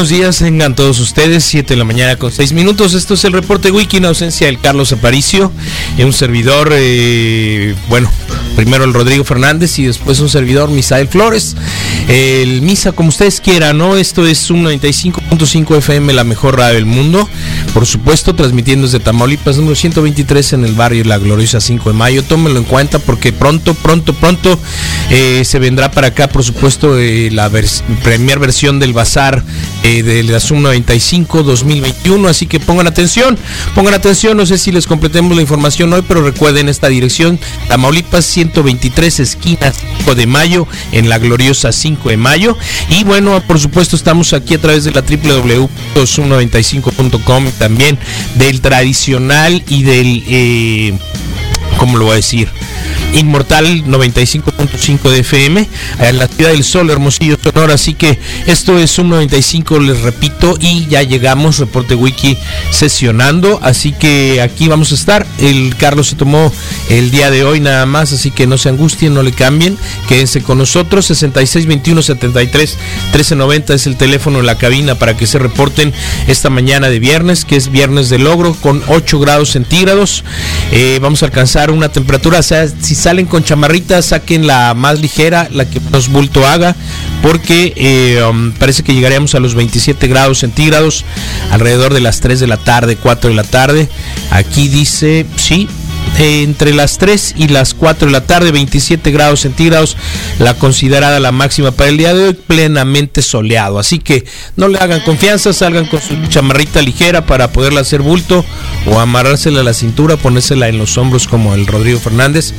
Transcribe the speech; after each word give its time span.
buenos 0.00 0.18
días, 0.18 0.38
tengan 0.38 0.74
todos 0.74 0.98
ustedes, 0.98 1.44
7 1.44 1.74
de 1.74 1.76
la 1.76 1.84
mañana 1.84 2.16
con 2.16 2.32
6 2.32 2.54
minutos. 2.54 2.94
Esto 2.94 3.12
es 3.12 3.24
el 3.26 3.34
reporte 3.34 3.70
Wiki 3.70 3.98
en 3.98 4.06
ausencia 4.06 4.46
del 4.46 4.58
Carlos 4.58 4.92
Aparicio, 4.92 5.52
y 5.98 6.04
un 6.04 6.14
servidor, 6.14 6.70
eh, 6.72 7.74
bueno, 7.90 8.10
primero 8.56 8.84
el 8.84 8.94
Rodrigo 8.94 9.24
Fernández 9.24 9.78
y 9.78 9.84
después 9.84 10.20
un 10.20 10.30
servidor, 10.30 10.70
Misael 10.70 11.06
Flores. 11.06 11.54
El 12.08 12.62
Misa, 12.62 12.92
como 12.92 13.10
ustedes 13.10 13.40
quieran, 13.40 13.78
¿no? 13.78 13.96
Esto 13.96 14.26
es 14.26 14.50
un 14.50 14.64
95.5 14.64 15.76
FM, 15.76 16.12
la 16.12 16.24
mejor 16.24 16.56
radio 16.56 16.74
del 16.74 16.86
mundo. 16.86 17.28
Por 17.74 17.86
supuesto, 17.86 18.34
transmitiendo 18.34 18.86
desde 18.86 19.00
Tamaulipas, 19.00 19.56
número 19.56 19.76
123 19.76 20.54
en 20.54 20.64
el 20.64 20.72
barrio 20.72 21.04
La 21.04 21.18
Gloriosa 21.18 21.60
5 21.60 21.90
de 21.90 21.96
Mayo. 21.96 22.22
Tómenlo 22.24 22.58
en 22.58 22.64
cuenta 22.64 22.98
porque 22.98 23.32
pronto, 23.32 23.74
pronto, 23.74 24.14
pronto 24.14 24.58
eh, 25.10 25.42
se 25.44 25.58
vendrá 25.58 25.90
para 25.90 26.08
acá, 26.08 26.28
por 26.28 26.42
supuesto, 26.42 26.98
eh, 26.98 27.30
la 27.30 27.50
primera 28.02 28.40
versión 28.40 28.78
del 28.78 28.92
Bazar 28.92 29.44
eh, 29.82 30.02
de 30.02 30.22
la 30.22 30.40
Zoom 30.40 30.62
95 30.62 31.42
2021. 31.42 32.28
Así 32.28 32.46
que 32.46 32.60
pongan 32.60 32.86
atención, 32.86 33.38
pongan 33.74 33.94
atención. 33.94 34.36
No 34.36 34.46
sé 34.46 34.58
si 34.58 34.70
les 34.72 34.86
completemos 34.86 35.34
la 35.34 35.42
información 35.42 35.92
hoy, 35.92 36.02
pero 36.06 36.22
recuerden 36.22 36.68
esta 36.68 36.86
dirección: 36.88 37.40
Tamaulipas 37.68 38.24
123, 38.26 39.20
esquina 39.20 39.72
5 39.98 40.14
de 40.14 40.26
Mayo, 40.26 40.66
en 40.92 41.08
La 41.08 41.18
Gloriosa 41.18 41.72
5 41.72 42.10
de 42.10 42.16
Mayo. 42.16 42.56
Y 42.88 43.02
bueno, 43.04 43.42
por 43.46 43.58
supuesto, 43.58 43.96
estamos 43.96 44.32
aquí 44.32 44.54
a 44.54 44.60
través 44.60 44.84
de 44.84 44.92
la 44.92 45.02
www.zoom95.com 45.02 47.50
también 47.58 47.98
del 48.36 48.60
tradicional 48.60 49.64
y 49.68 49.82
del, 49.82 50.22
eh, 50.26 50.96
¿cómo 51.78 51.98
lo 51.98 52.04
voy 52.06 52.12
a 52.12 52.16
decir? 52.16 52.48
Inmortal 53.14 53.84
95.5 53.84 55.10
de 55.10 55.20
FM, 55.20 55.68
en 55.98 56.18
la 56.18 56.28
ciudad 56.28 56.50
del 56.50 56.64
sol, 56.64 56.90
Hermosillo, 56.90 57.36
Sonora. 57.42 57.74
Así 57.74 57.94
que 57.94 58.18
esto 58.46 58.78
es 58.78 58.98
un 58.98 59.10
95, 59.10 59.80
les 59.80 60.00
repito, 60.00 60.56
y 60.60 60.86
ya 60.86 61.02
llegamos, 61.02 61.58
reporte 61.58 61.94
wiki 61.94 62.36
sesionando. 62.70 63.58
Así 63.62 63.92
que 63.92 64.40
aquí 64.40 64.68
vamos 64.68 64.92
a 64.92 64.94
estar. 64.94 65.26
El 65.38 65.74
Carlos 65.76 66.08
se 66.08 66.16
tomó 66.16 66.52
el 66.88 67.10
día 67.10 67.30
de 67.30 67.44
hoy 67.44 67.60
nada 67.60 67.84
más, 67.86 68.12
así 68.12 68.30
que 68.30 68.46
no 68.46 68.58
se 68.58 68.68
angustien, 68.68 69.12
no 69.12 69.22
le 69.22 69.32
cambien, 69.32 69.76
quédense 70.08 70.42
con 70.42 70.58
nosotros. 70.58 71.06
6621 71.06 72.02
73 72.02 72.76
1390 73.04 73.74
es 73.74 73.86
el 73.86 73.96
teléfono 73.96 74.40
en 74.40 74.46
la 74.46 74.56
cabina 74.56 74.94
para 74.94 75.16
que 75.16 75.26
se 75.26 75.38
reporten 75.38 75.92
esta 76.28 76.50
mañana 76.50 76.88
de 76.88 76.98
viernes, 76.98 77.44
que 77.44 77.56
es 77.56 77.70
viernes 77.70 78.08
de 78.08 78.18
logro, 78.18 78.54
con 78.54 78.82
8 78.86 79.18
grados 79.18 79.50
centígrados. 79.50 80.24
Eh, 80.70 80.98
vamos 81.02 81.22
a 81.22 81.26
alcanzar 81.26 81.70
una 81.70 81.88
temperatura, 81.88 82.38
o 82.38 82.42
sea, 82.42 82.68
si 82.68 82.94
salen 83.00 83.26
con 83.26 83.42
chamarritas, 83.42 84.06
saquen 84.06 84.46
la 84.46 84.74
más 84.74 85.00
ligera, 85.00 85.48
la 85.50 85.64
que 85.64 85.80
menos 85.80 86.08
bulto 86.08 86.46
haga, 86.46 86.76
porque 87.22 87.72
eh, 87.76 88.22
um, 88.22 88.52
parece 88.52 88.82
que 88.82 88.94
llegaremos 88.94 89.34
a 89.34 89.40
los 89.40 89.54
27 89.54 90.06
grados 90.06 90.38
centígrados 90.38 91.04
alrededor 91.50 91.94
de 91.94 92.00
las 92.00 92.20
3 92.20 92.38
de 92.40 92.46
la 92.46 92.58
tarde, 92.58 92.96
4 92.96 93.30
de 93.30 93.36
la 93.36 93.44
tarde. 93.44 93.88
Aquí 94.30 94.68
dice, 94.68 95.26
sí, 95.36 95.66
entre 96.18 96.74
las 96.74 96.98
3 96.98 97.34
y 97.38 97.48
las 97.48 97.72
4 97.72 98.06
de 98.06 98.12
la 98.12 98.26
tarde, 98.26 98.52
27 98.52 99.10
grados 99.10 99.40
centígrados, 99.40 99.96
la 100.38 100.54
considerada 100.54 101.20
la 101.20 101.32
máxima 101.32 101.70
para 101.70 101.88
el 101.88 101.96
día 101.96 102.12
de 102.12 102.24
hoy, 102.24 102.34
plenamente 102.34 103.22
soleado. 103.22 103.78
Así 103.78 103.98
que 103.98 104.24
no 104.56 104.68
le 104.68 104.78
hagan 104.78 105.00
confianza, 105.00 105.52
salgan 105.52 105.86
con 105.86 106.00
su 106.00 106.14
chamarrita 106.28 106.82
ligera 106.82 107.24
para 107.24 107.52
poderla 107.52 107.80
hacer 107.80 108.02
bulto 108.02 108.44
o 108.86 109.00
amarrársela 109.00 109.60
a 109.60 109.64
la 109.64 109.74
cintura, 109.74 110.16
ponérsela 110.16 110.68
en 110.68 110.78
los 110.78 110.98
hombros 110.98 111.26
como 111.26 111.54
el 111.54 111.66
Rodrigo 111.66 111.98
Fernández 111.98 112.52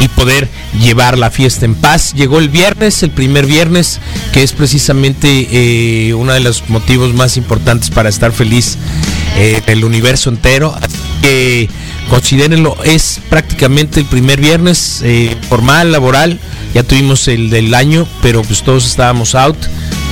y 0.00 0.08
poder 0.08 0.48
llevar 0.80 1.18
la 1.18 1.30
fiesta 1.30 1.66
en 1.66 1.74
paz. 1.74 2.14
Llegó 2.14 2.38
el 2.38 2.48
viernes, 2.48 3.02
el 3.02 3.10
primer 3.10 3.46
viernes, 3.46 4.00
que 4.32 4.42
es 4.42 4.52
precisamente 4.52 5.48
eh, 5.50 6.14
uno 6.14 6.32
de 6.32 6.40
los 6.40 6.68
motivos 6.68 7.14
más 7.14 7.36
importantes 7.36 7.90
para 7.90 8.08
estar 8.08 8.32
feliz 8.32 8.78
eh, 9.36 9.62
el 9.66 9.84
universo 9.84 10.30
entero. 10.30 10.74
Así 10.80 10.96
que 11.22 11.68
considérenlo, 12.08 12.76
es 12.82 13.20
prácticamente 13.28 14.00
el 14.00 14.06
primer 14.06 14.40
viernes 14.40 15.02
eh, 15.04 15.36
formal, 15.48 15.92
laboral. 15.92 16.40
Ya 16.74 16.82
tuvimos 16.82 17.28
el 17.28 17.50
del 17.50 17.74
año, 17.74 18.06
pero 18.22 18.42
pues 18.42 18.62
todos 18.62 18.86
estábamos 18.86 19.34
out. 19.34 19.56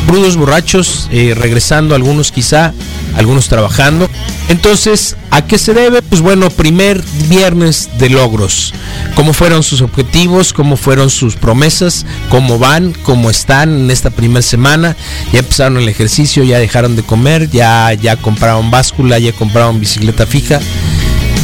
Brudos 0.07 0.37
borrachos, 0.37 1.09
regresando 1.11 1.95
algunos 1.95 2.33
quizá, 2.33 2.73
algunos 3.19 3.49
trabajando. 3.49 4.09
Entonces, 4.49 5.17
¿a 5.31 5.45
qué 5.45 5.59
se 5.59 5.75
debe? 5.75 6.03
Pues 6.03 6.21
bueno, 6.21 6.49
primer 6.51 7.03
viernes 7.29 7.91
de 7.99 8.09
logros. 8.09 8.73
¿Cómo 9.15 9.33
fueron 9.33 9.63
sus 9.63 9.83
objetivos? 9.83 10.53
¿Cómo 10.53 10.77
fueron 10.77 11.11
sus 11.11 11.35
promesas? 11.35 12.07
¿Cómo 12.31 12.59
van? 12.59 12.95
¿Cómo 13.03 13.29
están 13.29 13.77
en 13.77 13.91
esta 13.91 14.11
primera 14.11 14.43
semana? 14.43 14.97
Ya 15.33 15.41
empezaron 15.41 15.79
el 15.79 15.89
ejercicio, 15.89 16.45
ya 16.45 16.59
dejaron 16.59 16.95
de 16.95 17.03
comer, 17.03 17.51
ya, 17.51 17.93
ya 17.93 18.17
compraron 18.17 18.71
báscula, 18.71 19.19
ya 19.19 19.33
compraron 19.33 19.81
bicicleta 19.81 20.25
fija, 20.25 20.61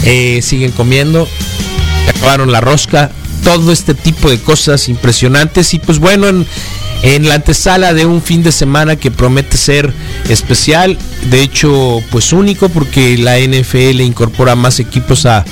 eh, 0.04 0.40
siguen 0.42 0.70
comiendo, 0.70 1.28
acabaron 2.08 2.52
la 2.52 2.60
rosca, 2.60 3.10
todo 3.42 3.72
este 3.72 3.94
tipo 3.94 4.30
de 4.30 4.40
cosas 4.40 4.88
impresionantes 4.88 5.74
y 5.74 5.80
pues 5.80 5.98
bueno, 5.98 6.28
en, 6.28 6.46
en 7.04 7.28
la 7.28 7.34
antesala 7.34 7.92
de 7.92 8.06
un 8.06 8.22
fin 8.22 8.42
de 8.42 8.50
semana 8.50 8.96
que 8.96 9.10
promete 9.10 9.58
ser 9.58 9.92
especial, 10.30 10.98
de 11.30 11.42
hecho 11.42 12.02
pues 12.10 12.32
único 12.32 12.70
porque 12.70 13.18
la 13.18 13.38
NFL 13.38 14.00
incorpora 14.00 14.56
más 14.56 14.80
equipos 14.80 15.26
a 15.26 15.44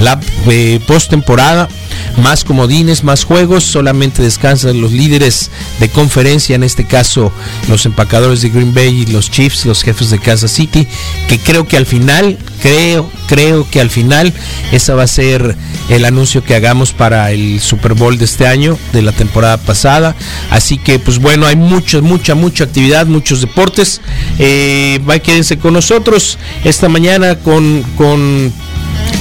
la 0.00 0.18
eh, 0.48 0.80
postemporada 0.86 1.68
más 2.16 2.44
comodines, 2.44 3.04
más 3.04 3.24
juegos, 3.24 3.64
solamente 3.64 4.22
descansan 4.22 4.80
los 4.80 4.92
líderes 4.92 5.50
de 5.80 5.88
conferencia, 5.88 6.54
en 6.54 6.62
este 6.62 6.86
caso 6.86 7.32
los 7.68 7.86
empacadores 7.86 8.42
de 8.42 8.50
Green 8.50 8.74
Bay 8.74 9.02
y 9.02 9.06
los 9.06 9.30
Chiefs, 9.30 9.66
los 9.66 9.82
jefes 9.82 10.10
de 10.10 10.18
Kansas 10.18 10.50
City, 10.50 10.86
que 11.28 11.38
creo 11.38 11.66
que 11.66 11.76
al 11.76 11.86
final, 11.86 12.38
creo, 12.62 13.10
creo 13.26 13.68
que 13.70 13.80
al 13.80 13.90
final 13.90 14.32
esa 14.72 14.94
va 14.94 15.04
a 15.04 15.08
ser 15.08 15.56
el 15.88 16.04
anuncio 16.04 16.42
que 16.42 16.54
hagamos 16.54 16.92
para 16.92 17.30
el 17.32 17.60
Super 17.60 17.94
Bowl 17.94 18.18
de 18.18 18.24
este 18.24 18.46
año, 18.46 18.78
de 18.92 19.02
la 19.02 19.12
temporada 19.12 19.56
pasada. 19.58 20.14
Así 20.50 20.78
que 20.78 20.98
pues 20.98 21.18
bueno, 21.18 21.46
hay 21.46 21.56
mucha, 21.56 22.00
mucha, 22.00 22.34
mucha 22.34 22.64
actividad, 22.64 23.06
muchos 23.06 23.40
deportes. 23.40 24.00
Eh, 24.38 25.00
quédense 25.22 25.58
con 25.58 25.72
nosotros 25.72 26.38
esta 26.64 26.88
mañana 26.88 27.36
con, 27.36 27.82
con 27.96 28.52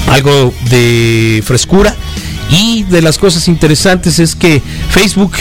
algo 0.08 0.54
de 0.70 1.42
frescura 1.46 1.96
y 2.50 2.84
de 2.84 3.02
las 3.02 3.18
cosas 3.18 3.48
interesantes 3.48 4.20
es 4.20 4.36
que 4.36 4.62
Facebook 4.90 5.34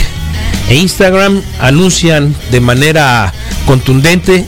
e 0.69 0.75
Instagram 0.75 1.41
anuncian 1.59 2.35
de 2.51 2.59
manera 2.59 3.33
contundente, 3.65 4.45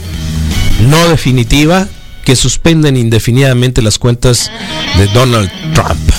no 0.88 1.08
definitiva, 1.08 1.86
que 2.24 2.36
suspenden 2.36 2.96
indefinidamente 2.96 3.80
las 3.82 3.98
cuentas 3.98 4.50
de 4.96 5.06
Donald 5.08 5.50
Trump. 5.74 6.10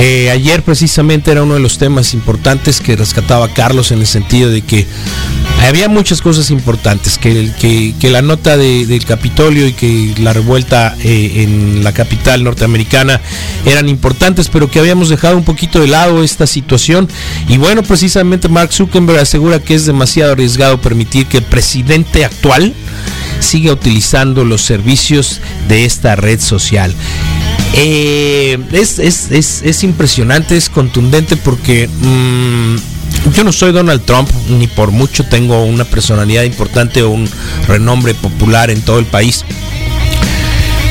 Eh, 0.00 0.30
ayer 0.30 0.62
precisamente 0.62 1.30
era 1.30 1.44
uno 1.44 1.54
de 1.54 1.60
los 1.60 1.78
temas 1.78 2.14
importantes 2.14 2.80
que 2.80 2.96
rescataba 2.96 3.48
Carlos 3.54 3.92
en 3.92 4.00
el 4.00 4.08
sentido 4.08 4.50
de 4.50 4.62
que 4.62 4.86
había 5.66 5.88
muchas 5.88 6.20
cosas 6.20 6.50
importantes, 6.50 7.18
que, 7.18 7.94
la 8.02 8.22
nota 8.22 8.56
del 8.56 9.04
Capitolio 9.04 9.66
y 9.66 9.72
que 9.72 10.14
la 10.18 10.32
revuelta 10.32 10.96
eh, 11.02 11.42
en 11.42 11.82
la 11.82 11.92
capital 11.92 12.44
norteamericana 12.44 13.20
eran 13.64 13.88
importantes, 13.88 14.48
pero 14.48 14.70
que 14.70 14.78
habíamos 14.78 15.08
dejado 15.08 15.36
un 15.36 15.44
poquito 15.44 15.80
de 15.80 15.88
lado 15.88 16.22
esta 16.22 16.46
situación. 16.46 17.08
Y 17.48 17.58
bueno, 17.58 17.82
precisamente 17.82 18.48
Mark 18.48 18.72
Zuckerberg 18.72 19.20
asegura 19.20 19.60
que 19.60 19.74
es 19.74 19.86
demasiado 19.86 20.32
arriesgado 20.32 20.80
permitir 20.80 21.26
que 21.26 21.38
el 21.38 21.44
presidente 21.44 22.24
actual 22.24 22.74
siga 23.40 23.72
utilizando 23.72 24.44
los 24.44 24.62
servicios 24.62 25.40
de 25.68 25.84
esta 25.84 26.16
red 26.16 26.40
social. 26.40 26.94
Eh, 27.76 28.58
es, 28.72 28.98
es, 28.98 29.30
es, 29.32 29.62
es, 29.62 29.82
impresionante, 29.82 30.56
es 30.56 30.68
contundente 30.68 31.36
porque 31.36 31.88
mmm, 31.88 32.76
yo 33.32 33.44
no 33.44 33.52
soy 33.52 33.72
Donald 33.72 34.04
Trump, 34.04 34.28
ni 34.48 34.66
por 34.66 34.90
mucho 34.90 35.24
tengo 35.24 35.64
una 35.64 35.84
personalidad 35.84 36.42
importante 36.44 37.02
o 37.02 37.10
un 37.10 37.28
renombre 37.66 38.14
popular 38.14 38.70
en 38.70 38.82
todo 38.82 38.98
el 38.98 39.06
país. 39.06 39.44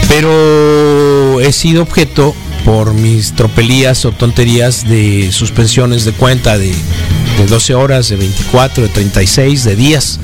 Pero 0.08 1.40
he 1.42 1.52
sido 1.52 1.84
objeto 1.84 2.36
por 2.66 2.94
mis 2.94 3.34
tropelías 3.34 4.06
o 4.06 4.12
tonterías 4.12 4.88
de 4.88 5.32
suspensiones 5.32 6.06
de 6.06 6.14
cuenta, 6.14 6.58
de 6.58 6.74
de 7.38 7.46
12 7.46 7.74
horas, 7.76 8.10
de 8.10 8.16
24, 8.16 8.84
de 8.84 8.90
36, 8.90 9.64
de 9.64 9.76
días, 9.76 10.20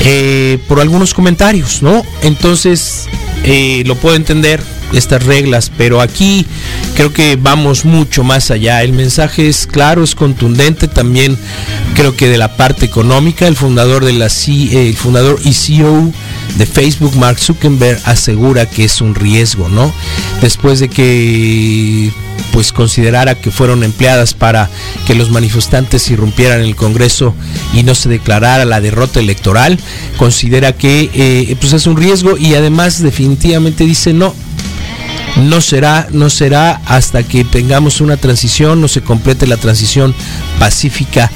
eh, 0.00 0.58
por 0.68 0.80
algunos 0.80 1.14
comentarios, 1.14 1.82
¿no? 1.82 2.04
Entonces, 2.22 3.06
eh, 3.44 3.82
lo 3.86 3.96
puedo 3.96 4.16
entender, 4.16 4.62
estas 4.92 5.24
reglas, 5.24 5.70
pero 5.76 6.00
aquí 6.00 6.46
creo 6.94 7.12
que 7.12 7.36
vamos 7.36 7.84
mucho 7.84 8.24
más 8.24 8.50
allá. 8.50 8.82
El 8.82 8.92
mensaje 8.92 9.48
es 9.48 9.66
claro, 9.66 10.04
es 10.04 10.14
contundente 10.14 10.88
también, 10.88 11.38
creo 11.94 12.16
que 12.16 12.28
de 12.28 12.38
la 12.38 12.56
parte 12.56 12.86
económica, 12.86 13.46
el 13.46 13.56
fundador 13.56 14.04
de 14.04 14.12
la 14.12 14.28
C, 14.28 14.88
el 14.88 14.96
fundador 14.96 15.40
y 15.44 15.52
CEO 15.52 16.12
de 16.56 16.66
Facebook, 16.66 17.16
Mark 17.16 17.38
Zuckerberg, 17.38 18.00
asegura 18.04 18.66
que 18.66 18.84
es 18.84 19.00
un 19.00 19.14
riesgo, 19.14 19.68
¿no? 19.68 19.92
Después 20.40 20.80
de 20.80 20.88
que 20.88 22.12
pues 22.52 22.72
considerara 22.72 23.34
que 23.34 23.50
fueron 23.50 23.82
empleadas 23.82 24.34
para 24.34 24.70
que 25.06 25.14
los 25.14 25.30
manifestantes 25.30 26.10
irrumpieran 26.10 26.60
el 26.60 26.76
Congreso 26.76 27.34
y 27.74 27.82
no 27.82 27.94
se 27.94 28.08
declarara 28.08 28.64
la 28.64 28.80
derrota 28.80 29.20
electoral, 29.20 29.78
considera 30.16 30.72
que 30.72 31.10
eh, 31.12 31.56
pues 31.60 31.72
es 31.72 31.86
un 31.86 31.96
riesgo 31.96 32.36
y 32.38 32.54
además 32.54 33.02
definitivamente 33.02 33.84
dice 33.84 34.12
no, 34.12 34.34
no 35.36 35.60
será, 35.60 36.08
no 36.10 36.30
será 36.30 36.80
hasta 36.86 37.22
que 37.22 37.44
tengamos 37.44 38.00
una 38.00 38.16
transición, 38.16 38.80
no 38.80 38.88
se 38.88 39.02
complete 39.02 39.46
la 39.46 39.56
transición 39.56 40.14
pacífica 40.58 41.30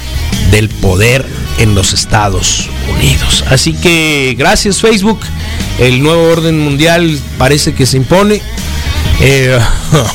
del 0.51 0.69
poder 0.69 1.27
en 1.59 1.75
los 1.75 1.93
Estados 1.93 2.69
Unidos. 2.95 3.45
Así 3.49 3.75
que 3.75 4.35
gracias 4.39 4.81
Facebook, 4.81 5.21
el 5.79 6.03
nuevo 6.03 6.29
orden 6.29 6.59
mundial 6.59 7.19
parece 7.39 7.75
que 7.75 7.87
se 7.87 7.99
impone. 7.99 8.41
Eh, 9.23 9.59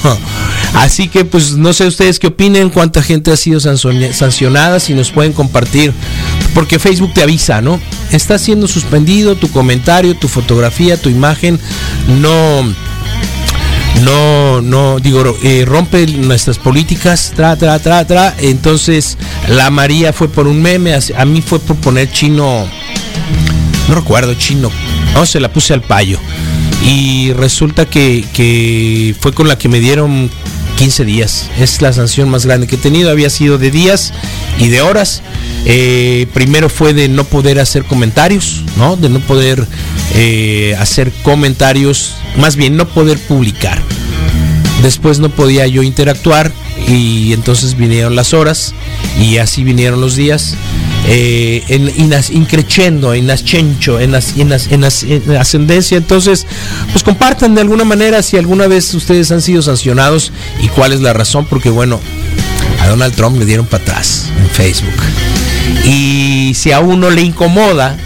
así 0.74 1.08
que 1.08 1.26
pues 1.26 1.54
no 1.54 1.72
sé 1.74 1.86
ustedes 1.86 2.18
qué 2.18 2.28
opinen, 2.28 2.72
cuánta 2.72 3.04
gente 3.04 3.32
ha 3.32 3.38
sido 3.38 3.60
sancionada, 3.60 4.80
si 4.80 4.96
nos 4.96 5.12
pueden 5.12 5.32
compartir, 5.32 5.94
porque 6.56 6.80
Facebook 6.80 7.14
te 7.14 7.22
avisa, 7.22 7.62
¿no? 7.62 7.80
Está 8.12 8.40
siendo 8.40 8.68
suspendido 8.68 9.36
tu 9.36 9.52
comentario, 9.52 10.16
tu 10.16 10.28
fotografía, 10.28 11.00
tu 11.00 11.10
imagen, 11.10 11.60
no 12.20 12.64
no, 14.04 14.62
no, 14.62 15.00
digo, 15.00 15.24
eh, 15.44 15.64
rompe 15.66 16.06
nuestras 16.08 16.58
políticas, 16.58 17.34
tra, 17.36 17.56
tra, 17.56 17.80
tra, 17.80 18.06
tra. 18.06 18.36
Entonces, 18.40 19.18
la 19.48 19.70
María 19.70 20.14
fue 20.14 20.28
por 20.28 20.48
un 20.48 20.62
meme, 20.62 20.94
a 20.94 21.26
mí 21.26 21.42
fue 21.42 21.60
por 21.60 21.76
poner 21.78 22.12
chino, 22.12 22.68
no 23.88 23.96
recuerdo, 23.96 24.34
chino, 24.36 24.70
no, 25.14 25.26
se 25.26 25.40
la 25.40 25.52
puse 25.52 25.74
al 25.74 25.82
payo. 25.82 26.20
Y 26.84 27.34
resulta 27.34 27.86
que, 27.86 28.26
que 28.34 29.16
fue 29.20 29.34
con 29.34 29.48
la 29.48 29.58
que 29.58 29.70
me 29.70 29.80
dieron 29.80 30.30
15 30.78 31.06
días. 31.06 31.50
Es 31.58 31.82
la 31.82 31.94
sanción 31.94 32.30
más 32.30 32.46
grande 32.46 32.68
que 32.68 32.76
he 32.76 32.80
tenido. 32.80 33.10
Había 33.10 33.30
sido 33.30 33.58
de 33.58 33.72
días 33.72 34.14
y 34.60 34.70
de 34.70 34.82
horas. 34.82 35.22
Eh, 35.66 36.28
primero 36.34 36.70
fue 36.70 36.94
de 36.94 37.10
no 37.10 37.24
poder 37.24 37.60
hacer 37.60 37.86
comentarios, 37.86 38.64
¿no? 38.78 38.96
De 38.96 39.10
no 39.10 39.20
poder 39.20 39.66
eh, 40.14 40.76
hacer 40.80 41.12
comentarios, 41.24 42.16
más 42.38 42.56
bien 42.56 42.78
no 42.78 42.88
poder 42.88 43.18
publicar. 43.20 43.82
Después 44.82 45.20
no 45.20 45.30
podía 45.30 45.66
yo 45.68 45.82
interactuar 45.82 46.52
y 46.88 47.34
entonces 47.34 47.76
vinieron 47.76 48.16
las 48.16 48.34
horas 48.34 48.74
y 49.20 49.38
así 49.38 49.64
vinieron 49.64 50.02
los 50.02 50.16
días. 50.16 50.56
Eh, 51.08 51.64
en, 51.68 51.92
increchendo, 52.32 53.14
en 53.14 53.30
ascenso, 53.30 54.00
en, 54.00 54.16
en, 54.16 55.36
ascendencia. 55.38 55.98
Entonces, 55.98 56.48
pues 56.92 57.04
compartan 57.04 57.54
de 57.54 57.62
alguna 57.62 57.84
manera 57.84 58.24
si 58.24 58.38
alguna 58.38 58.68
vez 58.68 58.92
ustedes 58.94 59.32
han 59.32 59.42
sido 59.42 59.62
sancionados 59.62 60.32
y 60.62 60.68
cuál 60.70 60.94
es 60.94 61.02
la 61.02 61.14
razón, 61.14 61.46
porque 61.46 61.70
bueno, 61.70 62.00
a 62.82 62.88
Donald 62.88 63.14
Trump 63.14 63.38
le 63.38 63.46
dieron 63.46 63.68
para 63.68 63.84
atrás 63.84 64.30
en 64.40 64.50
Facebook. 64.50 65.02
Y 65.86 66.54
si 66.56 66.72
a 66.72 66.80
uno 66.80 67.12
le 67.12 67.22
incomoda, 67.22 67.98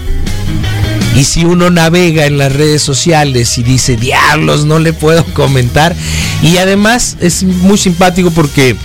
y 1.16 1.24
si 1.24 1.44
uno 1.44 1.69
navega 1.69 2.25
en 2.25 2.38
las 2.38 2.54
redes 2.54 2.81
sociales 2.81 3.57
y 3.57 3.63
dice, 3.63 3.98
diablos, 3.98 4.66
no 4.66 4.80
le 4.80 4.94
puedo 4.94 5.24
comentar. 5.34 5.96
Y 6.42 6.57
además 6.57 7.18
es 7.19 7.44
muy 7.44 7.78
simpático 7.78 8.31
porque 8.31 8.75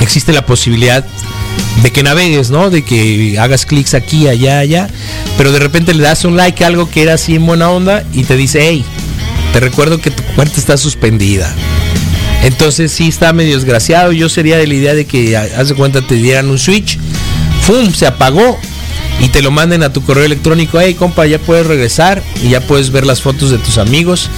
existe 0.00 0.32
la 0.32 0.44
posibilidad 0.44 1.04
de 1.82 1.90
que 1.90 2.02
navegues, 2.02 2.50
¿no? 2.50 2.70
De 2.70 2.82
que 2.82 3.38
hagas 3.38 3.66
clics 3.66 3.94
aquí, 3.94 4.28
allá, 4.28 4.58
allá. 4.58 4.88
Pero 5.36 5.52
de 5.52 5.58
repente 5.58 5.94
le 5.94 6.02
das 6.02 6.24
un 6.24 6.36
like 6.36 6.62
a 6.64 6.66
algo 6.66 6.90
que 6.90 7.02
era 7.02 7.14
así 7.14 7.34
en 7.34 7.46
buena 7.46 7.70
onda 7.70 8.04
y 8.12 8.24
te 8.24 8.36
dice, 8.36 8.60
hey, 8.62 8.84
te 9.52 9.60
recuerdo 9.60 9.98
que 9.98 10.10
tu 10.10 10.22
cuenta 10.34 10.58
está 10.58 10.76
suspendida. 10.76 11.52
Entonces 12.42 12.92
sí 12.92 13.08
está 13.08 13.32
medio 13.32 13.54
desgraciado. 13.56 14.12
Yo 14.12 14.28
sería 14.28 14.56
de 14.56 14.66
la 14.66 14.74
idea 14.74 14.94
de 14.94 15.06
que, 15.06 15.36
haz 15.36 15.68
de 15.68 15.74
cuenta, 15.74 16.02
te 16.02 16.14
dieran 16.14 16.50
un 16.50 16.58
switch. 16.58 16.98
¡Fum! 17.62 17.92
Se 17.92 18.06
apagó 18.06 18.58
y 19.20 19.28
te 19.28 19.42
lo 19.42 19.50
manden 19.50 19.82
a 19.82 19.92
tu 19.92 20.02
correo 20.02 20.24
electrónico, 20.24 20.80
hey 20.80 20.94
compa, 20.94 21.26
ya 21.26 21.38
puedes 21.38 21.66
regresar 21.66 22.22
y 22.42 22.48
ya 22.48 22.60
puedes 22.60 22.90
ver 22.90 23.06
las 23.06 23.20
fotos 23.20 23.50
de 23.50 23.58
tus 23.58 23.76
amigos 23.76 24.30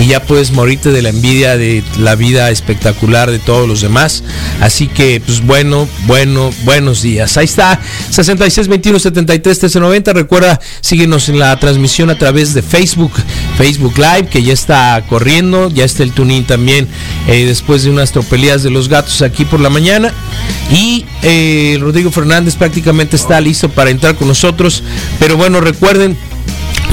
y 0.00 0.06
ya 0.06 0.22
puedes 0.22 0.52
morirte 0.52 0.90
de 0.90 1.02
la 1.02 1.08
envidia 1.08 1.56
de 1.56 1.82
la 1.98 2.14
vida 2.14 2.50
espectacular 2.50 3.30
de 3.30 3.38
todos 3.38 3.66
los 3.66 3.80
demás. 3.80 4.22
Así 4.60 4.86
que, 4.86 5.20
pues 5.24 5.44
bueno, 5.44 5.88
bueno, 6.06 6.50
buenos 6.64 7.02
días. 7.02 7.36
Ahí 7.36 7.46
está, 7.46 7.80
66 8.10 8.68
21 8.68 8.98
73 8.98 9.56
1390. 9.56 10.12
Recuerda, 10.12 10.60
síguenos 10.80 11.28
en 11.28 11.38
la 11.38 11.58
transmisión 11.58 12.10
a 12.10 12.18
través 12.18 12.54
de 12.54 12.62
Facebook, 12.62 13.12
Facebook 13.56 13.94
Live, 13.98 14.28
que 14.28 14.42
ya 14.42 14.52
está 14.52 15.04
corriendo, 15.08 15.68
ya 15.70 15.84
está 15.84 16.04
el 16.04 16.12
tuning 16.12 16.44
también 16.44 16.86
eh, 17.26 17.44
después 17.44 17.82
de 17.82 17.90
unas 17.90 18.12
tropelías 18.12 18.62
de 18.62 18.70
los 18.70 18.88
gatos 18.88 19.22
aquí 19.22 19.44
por 19.44 19.60
la 19.60 19.70
mañana. 19.70 20.12
Y 20.70 21.06
eh, 21.22 21.76
Rodrigo 21.80 22.10
Fernández 22.10 22.54
prácticamente 22.54 23.16
está 23.16 23.40
listo 23.40 23.68
para 23.68 23.90
entrar 23.90 24.14
con 24.14 24.28
nosotros. 24.28 24.84
Pero 25.18 25.36
bueno, 25.36 25.60
recuerden, 25.60 26.16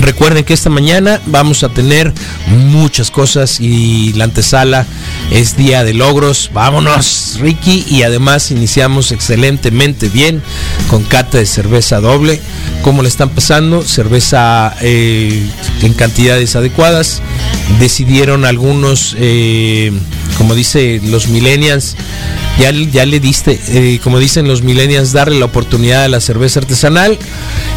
Recuerden 0.06 0.44
que 0.44 0.54
esta 0.54 0.70
mañana 0.70 1.20
vamos 1.26 1.64
a 1.64 1.70
tener 1.70 2.14
muchas 2.48 3.10
cosas 3.10 3.60
y 3.60 4.14
la 4.14 4.26
antesala 4.26 4.86
es 5.32 5.58
día 5.58 5.84
de 5.84 5.96
logros. 5.96 6.52
Vámonos, 6.54 7.40
Ricky. 7.40 7.84
Y 7.90 8.04
además 8.04 8.52
iniciamos 8.52 9.12
excelentemente 9.12 10.10
bien 10.10 10.44
con 10.92 11.04
cata 11.06 11.40
de 11.40 11.48
cerveza 11.48 12.02
doble. 12.02 12.40
¿Cómo 12.84 13.02
le 13.02 13.08
están 13.08 13.32
pasando? 13.32 13.82
Cerveza 13.82 14.76
eh, 14.82 15.50
en 15.82 15.94
cantidades 15.96 16.56
adecuadas. 16.56 17.24
Decidieron 17.80 18.46
algunos, 18.46 19.16
eh, 19.18 19.92
como 20.38 20.54
dice 20.54 21.02
los 21.04 21.30
millennials, 21.30 21.96
ya, 22.60 22.72
ya 22.72 23.06
le 23.06 23.20
diste, 23.20 23.60
eh, 23.70 24.00
como 24.04 24.20
dicen 24.20 24.48
los 24.48 24.62
millennials, 24.62 25.12
darle 25.12 25.40
la 25.40 25.46
oportunidad 25.46 26.04
a 26.04 26.08
la 26.08 26.22
cerveza 26.22 26.60
artesanal. 26.60 27.18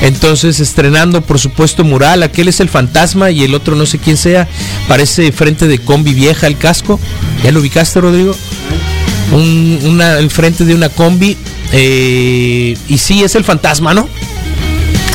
Entonces, 0.01 0.61
estrenando, 0.61 1.23
por 1.23 1.39
supuesto, 1.41 1.85
mural, 1.85 2.18
aquel 2.23 2.49
es 2.49 2.61
el 2.61 2.69
fantasma 2.69 3.31
y 3.31 3.43
el 3.45 3.55
otro 3.55 3.77
no 3.77 3.87
sé 3.87 3.99
quién 3.99 4.17
sea, 4.17 4.49
parece 4.87 5.33
frente 5.33 5.67
de 5.67 5.79
combi 5.79 6.15
vieja 6.15 6.47
el 6.47 6.57
casco. 6.57 6.99
¿Ya 7.43 7.53
lo 7.53 7.61
ubicaste, 7.61 8.01
Rodrigo? 8.01 8.35
Un, 9.33 9.79
una, 9.85 10.19
el 10.19 10.31
frente 10.31 10.65
de 10.65 10.75
una 10.75 10.89
combi. 10.89 11.37
Eh, 11.73 12.77
y 12.89 12.99
sí, 12.99 13.23
es 13.23 13.35
el 13.35 13.45
fantasma, 13.45 13.95
¿no? 13.95 14.09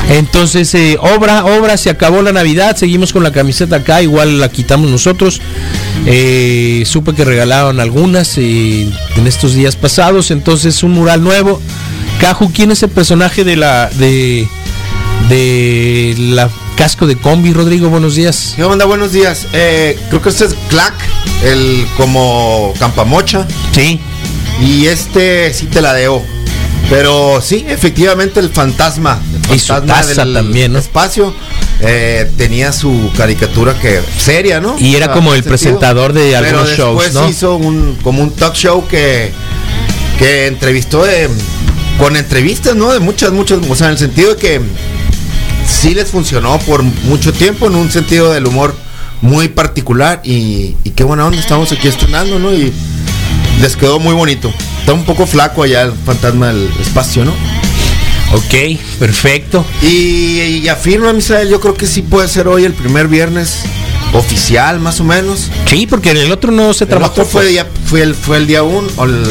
Entonces, 0.10 0.74
eh, 0.76 0.98
obra, 1.00 1.46
obra, 1.46 1.78
se 1.78 1.90
acabó 1.90 2.22
la 2.22 2.34
Navidad, 2.34 2.76
seguimos 2.76 3.14
con 3.14 3.24
la 3.24 3.32
camiseta 3.32 3.78
acá, 3.78 4.02
igual 4.02 4.40
la 4.40 4.50
quitamos 4.50 4.92
nosotros. 4.92 5.42
Eh, 6.06 6.84
supe 6.86 7.14
que 7.14 7.24
regalaron 7.24 7.80
algunas 7.80 8.38
en 8.38 8.94
estos 9.26 9.56
días 9.56 9.76
pasados, 9.76 10.30
entonces 10.30 10.84
un 10.84 10.92
mural 10.92 11.24
nuevo. 11.24 11.62
Caju, 12.20 12.52
¿quién 12.54 12.72
es 12.72 12.84
el 12.84 12.90
personaje 12.90 13.44
de 13.44 13.56
la 13.56 13.90
de 13.90 14.48
de 15.30 16.16
la 16.18 16.50
casco 16.76 17.08
de 17.08 17.16
combi, 17.16 17.54
Rodrigo? 17.54 17.90
Buenos 17.90 18.16
días. 18.16 18.54
¿Qué 18.56 18.64
onda? 18.64 18.86
Buenos 18.86 19.12
días. 19.12 19.48
creo 19.52 20.22
que 20.22 20.30
este 20.30 20.46
es 20.46 20.56
Clack, 20.70 20.94
el 21.44 21.88
como 21.98 22.74
Campamocha. 22.80 23.48
Sí. 23.74 24.00
Y 24.62 24.88
este 24.88 25.54
sí 25.54 25.68
te 25.68 25.82
la 25.82 25.94
deo. 25.94 26.24
Pero 26.90 27.42
sí, 27.42 27.66
efectivamente 27.68 28.40
el 28.40 28.50
fantasma, 28.50 29.20
el 29.50 29.60
fantasma 29.60 30.24
del 30.24 30.34
también, 30.34 30.76
espacio 30.76 31.34
eh, 31.80 32.30
tenía 32.38 32.72
su 32.74 33.10
caricatura 33.18 33.74
que 33.80 34.02
seria, 34.18 34.60
¿no? 34.60 34.78
Y 34.78 34.96
era 34.96 35.12
como 35.12 35.34
el 35.34 35.44
presentador 35.44 36.14
de 36.14 36.36
algunos 36.36 36.70
Pero 36.70 36.96
después 36.96 37.14
shows, 37.14 37.30
hizo 37.30 37.56
un 37.56 37.98
como 38.04 38.22
un 38.22 38.32
talk 38.32 38.54
show 38.54 38.86
que 38.88 39.32
que 40.20 40.48
entrevistó 40.48 41.04
de, 41.04 41.30
con 41.98 42.16
entrevistas, 42.16 42.76
¿no? 42.76 42.92
De 42.92 43.00
muchas 43.00 43.32
muchas, 43.32 43.60
o 43.68 43.76
sea, 43.76 43.88
en 43.88 43.94
el 43.94 44.00
sentido 44.00 44.36
de 44.36 44.36
que 44.36 44.62
sí 45.68 45.94
les 45.94 46.10
funcionó 46.10 46.60
por 46.60 46.84
mucho 46.84 47.34
tiempo 47.34 47.68
en 47.68 47.76
un 47.76 47.92
sentido 47.92 48.32
del 48.32 48.46
humor 48.48 48.76
muy 49.22 49.48
particular 49.48 50.22
y, 50.24 50.76
y 50.84 50.90
qué 50.96 51.04
buena 51.04 51.26
onda 51.26 51.40
estamos 51.40 51.72
aquí 51.72 51.88
estrenando, 51.88 52.40
¿no? 52.40 52.54
Y 52.54 52.74
les 53.62 53.76
quedó 53.76 54.00
muy 54.00 54.14
bonito. 54.14 54.52
Está 54.80 54.94
un 54.94 55.06
poco 55.06 55.26
flaco 55.26 55.64
allá 55.64 55.84
el 55.84 55.94
fantasma 55.94 56.48
del 56.48 56.70
espacio, 56.82 57.24
¿no? 57.24 57.32
Ok, 58.34 58.80
perfecto. 59.00 59.66
Y, 59.82 60.62
y 60.62 60.68
afirma, 60.68 61.14
Misael, 61.14 61.50
yo 61.50 61.62
creo 61.62 61.76
que 61.76 61.86
sí 61.88 62.02
puede 62.02 62.28
ser 62.28 62.48
hoy 62.48 62.66
el 62.66 62.74
primer 62.74 63.08
viernes 63.08 63.60
oficial, 64.14 64.80
más 64.80 65.00
o 65.00 65.04
menos. 65.04 65.50
Sí, 65.68 65.88
porque 65.88 66.12
en 66.12 66.18
el 66.18 66.32
otro 66.32 66.52
no 66.52 66.74
se 66.74 66.86
trabajó. 66.86 67.26
fue, 67.26 67.46
día, 67.46 67.68
fue, 67.86 68.02
el, 68.02 68.16
fue 68.16 68.38
el 68.38 68.48
día 68.48 68.64
1. 68.64 68.90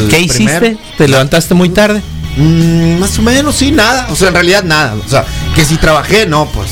¿Qué 0.09 0.21
hiciste? 0.21 0.77
¿Te 0.97 1.07
levantaste 1.07 1.53
muy 1.53 1.69
tarde? 1.69 2.01
Mm, 2.37 2.99
más 2.99 3.17
o 3.19 3.21
menos, 3.21 3.55
sí, 3.55 3.71
nada. 3.71 4.07
O 4.09 4.15
sea, 4.15 4.29
en 4.29 4.33
realidad 4.33 4.63
nada. 4.63 4.95
O 5.05 5.09
sea, 5.09 5.25
que 5.55 5.65
si 5.65 5.75
trabajé, 5.77 6.25
no, 6.25 6.47
pues. 6.51 6.71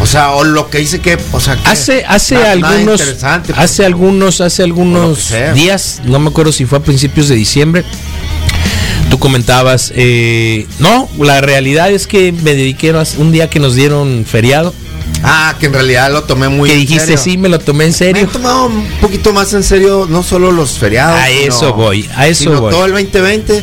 O 0.00 0.06
sea, 0.06 0.32
o 0.32 0.42
lo 0.44 0.70
que 0.70 0.80
hice 0.80 1.00
que, 1.00 1.16
o 1.32 1.40
sea, 1.40 1.56
que 1.56 1.68
Hace, 1.68 2.04
hace 2.06 2.34
nada- 2.34 2.52
algunos, 2.52 3.00
pues. 3.02 3.24
hace 3.56 3.84
algunos, 3.86 4.40
hace 4.40 4.62
algunos 4.64 5.32
días, 5.54 6.00
no 6.04 6.18
me 6.18 6.28
acuerdo 6.30 6.50
si 6.52 6.64
fue 6.66 6.78
a 6.78 6.82
principios 6.82 7.28
de 7.28 7.36
diciembre. 7.36 7.84
Tú 9.10 9.18
comentabas, 9.18 9.92
eh, 9.94 10.66
no, 10.80 11.08
la 11.18 11.40
realidad 11.40 11.90
es 11.92 12.06
que 12.08 12.32
me 12.32 12.54
dediqué 12.54 12.90
a 12.90 13.04
un 13.18 13.30
día 13.30 13.48
que 13.48 13.60
nos 13.60 13.76
dieron 13.76 14.24
feriado, 14.28 14.74
Ah, 15.22 15.54
que 15.60 15.66
en 15.66 15.72
realidad 15.72 16.10
lo 16.12 16.24
tomé 16.24 16.48
muy 16.48 16.68
que 16.68 16.74
en 16.74 16.80
dijiste 16.80 17.06
serio. 17.16 17.22
sí, 17.22 17.38
me 17.38 17.48
lo 17.48 17.58
tomé 17.58 17.84
en 17.84 17.90
Me 17.90 17.94
he 17.94 17.98
serio. 17.98 18.28
tomado 18.28 18.66
un 18.66 18.84
poquito 19.00 19.32
más 19.32 19.52
en 19.54 19.62
serio, 19.62 20.06
no 20.10 20.22
solo 20.22 20.50
los 20.50 20.72
feriados. 20.72 21.18
A 21.18 21.30
eso 21.30 21.72
voy, 21.72 22.08
a 22.16 22.26
eso 22.26 22.44
sino 22.44 22.60
voy. 22.60 22.72
todo 22.72 22.84
el 22.86 22.92
2020. 22.92 23.62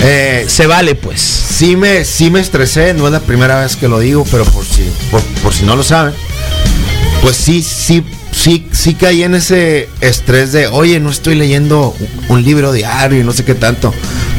Eh, 0.00 0.44
Se 0.48 0.66
vale 0.66 0.94
pues. 0.94 1.20
sí 1.20 1.76
me, 1.76 2.04
sí 2.04 2.30
me 2.30 2.40
estresé, 2.40 2.94
no 2.94 3.06
es 3.06 3.12
la 3.12 3.20
primera 3.20 3.60
vez 3.60 3.76
que 3.76 3.88
lo 3.88 3.98
digo, 3.98 4.24
pero 4.30 4.44
por 4.44 4.64
si, 4.64 4.88
por, 5.10 5.20
por 5.42 5.52
si 5.52 5.64
no 5.64 5.74
lo 5.76 5.82
saben, 5.82 6.14
pues 7.20 7.36
sí, 7.36 7.62
sí, 7.62 8.04
sí, 8.32 8.66
sí 8.72 8.94
caí 8.94 9.24
en 9.24 9.34
ese 9.34 9.88
estrés 10.00 10.52
de, 10.52 10.68
oye, 10.68 11.00
no 11.00 11.10
estoy 11.10 11.34
leyendo 11.34 11.94
un 12.28 12.44
libro 12.44 12.72
diario 12.72 13.20
y 13.20 13.24
no 13.24 13.32
sé 13.32 13.44
qué 13.44 13.54
tanto, 13.54 13.92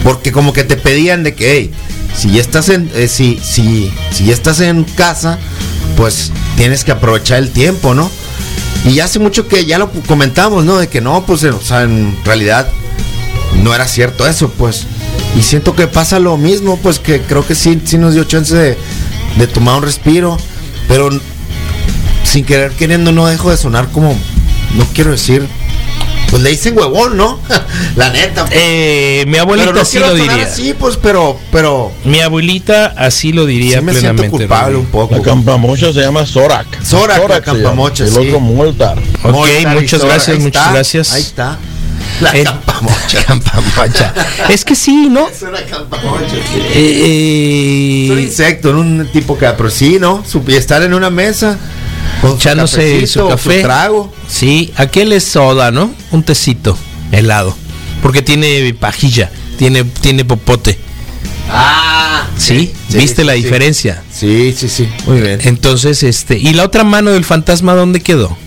porque 0.03 0.31
como 0.31 0.53
que 0.53 0.63
te 0.63 0.77
pedían 0.77 1.23
de 1.23 1.35
que, 1.35 1.51
hey, 1.51 1.71
si 2.15 2.31
ya 2.31 2.41
estás 2.41 2.69
en, 2.69 2.89
eh, 2.95 3.09
si, 3.09 3.37
si, 3.43 3.91
si 4.11 4.25
ya 4.25 4.33
estás 4.33 4.61
en 4.61 4.85
casa, 4.85 5.39
pues 5.97 6.31
tienes 6.55 6.85
que 6.85 6.91
aprovechar 6.93 7.39
el 7.39 7.49
tiempo, 7.51 7.93
¿no? 7.93 8.09
Y 8.85 9.01
hace 9.01 9.19
mucho 9.19 9.47
que 9.49 9.65
ya 9.65 9.77
lo 9.77 9.91
comentamos, 10.07 10.63
¿no? 10.63 10.77
De 10.77 10.87
que 10.87 11.01
no, 11.01 11.25
pues, 11.25 11.43
o 11.43 11.61
sea, 11.61 11.81
en 11.83 12.17
realidad 12.23 12.69
no 13.61 13.75
era 13.75 13.85
cierto 13.87 14.25
eso, 14.25 14.49
pues. 14.57 14.87
Y 15.39 15.41
siento 15.41 15.73
que 15.73 15.87
pasa 15.87 16.19
lo 16.19 16.35
mismo, 16.35 16.75
pues 16.83 16.99
que 16.99 17.21
creo 17.21 17.47
que 17.47 17.55
sí, 17.55 17.79
sí 17.85 17.97
nos 17.97 18.13
dio 18.13 18.25
chance 18.25 18.53
de, 18.53 18.77
de 19.37 19.47
tomar 19.47 19.77
un 19.77 19.83
respiro, 19.83 20.37
pero 20.89 21.09
sin 22.25 22.43
querer 22.43 22.73
queriendo 22.73 23.13
no 23.13 23.25
dejo 23.25 23.49
de 23.49 23.55
sonar 23.55 23.87
como, 23.87 24.09
no 24.75 24.85
quiero 24.93 25.11
decir, 25.11 25.47
pues 26.29 26.43
le 26.43 26.49
dicen 26.49 26.77
huevón, 26.77 27.15
¿no? 27.15 27.39
La 27.95 28.09
neta. 28.09 28.45
pues. 28.47 28.59
Eh, 28.61 29.23
mi 29.27 29.31
pero 29.31 29.43
abuelita 29.43 29.71
no 29.71 29.79
así 29.79 29.97
lo 29.99 30.13
diría. 30.13 30.43
así, 30.43 30.73
pues, 30.77 30.97
pero, 30.97 31.39
pero 31.53 31.93
Mi 32.03 32.19
abuelita 32.19 32.87
así 32.97 33.31
lo 33.31 33.45
diría 33.45 33.79
sí 33.79 33.85
me 33.85 33.93
siento 33.93 34.27
culpable 34.29 34.75
un 34.75 34.87
poco. 34.87 35.15
La 35.15 35.21
campamocha 35.21 35.93
se 35.93 36.01
llama 36.01 36.25
Zorak. 36.25 36.67
Zorak, 36.83 37.17
la 37.17 37.23
se 37.23 37.29
llama. 37.29 37.41
campamocha, 37.41 38.03
El 38.03 38.11
sí. 38.11 38.17
otro 38.17 38.41
Moltar. 38.41 38.99
Ok, 39.23 39.31
Moltar 39.31 39.75
muchas 39.79 40.03
gracias, 40.03 40.39
muchas 40.39 40.73
gracias. 40.73 41.13
Ahí 41.13 41.21
está. 41.21 41.57
La 42.21 42.31
Eh, 42.35 42.43
campamocha. 42.43 43.23
Campamocha. 43.27 44.13
es 44.49 44.65
que 44.65 44.75
sí, 44.75 45.07
¿no? 45.09 45.27
Es 45.29 45.41
una 45.41 45.61
campamocha. 45.65 46.35
Eh, 46.73 48.05
Es 48.05 48.11
un 48.11 48.17
eh, 48.19 48.21
insecto, 48.23 48.71
un 48.71 49.07
tipo 49.11 49.37
que, 49.37 49.47
pero 49.57 49.69
sí, 49.69 49.97
¿no? 49.99 50.23
Su- 50.27 50.43
y 50.47 50.55
estar 50.55 50.81
en 50.83 50.93
una 50.93 51.09
mesa 51.09 51.57
con 52.21 52.35
Echándose 52.35 53.07
su 53.07 53.27
café. 53.27 53.61
trago. 53.61 54.13
Sí, 54.27 54.73
aquel 54.75 55.13
es 55.13 55.23
soda, 55.23 55.71
¿no? 55.71 55.93
Un 56.11 56.23
tecito 56.23 56.77
helado. 57.11 57.55
Porque 58.01 58.21
tiene 58.21 58.73
pajilla, 58.73 59.29
tiene, 59.57 59.83
tiene 59.83 60.25
popote. 60.25 60.77
Ah, 61.51 62.25
¿Sí? 62.37 62.71
¿Viste 62.89 63.23
la 63.23 63.33
diferencia? 63.33 64.03
Sí, 64.13 64.53
sí, 64.57 64.69
sí. 64.69 64.87
Muy 65.07 65.21
bien. 65.21 65.39
Entonces, 65.43 66.03
este. 66.03 66.37
¿Y 66.37 66.53
la 66.53 66.63
otra 66.63 66.83
mano 66.83 67.11
del 67.11 67.25
fantasma 67.25 67.73
dónde 67.75 68.01
quedó? 68.01 68.37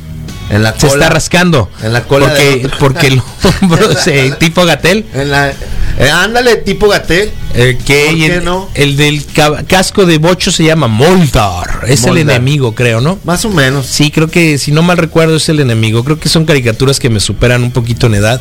En 0.52 0.62
la 0.62 0.78
Se 0.78 0.86
está 0.86 1.08
rascando. 1.08 1.68
En 1.82 1.92
la 1.92 2.04
cola 2.04 2.28
Porque, 2.28 2.68
porque 2.78 3.06
el 3.08 3.22
hombro 3.62 3.94
se, 4.04 4.30
tipo 4.32 4.64
Gatel. 4.64 5.06
En 5.14 5.30
la, 5.30 5.50
eh, 5.50 6.10
ándale, 6.10 6.56
tipo 6.56 6.88
gatel. 6.88 7.30
El 7.54 7.76
que 7.78 8.04
¿Por 8.06 8.16
qué 8.16 8.26
el, 8.36 8.44
no? 8.44 8.68
el 8.74 8.96
del 8.96 9.24
ca- 9.26 9.62
casco 9.66 10.06
de 10.06 10.18
bocho 10.18 10.50
se 10.52 10.64
llama 10.64 10.88
Moldar. 10.88 11.84
Es 11.86 12.04
el 12.04 12.18
enemigo, 12.18 12.74
creo, 12.74 13.00
¿no? 13.00 13.18
Más 13.24 13.44
o 13.44 13.50
menos. 13.50 13.86
Sí, 13.86 14.10
creo 14.10 14.28
que 14.28 14.56
si 14.58 14.72
no 14.72 14.82
mal 14.82 14.96
recuerdo 14.96 15.36
es 15.36 15.48
el 15.48 15.60
enemigo. 15.60 16.02
Creo 16.04 16.18
que 16.18 16.28
son 16.28 16.44
caricaturas 16.44 16.98
que 16.98 17.10
me 17.10 17.20
superan 17.20 17.62
un 17.62 17.70
poquito 17.72 18.06
en 18.06 18.14
edad. 18.14 18.40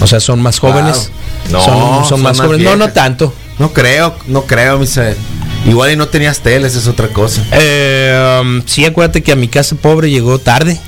O 0.00 0.06
sea, 0.06 0.20
son 0.20 0.40
más 0.40 0.58
jóvenes. 0.58 1.10
No, 1.50 1.60
son, 1.60 1.78
son 1.78 2.04
son 2.08 2.22
más 2.22 2.38
más 2.38 2.46
jóvenes. 2.46 2.64
No, 2.64 2.76
no 2.76 2.88
tanto. 2.90 3.32
No 3.58 3.72
creo, 3.72 4.16
no 4.26 4.42
creo, 4.42 4.78
mi 4.78 4.86
ser. 4.86 5.16
Igual 5.66 5.92
y 5.92 5.96
no 5.96 6.08
tenías 6.08 6.40
teles, 6.40 6.74
es 6.74 6.86
otra 6.86 7.08
cosa. 7.08 7.42
Eh, 7.52 8.40
um, 8.42 8.62
sí, 8.66 8.84
acuérdate 8.84 9.22
que 9.22 9.32
a 9.32 9.36
mi 9.36 9.48
casa 9.48 9.76
pobre 9.76 10.10
llegó 10.10 10.38
tarde. 10.38 10.80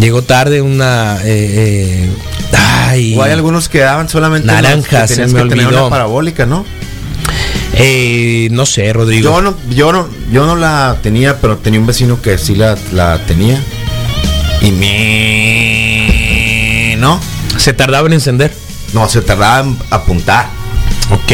Llegó 0.00 0.22
tarde 0.22 0.62
una. 0.62 1.18
eh, 1.24 2.06
eh, 2.06 2.10
ay, 2.56 3.14
O 3.16 3.22
hay 3.22 3.32
algunos 3.32 3.68
que 3.68 3.80
daban 3.80 4.08
solamente 4.08 4.46
los 4.46 4.54
Naranja, 4.56 5.02
que 5.06 5.14
se 5.14 5.26
me 5.26 5.40
olvidó. 5.42 5.68
una 5.68 5.88
parabólica, 5.90 6.46
¿no? 6.46 6.64
eh, 7.74 8.48
no 8.50 8.66
sé, 8.66 8.92
Rodrigo. 8.92 9.30
Yo 9.30 9.40
no, 9.42 9.56
yo 9.70 9.92
no, 9.92 10.08
yo 10.32 10.44
no 10.46 10.56
la 10.56 10.98
tenía, 11.02 11.40
pero 11.40 11.58
tenía 11.58 11.78
un 11.80 11.86
vecino 11.86 12.20
que 12.20 12.36
sí 12.38 12.54
la, 12.56 12.76
la 12.92 13.18
tenía. 13.26 13.62
Y 14.60 14.72
me 16.00 16.96
no, 16.98 17.20
Se 17.56 17.72
tardaba 17.72 18.06
en 18.08 18.12
encender. 18.14 18.52
no, 18.92 19.08
se 19.08 19.20
tardaba 19.22 19.60
en 19.60 19.76
apuntar. 19.90 20.48
Ok. 21.10 21.32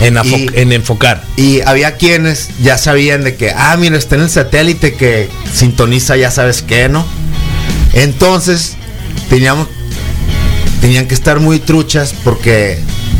En, 0.00 0.16
afo- 0.16 0.36
Y- 0.36 0.50
en 0.60 0.72
enfocar. 0.72 1.24
Y 1.36 1.60
había 1.60 1.96
quienes 1.96 2.50
ya 2.60 2.76
sabían 2.76 3.22
de 3.24 3.36
que, 3.36 3.52
ah, 3.56 3.76
mira, 3.78 3.96
está 3.96 4.16
en 4.16 4.22
el 4.22 4.30
satélite 4.30 4.94
que 4.94 5.28
sintoniza 5.52 6.16
ya 6.16 6.30
sabes 6.30 6.62
qué, 6.62 6.88
¿no? 6.88 7.04
Entonces, 7.92 8.76
teníamos, 9.28 9.68
tenían 10.80 11.06
que 11.06 11.14
estar 11.14 11.40
muy 11.40 11.58
truchas 11.58 12.14
porque 12.24 12.78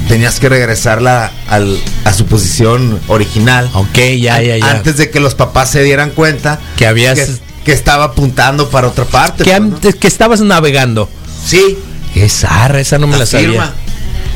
tenías 0.08 0.40
que 0.40 0.48
regresarla 0.48 1.30
al- 1.48 1.78
a 2.04 2.12
su 2.12 2.26
posición 2.26 3.00
original. 3.08 3.70
Ok, 3.74 3.98
ya, 4.20 4.40
ya, 4.42 4.56
ya. 4.56 4.70
Antes 4.70 4.96
de 4.96 5.10
que 5.10 5.20
los 5.20 5.34
papás 5.34 5.70
se 5.70 5.82
dieran 5.82 6.10
cuenta 6.10 6.58
Que 6.76 6.86
habías- 6.86 7.18
que, 7.18 7.26
que 7.64 7.72
estaba 7.72 8.04
apuntando 8.04 8.68
para 8.70 8.88
otra 8.88 9.04
parte. 9.04 9.44
que 9.44 9.60
pues, 9.60 9.94
que 9.94 10.08
estabas 10.08 10.40
navegando. 10.40 11.08
Sí, 11.46 11.78
Esa, 12.14 12.66
esa 12.78 12.98
no 12.98 13.06
me 13.06 13.16
la 13.16 13.24
sabía. 13.26 13.72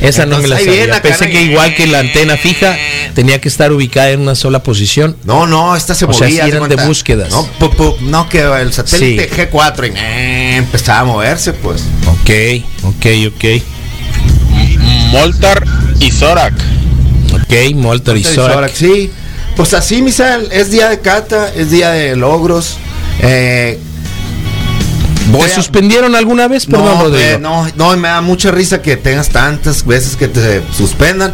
Esa 0.01 0.25
no 0.25 0.37
me 0.39 0.47
la 0.47 0.57
sabía. 0.59 1.01
Pensé 1.01 1.29
que 1.29 1.41
igual 1.41 1.73
que 1.75 1.87
la 1.87 1.99
antena 1.99 2.37
fija 2.37 2.77
tenía 3.15 3.41
que 3.41 3.47
estar 3.49 3.71
ubicada 3.71 4.11
en 4.11 4.21
una 4.21 4.35
sola 4.35 4.61
posición. 4.63 5.17
No, 5.23 5.47
no, 5.47 5.75
esta 5.75 5.95
se 5.95 6.05
O 6.05 6.13
sea, 6.13 6.27
movía. 6.27 6.43
haz 6.45 6.49
eran 6.53 6.69
de 6.69 6.75
búsquedas. 6.85 7.29
No, 7.31 7.47
pu- 7.59 7.71
pu- 7.71 7.99
no, 8.01 8.29
que 8.29 8.41
el 8.41 8.71
satélite 8.73 9.29
Sí. 9.29 9.35
G4 9.41 9.87
y, 9.87 9.91
eh, 9.97 10.57
empezaba 10.57 10.99
a 10.99 11.03
moverse, 11.05 11.53
pues. 11.53 11.81
Ok, 12.05 12.29
ok, 12.83 13.05
ok. 13.35 13.63
Moltar 15.11 15.63
y 15.99 16.11
Zorak. 16.11 16.53
Ok, 17.33 17.75
Moltar 17.75 18.17
y 18.17 18.23
Zorak. 18.23 18.73
Sí. 18.73 19.11
Pues 19.55 19.73
así, 19.73 20.01
Misael, 20.01 20.49
es 20.51 20.69
día 20.69 20.89
de 20.89 20.99
cata, 20.99 21.51
es 21.55 21.71
día 21.71 21.89
de 21.91 22.15
logros. 22.15 22.77
Eh, 23.21 23.79
voy 25.31 25.45
¿Te 25.47 25.51
a- 25.51 25.55
suspendieron 25.55 26.15
alguna 26.15 26.47
vez? 26.47 26.65
Perdón, 26.65 27.11
no, 27.11 27.17
eh, 27.17 27.37
no, 27.39 27.67
no, 27.75 27.97
me 27.97 28.07
da 28.07 28.21
mucha 28.21 28.51
risa 28.51 28.81
que 28.81 28.97
tengas 28.97 29.29
tantas 29.29 29.85
veces 29.85 30.15
que 30.15 30.27
te 30.27 30.61
suspendan. 30.75 31.33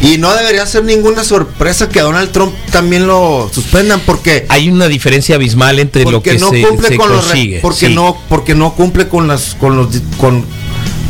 Y 0.00 0.18
no 0.18 0.32
debería 0.34 0.64
ser 0.64 0.84
ninguna 0.84 1.24
sorpresa 1.24 1.88
que 1.88 1.98
a 2.00 2.04
Donald 2.04 2.30
Trump 2.30 2.54
también 2.70 3.06
lo 3.06 3.50
suspendan 3.52 4.00
porque 4.06 4.46
Hay 4.48 4.68
una 4.70 4.86
diferencia 4.86 5.34
abismal 5.34 5.78
entre 5.80 6.04
lo 6.04 6.22
que 6.22 6.38
no 6.38 6.50
se, 6.50 6.62
cumple 6.62 6.88
se 6.88 6.96
con 6.96 7.10
los 7.10 7.26
consigue. 7.26 7.58
porque 7.60 7.88
sí. 7.88 7.94
no 7.94 8.16
porque 8.28 8.54
no 8.54 8.74
cumple 8.74 9.08
con 9.08 9.26
las 9.26 9.56
con 9.56 9.76
los 9.76 9.88
con 10.18 10.44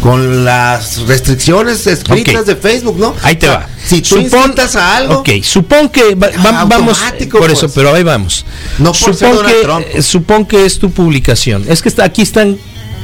con 0.01 0.45
las 0.45 0.99
restricciones 1.07 1.87
escritas 1.87 2.47
de 2.47 2.55
Facebook, 2.57 2.99
¿no? 2.99 3.15
Ahí 3.23 3.37
te 3.37 3.49
O 3.49 3.51
sea, 3.51 3.59
va. 3.61 3.69
Si 3.85 4.01
tú 4.03 4.17
incitas 4.19 4.77
a 4.77 4.97
algo, 4.97 5.15
Ok, 5.21 5.29
supón 5.43 5.89
que 5.89 6.15
va- 6.15 6.29
Ah, 6.37 6.43
va- 6.47 6.65
vamos 6.65 6.99
automático, 7.01 7.39
por 7.39 7.49
pues. 7.49 7.59
eso, 7.59 7.73
pero 7.75 7.95
ahí 7.95 8.03
vamos. 8.05 8.45
No 8.79 8.93
por 8.93 8.97
ser 8.97 9.15
supón 9.15 9.37
Donald 9.37 9.55
que 9.57 9.63
Trump. 9.63 9.87
eh, 9.93 10.03
supón 10.03 10.47
que 10.47 10.65
es 10.67 10.79
tu 10.79 10.91
publicación. 10.91 11.65
Es 11.69 11.83
que 11.83 11.89
está, 11.89 12.05
aquí 12.05 12.23
están 12.23 12.59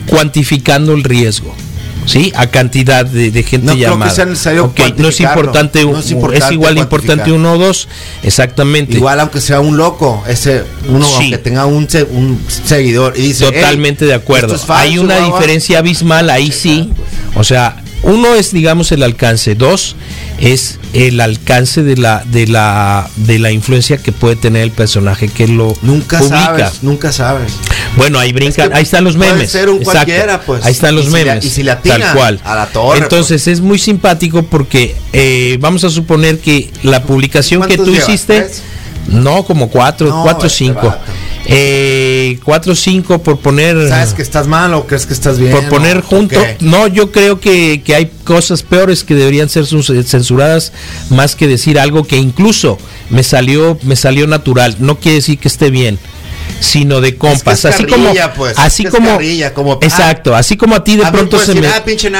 cuantificando 0.06 0.92
el 0.94 1.02
riesgo. 1.04 1.54
¿Sí? 2.06 2.32
A 2.37 2.46
cantidad 2.49 3.06
de, 3.06 3.30
de 3.30 3.42
gente 3.42 3.66
No 3.66 3.73
creo 3.73 3.84
que 3.87 3.90
llamada. 3.92 4.11
sea 4.14 4.26
necesario 4.26 4.73
no 4.99 5.08
es 5.08 5.20
importante, 5.20 5.84
No 5.84 5.99
es 5.99 6.11
importante 6.11 6.46
es 6.46 6.52
igual 6.52 6.78
importante 6.78 7.32
uno 7.32 7.52
o 7.54 7.58
dos. 7.58 7.88
Exactamente. 8.23 8.96
igual 8.96 9.20
aunque 9.20 9.40
sea 9.40 9.61
un 9.61 9.76
loco, 9.76 10.23
ese 10.28 10.64
uno 10.88 11.06
Sí. 11.06 11.14
aunque 11.16 11.38
tenga 11.38 11.66
un, 11.66 11.88
un 12.11 12.44
seguidor 12.66 13.14
y 13.16 13.23
dice 13.23 13.44
Totalmente 13.46 14.04
"Hey, 14.04 14.08
de 14.08 14.14
acuerdo. 14.14 14.54
Hay 14.68 14.99
una 14.99 15.14
guau, 15.16 15.28
guau". 15.30 15.40
diferencia 15.40 15.78
abismal 15.78 16.28
ahí 16.30 16.50
sí. 16.52 16.90
O 17.37 17.44
sea, 17.44 17.76
uno 18.04 18.34
es 18.34 18.52
digamos 18.52 18.92
el 18.92 19.02
alcance, 19.02 19.54
dos 19.54 19.96
es 20.38 20.78
el 20.92 21.20
alcance 21.20 21.82
de 21.82 21.96
la 21.96 22.23
de 22.25 22.46
la 22.46 23.08
de 23.16 23.38
la 23.38 23.50
influencia 23.50 23.96
que 23.99 24.12
puede 24.12 24.37
tener 24.37 24.62
el 24.62 24.70
personaje 24.70 25.28
que 25.28 25.49
lo 25.49 25.75
Nunca 25.82 26.18
publica. 26.18 26.38
sabes, 26.46 26.82
nunca 26.82 27.12
sabes. 27.12 27.52
Bueno, 27.96 28.18
ahí 28.18 28.32
brincan, 28.32 28.66
Es 28.66 28.70
que 28.70 28.76
ahí 28.76 28.82
están 28.82 29.04
los 29.04 29.16
memes. 29.16 29.50
ser 29.50 29.68
un 29.68 29.82
cualquiera, 29.82 30.40
pues. 30.40 30.64
Ahí 30.64 30.73
están 30.73 30.94
los 30.94 31.04
Y 31.04 31.08
si 31.08 31.12
memes. 31.12 31.44
y 31.44 31.50
si 31.50 31.62
le 31.62 31.70
atina 31.73 31.99
tal 31.99 32.14
cual. 32.14 32.40
a 32.44 32.54
la 32.56 32.66
torre, 32.66 32.88
pues. 32.99 33.02
Entonces 33.02 33.46
es 33.49 33.61
muy 33.61 33.78
simpático 33.78 34.42
porque 34.44 34.94
eh, 35.12 35.56
vamos 35.61 35.84
a 35.84 35.90
suponer 35.90 36.38
que 36.40 36.70
la 36.82 37.02
publicación 37.02 37.62
que 37.62 37.68
¿Cuántos 37.76 37.87
tú 37.87 37.92
llevas? 37.92 38.08
hiciste, 38.08 38.40
¿Tres? 38.42 38.62
no 39.08 39.44
como 39.44 39.68
cuatro, 39.70 40.08
No, 40.08 40.23
cuatro 40.23 40.44
o 40.44 40.46
este 40.46 40.64
cinco. 40.64 40.94
Eh, 41.46 42.30
eh, 42.36 42.38
cuatro 42.42 42.72
o 42.72 42.74
cinco 42.74 43.22
por 43.22 43.38
poner 43.38 43.88
¿Sabes 43.88 44.14
que 44.14 44.22
estás 44.22 44.46
mal 44.46 44.72
o 44.74 44.86
crees 44.86 45.04
que 45.06 45.12
estás 45.12 45.38
bien? 45.38 45.52
por 45.52 45.68
poner 45.68 46.00
junto. 46.00 46.40
No, 46.60 46.86
yo 46.86 47.12
creo 47.12 47.38
que, 47.38 47.82
que 47.84 47.94
hay 47.94 48.10
cosas 48.24 48.62
peores 48.62 49.04
que 49.04 49.14
deberían 49.14 49.48
ser 49.48 49.66
sus- 49.66 49.92
censuradas 50.06 50.72
más 51.10 51.36
que 51.36 51.46
decir 51.46 51.78
algo 51.78 52.04
que 52.04 52.16
incluso 52.16 52.78
me 53.10 53.22
salió 53.22 53.78
me 53.82 53.96
salió 53.96 54.26
natural. 54.26 54.76
No 54.78 54.98
quiere 54.98 55.16
decir 55.16 55.38
que 55.38 55.48
esté 55.48 55.70
bien, 55.70 55.98
sino 56.60 57.00
de 57.00 57.16
compas. 57.16 57.58
es 57.58 57.64
así 57.66 57.84
como 57.84 58.12
pues, 58.36 58.58
así 58.58 58.84
es 58.84 58.90
como 58.90 59.18
como, 59.54 59.78
exacto, 59.82 60.34
así 60.34 60.56
como 60.56 60.76
a 60.76 60.84
ti 60.84 60.96
de 60.96 61.06
pronto 61.12 61.38
se 61.38 61.48
decir, 61.54 61.60
me 61.60 61.68
Ah, 61.68 61.84
pinche. 61.84 62.10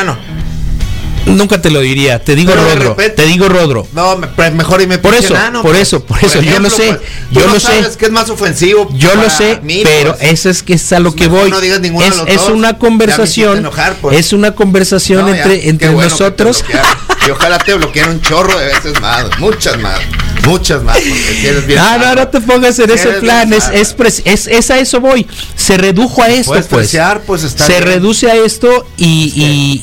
Nunca 1.26 1.61
te 1.61 1.71
lo 1.71 1.81
diría. 1.81 2.19
Te 2.23 2.35
digo 2.35 2.52
Pero 2.52 2.64
Rodro, 2.75 2.97
te 3.14 3.26
digo 3.26 3.49
Rodro. 3.49 3.87
No, 3.93 4.16
me- 4.16 4.26
pre- 4.28 4.50
mejor 4.50 4.81
dime 4.81 4.99
Por 4.99 5.12
pinche 5.12 5.26
eso, 5.26 5.35
enano, 5.35 5.62
por 5.62 5.73
pues. 5.73 5.83
eso, 5.83 6.04
por 6.04 6.23
eso, 6.25 6.40
yo 6.40 6.59
lo 6.59 6.71
sé, 6.71 6.93
tú 6.95 7.40
yo 7.40 7.47
no 7.47 7.54
lo 7.54 7.61
sé. 7.61 7.66
sabes 7.66 7.97
que 7.97 8.07
es 8.07 8.12
más 8.12 8.31
ofensivo. 8.31 8.88
Yo 8.95 9.14
lo 9.14 9.28
sé, 9.31 9.61
mí, 9.62 9.81
pero 9.85 10.16
pues. 10.16 10.33
eso 10.33 10.50
es 10.50 10.62
que 10.62 10.75
es 10.75 10.93
a 10.93 11.00
lo 11.00 11.11
Pues 11.12 11.23
que 11.23 11.28
voy. 11.28 11.50
no 11.50 11.61
digas 11.61 11.81
es, 11.83 12.14
es 12.26 12.49
una 12.49 12.73
me 12.73 12.78
conversación, 12.78 13.59
enojar, 13.59 13.95
pues. 14.00 14.19
es 14.19 14.33
una 14.33 14.54
conversación 14.54 15.23
No, 15.23 15.35
ya, 15.35 15.43
entre, 15.43 15.69
entre 15.69 15.88
bueno 15.90 16.09
nosotros. 16.11 16.62
bloquearon. 16.62 16.90
Y 17.26 17.31
ojalá 17.31 17.59
te 17.59 17.75
bloqueen 17.75 18.09
un 18.11 18.21
chorro 18.21 18.59
de 18.59 18.66
veces 18.66 19.00
más, 19.00 19.25
muchas 19.38 19.78
más, 19.81 19.99
muchas 20.47 20.83
más. 20.83 20.99
Bien 21.03 21.77
No, 21.77 21.99
no, 21.99 22.15
no 22.15 22.29
te 22.29 22.41
pongas 22.41 22.79
en 22.79 22.91
ese 22.91 23.09
plan, 23.15 23.53
es, 23.53 23.65
es, 23.73 23.95
es, 24.25 24.47
es 24.47 24.71
a 24.71 24.79
eso 24.79 25.01
voy. 25.01 25.27
Se 25.57 25.77
redujo 25.77 26.23
a 26.23 26.29
esto, 26.29 26.53
pues. 26.53 26.67
preciar, 26.67 27.23
pues, 27.23 27.43
está 27.43 27.67
Se 27.67 27.73
bien. 27.75 27.85
reduce 27.85 28.31
a 28.31 28.37
esto 28.37 28.87
y, 28.97 29.33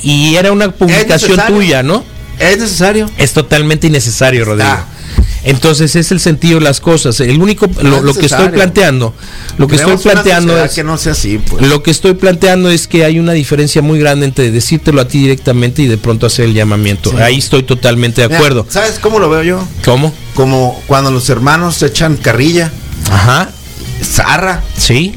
y, 0.04 0.10
y 0.10 0.36
era 0.36 0.52
una 0.52 0.72
publicación 0.72 1.40
tuya, 1.48 1.84
¿no? 1.84 2.04
Es 2.40 2.58
necesario. 2.58 3.10
Es 3.18 3.34
totalmente 3.34 3.88
innecesario, 3.88 4.46
Rodrigo. 4.46 4.70
Está. 4.70 4.88
Entonces 5.44 5.96
es 5.96 6.12
el 6.12 6.20
sentido 6.20 6.60
de 6.60 6.66
las 6.66 6.80
cosas. 6.80 7.20
El 7.20 7.42
único, 7.42 7.68
lo, 7.82 8.02
lo 8.02 8.14
que 8.14 8.28
estoy 8.28 8.50
planteando, 8.50 9.14
lo 9.58 9.68
que 9.68 9.76
estoy 9.76 9.98
planteando 9.98 10.64
es, 10.64 10.72
que 10.74 10.84
no 10.84 10.98
sea 10.98 11.14
así, 11.14 11.40
pues. 11.40 11.66
Lo 11.68 11.82
que 11.82 11.90
estoy 11.90 12.14
planteando 12.14 12.70
es 12.70 12.88
que 12.88 13.06
hay 13.06 13.18
una 13.20 13.34
diferencia 13.34 13.82
muy 13.82 14.00
grande 14.00 14.28
entre 14.28 14.52
decírtelo 14.52 15.02
a 15.02 15.08
ti 15.08 15.20
directamente 15.20 15.82
y 15.82 15.88
de 15.88 15.98
pronto 15.98 16.28
hacer 16.28 16.46
el 16.46 16.54
llamamiento. 16.54 17.10
Sí. 17.10 17.18
Ahí 17.18 17.40
estoy 17.40 17.64
totalmente 17.64 18.22
de 18.22 18.28
Mira, 18.28 18.38
acuerdo. 18.38 18.68
¿Sabes 18.70 19.00
cómo 19.00 19.18
lo 19.20 19.30
veo 19.30 19.42
yo? 19.42 19.68
¿Cómo? 19.84 20.14
Como 20.42 20.82
cuando 20.88 21.12
los 21.12 21.30
hermanos 21.30 21.76
se 21.76 21.86
echan 21.86 22.18
carrilla, 22.18 22.72
Ajá. 23.12 23.50
zarra, 24.04 24.64
Sí. 24.76 25.14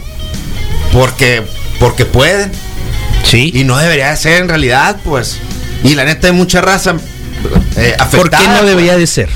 porque 0.92 1.42
porque 1.80 2.04
pueden 2.04 2.52
Sí. 3.24 3.50
y 3.54 3.64
no 3.64 3.78
debería 3.78 4.10
de 4.10 4.18
ser 4.18 4.42
en 4.42 4.50
realidad, 4.50 4.98
pues. 5.02 5.38
Y 5.82 5.94
la 5.94 6.04
neta 6.04 6.26
hay 6.26 6.34
mucha 6.34 6.60
raza 6.60 6.96
eh, 7.78 7.96
afectada. 7.98 8.08
¿Por 8.22 8.30
qué 8.32 8.48
no 8.48 8.52
pues. 8.58 8.66
debería 8.66 8.98
de 8.98 9.06
ser? 9.06 9.30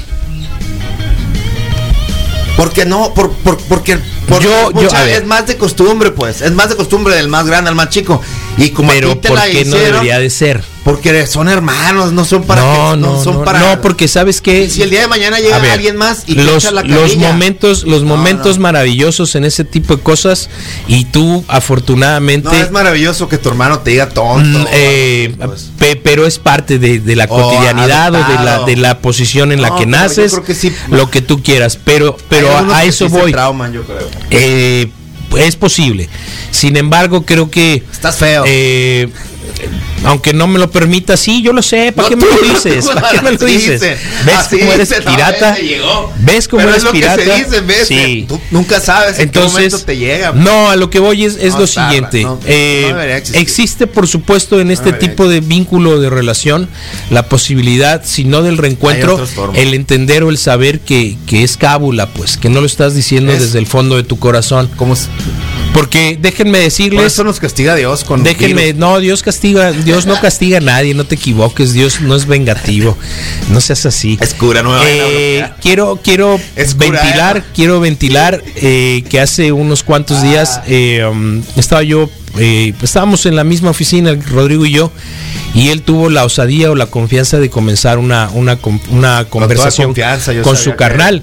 Porque 2.59 2.85
no, 2.85 3.14
por, 3.14 3.33
por, 3.38 3.57
porque, 3.57 3.99
porque 4.28 4.44
Yo- 4.44 4.70
yo, 4.73 4.82
mucha- 4.82 5.11
es 5.11 5.25
más 5.26 5.47
de 5.47 5.56
costumbre, 5.56 6.11
pues. 6.11 6.40
Es 6.42 6.52
más 6.52 6.68
de 6.68 6.76
costumbre 6.76 7.14
del 7.16 7.28
más 7.28 7.47
grande 7.47 7.70
al 7.70 7.76
más 7.76 7.88
chico. 7.88 8.20
Y 8.56 8.70
como 8.70 8.90
Pero 8.90 9.11
ti 9.14 9.20
te 9.23 9.28
¿por 9.28 9.38
la 9.38 9.46
qué 9.46 9.64
no 9.64 9.76
debería 9.76 10.18
de 10.18 10.31
ser? 10.31 10.62
porque 10.85 11.26
son 11.26 11.50
hermanos, 11.50 12.12
no 12.12 12.24
son 12.24 12.44
para 12.44 12.62
no, 12.62 12.92
que- 12.92 12.96
no, 13.00 13.22
son 13.22 13.35
no, 13.35 13.44
para 13.44 13.59
no, 13.59 13.81
porque 13.83 14.09
sabes 14.09 14.40
que 14.40 14.70
si 14.70 14.81
el 14.81 14.88
día 14.88 15.03
de 15.03 15.07
mañana 15.09 15.38
llega 15.38 15.59
ver, 15.59 15.72
alguien 15.72 15.96
más 15.98 16.22
y 16.26 16.35
te 16.35 16.42
los, 16.44 16.64
echa 16.64 16.70
la 16.72 16.81
los 16.83 17.14
momentos, 17.18 17.85
los 17.85 18.05
No, 18.05 18.09
momentos 18.16 18.59
maravillosos 18.59 19.35
en 19.35 19.44
ese 19.44 19.64
tipo 19.64 19.96
de 19.96 20.03
cosas 20.03 20.48
y 20.87 21.05
tú 21.05 21.44
afortunadamente 21.46 22.48
No 22.48 22.55
es 22.55 22.70
maravilloso 22.70 23.29
que 23.29 23.37
tu 23.37 23.50
hermano 23.50 23.81
te 23.81 23.90
diga 23.90 24.09
tonto. 24.09 24.61
Mm, 24.61 24.66
eh, 24.72 25.35
pues. 25.44 25.68
pe- 25.79 25.96
pero 25.96 26.26
es 26.26 26.38
parte 26.38 26.79
de, 26.79 27.00
de 27.00 27.16
la 27.16 27.24
O 27.24 27.29
cotidianidad 27.29 28.14
o 28.14 28.24
de 28.26 28.35
la, 28.44 28.59
de 28.64 28.76
la 28.76 28.98
posición 29.00 29.53
en 29.53 29.61
la 29.61 29.76
que 29.76 29.85
naces, 29.85 30.33
creo 30.33 30.44
que 30.44 30.55
sí. 30.55 30.74
lo 30.88 31.11
que 31.11 31.20
tú 31.20 31.42
quieras. 31.42 31.79
Pero, 31.85 32.16
pero 32.31 32.48
a, 32.57 32.85
eso 32.85 33.11
voy. 33.11 33.31
trauman, 33.33 33.74
yo 33.74 33.83
creo. 33.85 34.09
Eh, 34.31 34.88
es 35.38 35.57
posible. 35.57 36.09
Sin 36.50 36.76
embargo, 36.76 37.22
creo 37.24 37.50
que. 37.50 37.83
Estás 37.90 38.16
feo. 38.16 38.44
eh, 38.46 39.09
aunque 40.04 40.32
no 40.32 40.46
me 40.46 40.58
lo 40.58 40.70
permita, 40.70 41.16
sí, 41.16 41.42
yo 41.42 41.52
lo 41.52 41.62
sé. 41.62 41.92
¿Para 41.92 42.08
No, 42.08 42.16
qué 42.16 42.16
me 42.16 42.26
lo 42.26 42.54
dices? 42.54 42.87
¿Para 42.94 43.11
qué 43.11 43.20
me 43.22 43.32
lo 43.32 43.38
dices? 43.38 43.80
¿Ves 43.80 44.34
Así 44.37 44.58
cómo 44.58 44.72
eres 44.72 44.92
pirata? 44.94 45.56
¿Ves 46.20 46.48
cómo 46.48 46.58
Pero 46.61 46.70
eres 46.70 46.78
es 46.78 46.84
lo 46.84 46.92
pirata? 46.92 47.16
que 47.16 47.30
se 47.30 47.44
dice, 47.44 47.61
¿ves? 47.62 47.88
Sí. 47.88 48.24
Tú 48.28 48.40
nunca 48.50 48.80
sabes 48.80 49.11
en 49.12 49.16
qué 49.16 49.22
Entonces, 49.38 49.52
momento 49.72 49.78
te 49.80 49.96
llega. 49.96 50.32
no, 50.32 50.70
a 50.70 50.76
lo 50.76 50.90
que 50.90 50.98
voy 50.98 51.24
es, 51.24 51.37
es 51.37 51.54
No, 51.54 51.61
lo 51.61 51.66
siguiente. 51.66 52.26
Eh, 52.46 53.22
existe, 53.34 53.87
por 53.87 54.06
supuesto, 54.06 54.61
en 54.61 54.70
este 54.70 54.92
tipo 54.92 55.28
de 55.28 55.40
vínculo 55.40 56.00
de 56.00 56.11
relación, 56.11 56.68
la 57.11 57.28
posibilidad, 57.28 58.02
si 58.04 58.24
no 58.24 58.42
del 58.42 58.58
reencuentro, 58.58 59.20
el 59.54 59.74
entender 59.74 60.22
o 60.22 60.30
el 60.30 60.38
saber 60.38 60.80
que, 60.80 61.16
que 61.26 61.42
es 61.44 61.56
cábula, 61.56 62.08
pues, 62.08 62.37
que 62.37 62.48
no 62.48 62.61
lo 62.61 62.66
estás 62.66 62.94
diciendo 62.94 63.32
Es- 63.32 63.40
desde 63.40 63.58
el 63.58 63.66
fondo 63.66 63.96
de 63.96 64.02
tu 64.04 64.18
corazón. 64.18 64.70
Como 64.76 64.94
s- 64.94 65.06
Porque 65.74 66.18
déjenme 66.20 66.58
por 66.58 66.64
decirles, 66.64 67.04
eso 67.12 67.24
nos 67.24 67.40
castiga 67.40 67.74
Dios 67.74 68.04
con 68.04 68.22
déjenme, 68.22 68.66
virus. 68.66 68.80
no, 68.80 68.98
Dios 69.00 69.22
castiga, 69.22 69.70
Dios 69.92 70.07
no 70.07 70.20
castiga 70.20 70.59
a 70.59 70.61
nadie, 70.61 70.94
no 70.94 71.05
te 71.05 71.14
equivoques, 71.14 71.72
Dios 71.72 72.01
no 72.01 72.14
es 72.14 72.27
vengativo, 72.27 72.96
no 73.51 73.61
seas 73.61 73.87
así. 73.87 74.18
Es 74.20 74.35
cura, 74.35 74.62
no 74.62 74.70
me 74.70 74.77
vayan 74.77 75.01
a 75.01 75.09
Eh, 75.09 75.51
quiero 75.62 76.01
quiero 76.03 76.38
Es 76.57 76.74
cura, 76.74 77.01
ventilar, 77.03 77.37
¿eh? 77.38 77.42
quiero 77.55 77.81
ventilar 77.81 78.42
eh, 78.57 79.03
que 79.09 79.20
hace 79.20 79.53
unos 79.53 79.83
cuantos 79.83 80.22
días 80.22 80.61
eh, 80.66 81.05
um, 81.11 81.42
estaba 81.57 81.83
yo, 81.83 82.11
eh, 82.38 82.74
estábamos 82.83 83.24
en 83.27 83.35
la 83.37 83.44
misma 83.44 83.70
oficina, 83.70 84.14
Rodrigo 84.31 84.66
y 84.66 84.72
yo, 84.72 84.92
y 85.55 85.68
él 85.70 85.83
tuvo 85.83 86.11
la 86.11 86.24
osadía 86.24 86.70
o 86.70 86.74
la 86.74 86.87
confianza 86.87 87.38
de 87.38 87.48
comenzar 87.51 87.98
una, 87.98 88.29
una, 88.35 88.57
con- 88.57 88.81
una 88.90 89.24
conversación 89.29 89.87
confianza, 89.88 90.33
con 90.42 90.57
su 90.57 90.74
carnal. 90.77 91.22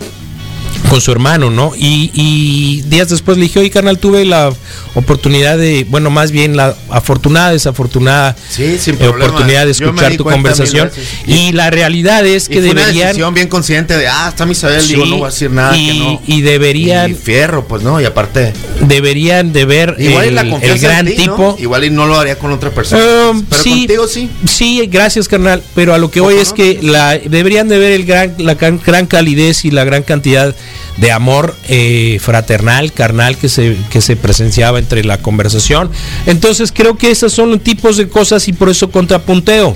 Con 0.89 1.01
su 1.01 1.11
hermano, 1.11 1.49
¿no? 1.49 1.73
Y, 1.75 2.11
y 2.13 2.81
días 2.83 3.09
después 3.09 3.37
le 3.37 3.43
dije, 3.43 3.59
oye, 3.59 3.69
carnal, 3.69 3.97
tuve 3.97 4.23
la 4.25 4.53
oportunidad 4.93 5.57
de, 5.57 5.85
bueno, 5.89 6.09
más 6.09 6.31
bien 6.31 6.55
la 6.55 6.75
afortunada, 6.89 7.51
desafortunada 7.51 8.35
Sí, 8.49 8.77
sin 8.79 8.95
eh, 9.01 9.07
oportunidad 9.07 9.65
de 9.65 9.71
escuchar 9.71 10.15
tu 10.15 10.23
conversación. 10.23 10.91
Y 11.27 11.51
la 11.51 11.69
realidad 11.69 12.25
es 12.25 12.45
Y 12.45 12.53
que 12.53 12.59
una 12.59 12.67
deberían 12.81 13.07
decisión 13.07 13.33
bien 13.33 13.47
consciente 13.47 13.97
de, 13.97 14.07
ah, 14.07 14.27
está 14.29 14.45
Misael, 14.45 14.87
digo, 14.87 15.03
Sí, 15.05 15.09
no 15.09 15.17
voy 15.17 15.25
a 15.25 15.29
decir 15.31 15.51
nada 15.51 15.75
y, 15.75 15.87
que 15.87 15.93
no. 15.99 16.21
y 16.27 16.41
deberían, 16.41 17.11
Y 17.11 17.13
fierro, 17.15 17.67
pues 17.67 17.83
no, 17.83 17.99
y 17.99 18.05
aparte. 18.05 18.53
deberían 18.81 19.51
de 19.53 19.65
ver 19.65 19.95
Igual 19.99 20.27
el, 20.27 20.35
la 20.35 20.41
el 20.41 20.79
gran 20.79 21.05
tipo. 21.05 21.55
Igual 21.59 21.83
y 21.85 21.89
no 21.89 22.05
lo 22.05 22.17
haría 22.19 22.37
con 22.37 22.51
otra 22.51 22.69
persona. 22.69 23.01
Um, 23.31 23.43
pero 23.43 23.63
sí, 23.63 23.69
contigo 23.71 24.07
sí. 24.07 24.29
Sí, 24.47 24.87
gracias, 24.87 25.27
carnal. 25.27 25.61
Pero 25.73 25.93
a 25.93 25.97
lo 25.97 26.11
que 26.11 26.21
voy 26.21 26.33
¿Cómo 26.35 26.41
es 26.41 26.53
que 26.53 26.79
la, 26.81 27.17
deberían 27.17 27.67
de 27.67 27.77
ver 27.77 27.91
el 27.91 28.05
gran, 28.05 28.35
la 28.37 28.53
gran, 28.55 28.79
gran 28.85 29.05
calidez 29.07 29.65
y 29.65 29.71
la 29.71 29.83
gran 29.83 30.03
cantidad 30.03 30.55
de 30.97 31.11
amor 31.11 31.55
eh, 31.67 32.17
fraternal, 32.21 32.91
carnal 32.93 33.37
que 33.37 33.49
se, 33.49 33.77
que 33.89 34.01
se 34.01 34.15
presenciaba 34.15 34.79
entre 34.79 35.03
la 35.03 35.17
conversación. 35.19 35.91
Entonces 36.25 36.71
creo 36.71 36.97
que 36.97 37.11
esos 37.11 37.33
son 37.33 37.51
los 37.51 37.61
tipos 37.61 37.97
de 37.97 38.07
cosas 38.07 38.47
y 38.47 38.53
por 38.53 38.69
eso 38.69 38.91
contrapunteo. 38.91 39.75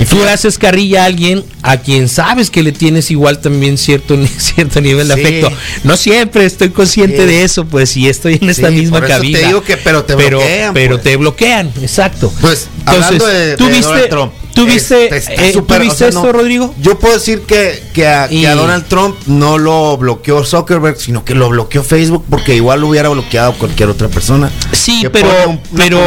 Y 0.00 0.04
tú 0.04 0.16
le 0.16 0.30
haces 0.30 0.58
carrilla 0.58 1.02
a 1.02 1.06
alguien 1.06 1.44
a 1.62 1.76
quien 1.78 2.08
sabes 2.08 2.50
que 2.50 2.62
le 2.62 2.72
tienes 2.72 3.10
igual 3.10 3.40
también 3.40 3.78
cierto, 3.78 4.16
cierto 4.38 4.80
nivel 4.80 5.08
de 5.08 5.14
Sí. 5.14 5.20
afecto. 5.20 5.50
No 5.84 5.96
siempre 5.96 6.44
estoy 6.44 6.70
consciente 6.70 7.18
Sí. 7.18 7.26
de 7.26 7.44
eso, 7.44 7.64
pues, 7.64 7.96
y 7.96 8.08
estoy 8.08 8.38
en 8.40 8.50
esta 8.50 8.68
Sí, 8.68 8.74
misma 8.74 8.98
por 8.98 9.04
eso 9.04 9.14
te 9.20 9.20
cabina. 9.32 9.38
digo 9.48 9.62
que, 9.62 9.76
pero 9.76 10.04
te 10.04 10.16
pero, 10.16 10.38
bloquean, 10.38 10.74
Pero 10.74 10.94
pues. 10.96 11.02
te 11.04 11.16
bloquean, 11.16 11.72
exacto. 11.80 12.32
Pues, 12.40 12.68
hablando 12.84 13.26
de, 13.26 13.56
¿tú 13.56 13.66
de 13.66 13.70
viste, 13.70 13.86
Donald 13.88 14.08
Trump. 14.08 14.32
¿tú 14.54 14.66
viste, 14.66 15.16
este, 15.16 15.48
eh, 15.48 15.52
¿tú 15.52 15.62
viste 15.62 15.86
o 15.88 15.94
sea, 15.94 16.08
esto, 16.08 16.22
no, 16.24 16.32
Rodrigo? 16.32 16.74
Yo 16.82 16.98
puedo 16.98 17.14
decir 17.14 17.40
que, 17.42 17.82
que, 17.94 18.06
a, 18.06 18.28
que 18.28 18.46
a 18.46 18.54
Donald 18.54 18.84
Trump 18.86 19.16
no 19.26 19.56
lo 19.56 19.96
bloqueó 19.96 20.44
Zuckerberg, 20.44 21.00
sino 21.00 21.24
que 21.24 21.34
lo 21.34 21.48
bloqueó 21.48 21.82
Facebook 21.82 22.24
porque 22.28 22.54
igual 22.54 22.80
lo 22.82 22.88
hubiera 22.88 23.08
bloqueado 23.08 23.54
cualquier 23.54 23.88
otra 23.88 24.08
persona. 24.08 24.50
Sí, 24.72 25.04
pero, 25.12 25.58
pero, 25.76 26.00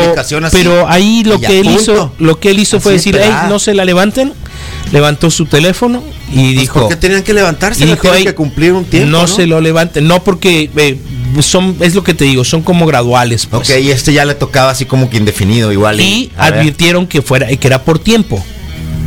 pero 0.52 0.88
ahí 0.88 1.24
lo 1.24 1.40
que 1.40 1.60
él 1.62 1.70
hizo, 1.72 2.12
lo 2.20 2.40
que 2.40 2.52
él 2.52 2.60
hizo 2.60 2.80
fue 2.80 2.94
decir, 2.94 3.16
pelada. 3.16 3.48
no 3.48 3.58
se 3.60 3.74
la 3.74 3.84
levanten. 3.86 4.34
Levantó 4.92 5.32
su 5.32 5.46
teléfono 5.46 6.04
y 6.32 6.54
Pues, 6.54 6.60
dijo, 6.60 6.80
¿Por 6.82 6.90
qué 6.90 6.96
tenían 6.96 7.24
que 7.24 7.34
levantarse? 7.34 7.84
y 7.84 7.88
dijo, 7.88 8.02
tienen 8.02 8.20
"Ey, 8.20 8.26
que 8.26 8.36
cumplir 8.36 8.74
un 8.74 8.86
tiempo. 8.86 9.10
no, 9.10 9.22
No, 9.22 9.28
se 9.28 9.48
lo 9.48 9.60
levanten, 9.62 10.08
no 10.08 10.24
porque 10.24 10.70
eh, 10.76 10.98
son, 11.42 11.76
es 11.82 11.96
lo 11.96 12.04
que 12.04 12.14
te 12.14 12.26
digo, 12.26 12.44
son 12.44 12.62
como 12.62 12.86
graduales. 12.86 13.46
pues. 13.48 13.70
Ok, 13.70 13.76
y 13.82 13.92
este 13.92 14.14
ya 14.14 14.26
le 14.26 14.36
tocaba 14.36 14.72
así 14.72 14.86
como 14.86 15.10
que 15.10 15.18
indefinido, 15.18 15.72
igual. 15.72 16.00
Y 16.00 16.32
ver. 16.38 16.54
advirtieron 16.54 17.08
que 17.08 17.22
fuera, 17.22 17.48
que 17.48 17.68
era 17.68 17.84
por 17.84 18.00
tiempo. 18.00 18.44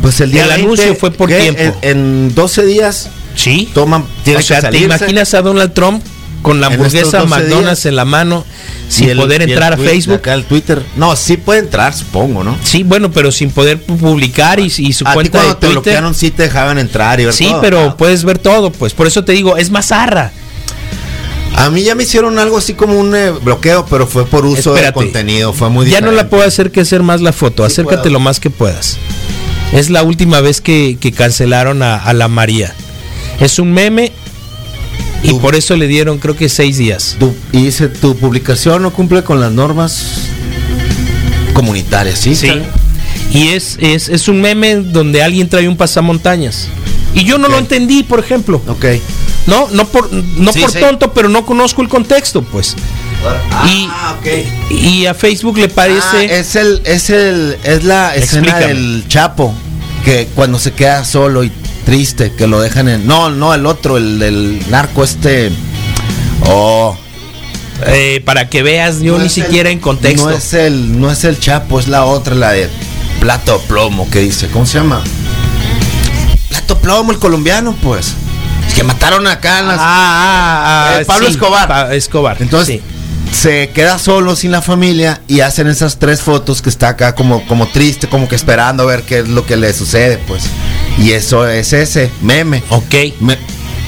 Pues 0.01 0.19
el 0.21 0.31
día 0.31 0.43
el 0.43 0.49
20, 0.49 0.63
anuncio 0.65 0.95
fue 0.95 1.11
por 1.11 1.29
tiempo. 1.29 1.61
En, 1.61 1.73
en 1.81 2.35
12 2.35 2.65
días 2.65 3.09
Sí. 3.35 3.69
toman, 3.73 4.01
o 4.03 4.41
sea, 4.41 4.61
que 4.61 4.67
¿te 4.69 4.77
imaginas 4.79 5.33
a 5.33 5.41
Donald 5.41 5.73
Trump 5.73 6.03
con 6.41 6.61
la 6.61 6.67
hamburguesa 6.67 6.97
estos 7.17 7.23
12 7.23 7.27
McDonald's 7.27 7.65
días? 7.81 7.85
en 7.87 7.95
la 7.95 8.05
mano 8.05 8.45
sin 8.87 9.09
el- 9.09 9.17
poder 9.17 9.41
entrar 9.41 9.73
a 9.73 9.75
tweet, 9.75 9.87
Facebook? 9.89 10.15
Acá 10.15 10.33
el 10.33 10.45
Twitter. 10.45 10.83
No, 10.95 11.15
sí 11.15 11.37
puede 11.37 11.59
entrar, 11.59 11.93
supongo, 11.93 12.43
¿no? 12.43 12.57
Sí, 12.63 12.83
bueno, 12.83 13.11
pero 13.11 13.31
sin 13.31 13.51
poder 13.51 13.85
pu- 13.85 13.97
publicar 13.97 14.59
y, 14.59 14.65
y 14.77 14.93
su 14.93 15.05
a 15.05 15.11
ti 15.11 15.13
cuenta 15.15 15.37
de 15.39 15.43
cuando 15.45 15.57
te 15.57 15.67
Twitter. 15.67 15.73
bloquearon 15.83 16.15
sí 16.15 16.31
te 16.31 16.43
dejaban 16.43 16.77
entrar 16.79 17.19
y 17.19 17.25
ver 17.25 17.33
Sí, 17.33 17.47
todo. 17.49 17.61
pero 17.61 17.97
puedes 17.97 18.23
ver 18.23 18.37
todo, 18.39 18.71
pues. 18.71 18.93
Por 18.93 19.07
eso 19.07 19.23
te 19.23 19.31
digo, 19.33 19.57
es 19.57 19.69
más 19.71 19.87
zarra. 19.87 20.31
A 21.55 21.69
mí 21.69 21.83
ya 21.83 21.93
me 21.95 22.03
hicieron 22.03 22.39
algo 22.39 22.57
así 22.57 22.73
como 22.73 22.97
un 22.97 23.13
eh, 23.15 23.31
bloqueo, 23.31 23.85
pero 23.89 24.07
fue 24.07 24.25
por 24.25 24.45
uso 24.45 24.73
Espérate. 24.75 24.85
de 24.87 24.93
contenido, 24.93 25.51
fue 25.51 25.69
muy 25.69 25.85
Ya 25.89 25.99
no 25.99 26.07
la 26.07 26.11
diferente. 26.11 26.29
puedo 26.29 26.47
hacer 26.47 26.71
que 26.71 26.81
hacer 26.81 27.03
más 27.03 27.21
la 27.21 27.33
foto. 27.33 27.63
Sí 27.65 27.73
Acércate 27.73 27.97
puedo. 28.03 28.13
lo 28.13 28.19
más 28.19 28.39
que 28.39 28.49
puedas. 28.49 28.97
Es 29.73 29.89
la 29.89 30.03
última 30.03 30.39
vez 30.41 30.61
que, 30.61 30.97
que 30.99 31.11
cancelaron 31.11 31.83
a, 31.83 31.97
a 31.97 32.13
la 32.13 32.27
María. 32.27 32.73
Es 33.39 33.59
un 33.59 33.71
meme 33.73 34.11
Y 35.23 35.29
Tu- 35.29 35.41
por 35.41 35.55
eso 35.55 35.75
le 35.75 35.87
dieron 35.87 36.17
creo 36.19 36.35
que 36.35 36.47
seis 36.49 36.77
días. 36.77 37.15
Tu, 37.19 37.33
y 37.51 37.63
dice, 37.65 37.89
tu 37.89 38.15
publicación 38.15 38.81
no 38.81 38.91
cumple 38.91 39.23
con 39.23 39.39
las 39.41 39.51
normas 39.51 40.29
comunitarias, 41.53 42.19
¿sí? 42.19 42.35
Sí. 42.35 42.51
Y 43.33 43.49
es, 43.49 43.77
es, 43.81 44.09
es 44.09 44.27
un 44.27 44.41
meme 44.41 44.75
donde 44.75 45.21
alguien 45.21 45.49
trae 45.49 45.67
un 45.67 45.77
pasamontañas. 45.77 46.67
Y 47.13 47.23
yo 47.25 47.37
no 47.37 47.47
lo 47.47 47.57
entendí, 47.57 48.03
por 48.03 48.19
ejemplo. 48.19 48.61
Ok. 48.67 48.85
No, 49.47 49.67
no 49.71 49.87
por, 49.87 50.11
no 50.13 50.53
Sí, 50.53 50.61
por 50.61 50.71
sí. 50.71 50.79
tonto, 50.79 51.11
pero 51.13 51.27
no 51.27 51.45
conozco 51.45 51.81
el 51.81 51.89
contexto, 51.89 52.43
pues. 52.43 52.75
Ah, 53.51 54.15
ok. 54.19 54.71
Y 54.71 55.05
a 55.05 55.13
Facebook 55.13 55.57
le 55.57 55.65
Ah, 55.65 55.71
parece. 55.73 56.39
es 56.39 56.55
el, 56.55 56.81
es 56.85 57.09
el, 57.09 57.57
es 57.63 57.83
la 57.83 58.15
escena 58.15 58.47
Explícame. 58.51 58.67
del 58.67 59.05
Chapo 59.07 59.53
que 60.05 60.29
cuando 60.35 60.59
se 60.59 60.71
queda 60.71 61.03
solo 61.03 61.43
y 61.43 61.51
triste, 61.89 62.31
que 62.33 62.45
lo 62.45 62.61
dejan 62.61 62.87
en. 62.87 63.07
No, 63.07 63.31
no, 63.31 63.51
el 63.55 63.65
otro, 63.65 63.97
el 63.97 64.19
del 64.19 64.63
narco 64.69 65.03
este. 65.03 65.51
Oh. 66.45 66.95
eh, 67.87 68.21
para 68.25 68.47
que 68.47 68.61
veas, 68.61 68.99
yo 68.99 69.13
no 69.13 69.17
ni 69.19 69.23
el- 69.25 69.29
siquiera 69.31 69.71
en 69.71 69.79
contexto. 69.79 70.29
No 70.29 70.35
es 70.35 70.53
el, 70.53 70.99
no 71.01 71.09
es 71.11 71.23
el 71.23 71.39
Chapo, 71.39 71.79
es 71.79 71.87
la 71.87 72.05
otra, 72.05 72.35
la 72.35 72.51
de 72.51 72.69
plato 73.19 73.59
plomo 73.67 74.07
que 74.11 74.19
dice. 74.19 74.49
¿Cómo 74.49 74.67
se 74.67 74.77
llama? 74.77 75.01
Plato 76.49 76.77
plomo, 76.77 77.11
el 77.11 77.17
colombiano, 77.17 77.75
pues. 77.81 78.13
Es 78.67 78.73
que 78.75 78.83
mataron 78.83 79.25
acá 79.25 79.57
en 79.59 79.67
las. 79.69 79.79
Ah, 79.79 79.83
ah, 79.83 80.89
ah, 80.95 81.01
Eh, 81.01 81.05
Pablo 81.05 81.25
sí, 81.25 81.31
Escobar. 81.33 81.67
Pa- 81.67 81.95
Escobar. 81.95 82.37
Entonces 82.39 82.75
sí. 82.75 82.81
Se 83.31 83.69
queda 83.69 83.99
solo 83.99 84.35
sin 84.35 84.51
la 84.51 84.61
familia 84.61 85.21
y 85.27 85.41
hacen 85.41 85.67
esas 85.67 85.97
tres 85.97 86.21
fotos 86.21 86.61
que 86.61 86.69
está 86.69 86.89
acá 86.89 87.15
como, 87.15 87.45
como 87.47 87.67
triste, 87.67 88.07
como 88.09 88.27
que 88.27 88.35
esperando 88.35 88.83
a 88.83 88.85
ver 88.87 89.03
qué 89.03 89.19
es 89.19 89.27
lo 89.29 89.45
que 89.45 89.55
le 89.55 89.71
sucede, 89.73 90.17
pues. 90.27 90.43
Y 90.97 91.11
eso 91.11 91.47
es 91.47 91.71
ese 91.73 92.09
meme, 92.21 92.63
Ok. 92.69 92.95
me- 93.21 93.37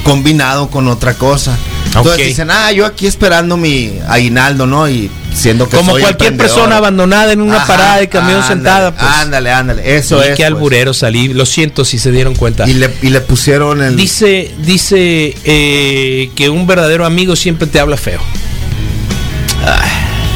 combinado 0.03 0.69
con 0.69 0.87
otra 0.87 1.13
cosa. 1.13 1.55
Entonces 1.87 2.13
Ok. 2.13 2.19
dicen, 2.19 2.49
ah, 2.49 2.71
yo 2.71 2.85
aquí 2.85 3.05
esperando 3.05 3.57
mi 3.57 3.99
aguinaldo, 4.07 4.65
¿no? 4.65 4.89
Y 4.89 5.11
siendo 5.33 5.67
que 5.69 5.75
Como 5.77 5.91
soy 5.91 6.01
cualquier 6.01 6.37
persona 6.37 6.77
abandonada 6.77 7.33
en 7.33 7.41
una 7.41 7.57
Ajá, 7.57 7.67
parada 7.67 7.97
de 7.97 8.07
camión 8.09 8.37
ándale, 8.41 8.53
sentada, 8.55 8.95
pues. 8.95 9.11
Ándale, 9.11 9.51
ándale, 9.51 9.97
eso 9.97 10.17
y 10.17 10.21
es. 10.21 10.27
qué 10.29 10.35
pues. 10.43 10.47
alburero 10.47 10.93
salí. 10.93 11.33
Lo 11.33 11.45
siento 11.45 11.83
si 11.85 11.99
se 11.99 12.11
dieron 12.11 12.35
cuenta. 12.35 12.67
Y 12.67 12.73
le, 12.75 12.89
y 13.01 13.09
le 13.09 13.19
pusieron 13.21 13.81
el. 13.83 13.95
Dice, 13.97 14.51
dice 14.63 15.35
eh, 15.43 16.31
que 16.35 16.49
un 16.49 16.65
verdadero 16.65 17.05
amigo 17.05 17.35
siempre 17.35 17.67
te 17.67 17.79
habla 17.79 17.97
feo. 17.97 18.21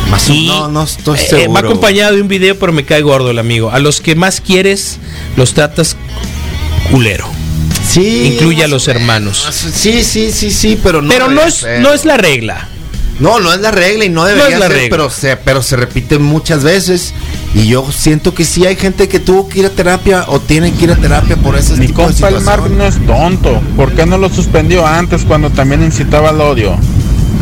Más 0.09 0.29
Y, 0.29 0.47
no, 0.47 0.67
no 0.67 0.83
estoy 0.83 1.17
eh, 1.17 1.27
seguro. 1.27 1.53
va 1.53 1.59
acompañado 1.61 2.15
de 2.15 2.21
un 2.21 2.27
video, 2.27 2.57
pero 2.57 2.71
me 2.71 2.85
cae 2.85 3.01
gordo 3.01 3.31
el 3.31 3.39
amigo. 3.39 3.71
A 3.71 3.79
los 3.79 4.01
que 4.01 4.15
más 4.15 4.41
quieres, 4.41 4.99
los 5.35 5.53
tratas 5.53 5.97
culero. 6.91 7.27
Sí, 7.87 8.31
incluye 8.33 8.63
a 8.63 8.67
los 8.67 8.87
hermanos. 8.87 9.47
Sí, 9.51 10.03
sí, 10.03 10.31
sí, 10.31 10.51
sí, 10.51 10.79
pero 10.81 11.01
no. 11.01 11.09
pero 11.09 11.29
no 11.29 11.41
es, 11.43 11.55
ser. 11.55 11.81
no 11.81 11.93
es 11.93 12.05
la 12.05 12.17
regla. 12.17 12.69
No, 13.19 13.39
no 13.39 13.53
es 13.53 13.61
la 13.61 13.71
regla 13.71 14.03
y 14.03 14.09
no 14.09 14.25
debería 14.25 14.55
es 14.55 14.59
la 14.59 14.67
ser, 14.67 14.75
regla. 14.75 14.89
pero 14.89 15.09
se, 15.09 15.37
pero 15.37 15.63
se 15.63 15.77
repite 15.77 16.19
muchas 16.19 16.63
veces. 16.63 17.13
Y 17.53 17.67
yo 17.67 17.89
siento 17.91 18.33
que 18.33 18.43
sí 18.43 18.65
hay 18.65 18.75
gente 18.75 19.07
que 19.07 19.21
tuvo 19.21 19.47
que 19.47 19.59
ir 19.59 19.65
a 19.65 19.69
terapia 19.69 20.25
o 20.27 20.41
tiene 20.41 20.73
que 20.73 20.83
ir 20.83 20.91
a 20.91 20.97
terapia 20.97 21.37
por 21.37 21.55
ese 21.55 21.77
Mi 21.77 21.87
tipo 21.87 22.01
de 22.01 22.07
compa 22.07 22.27
el 22.27 22.41
Mark 22.41 22.69
no 22.69 22.85
es 22.85 22.95
tonto. 23.05 23.61
¿Por 23.77 23.93
qué 23.93 24.05
no 24.05 24.17
lo 24.17 24.29
suspendió 24.29 24.85
antes 24.85 25.23
cuando 25.23 25.49
también 25.49 25.81
incitaba 25.81 26.29
al 26.29 26.41
odio? 26.41 26.77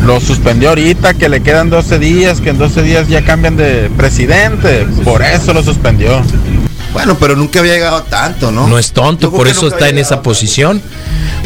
Lo 0.04 0.20
suspendió 0.20 0.68
ahorita, 0.70 1.14
que 1.14 1.28
le 1.28 1.42
quedan 1.42 1.70
12 1.70 1.98
días, 1.98 2.40
que 2.40 2.50
en 2.50 2.58
12 2.58 2.82
días 2.82 3.08
ya 3.08 3.24
cambian 3.24 3.56
de 3.56 3.90
presidente. 3.96 4.86
Por 5.02 5.22
eso 5.22 5.52
lo 5.54 5.62
suspendió. 5.62 6.20
Bueno, 6.92 7.16
pero 7.18 7.34
nunca 7.34 7.58
había 7.60 7.72
llegado 7.74 8.02
tanto, 8.04 8.52
¿no? 8.52 8.68
No 8.68 8.78
es 8.78 8.92
tonto, 8.92 9.32
por 9.32 9.48
eso 9.48 9.66
está 9.68 9.88
en 9.88 9.98
esa 9.98 10.10
tanto. 10.16 10.22
posición. 10.24 10.82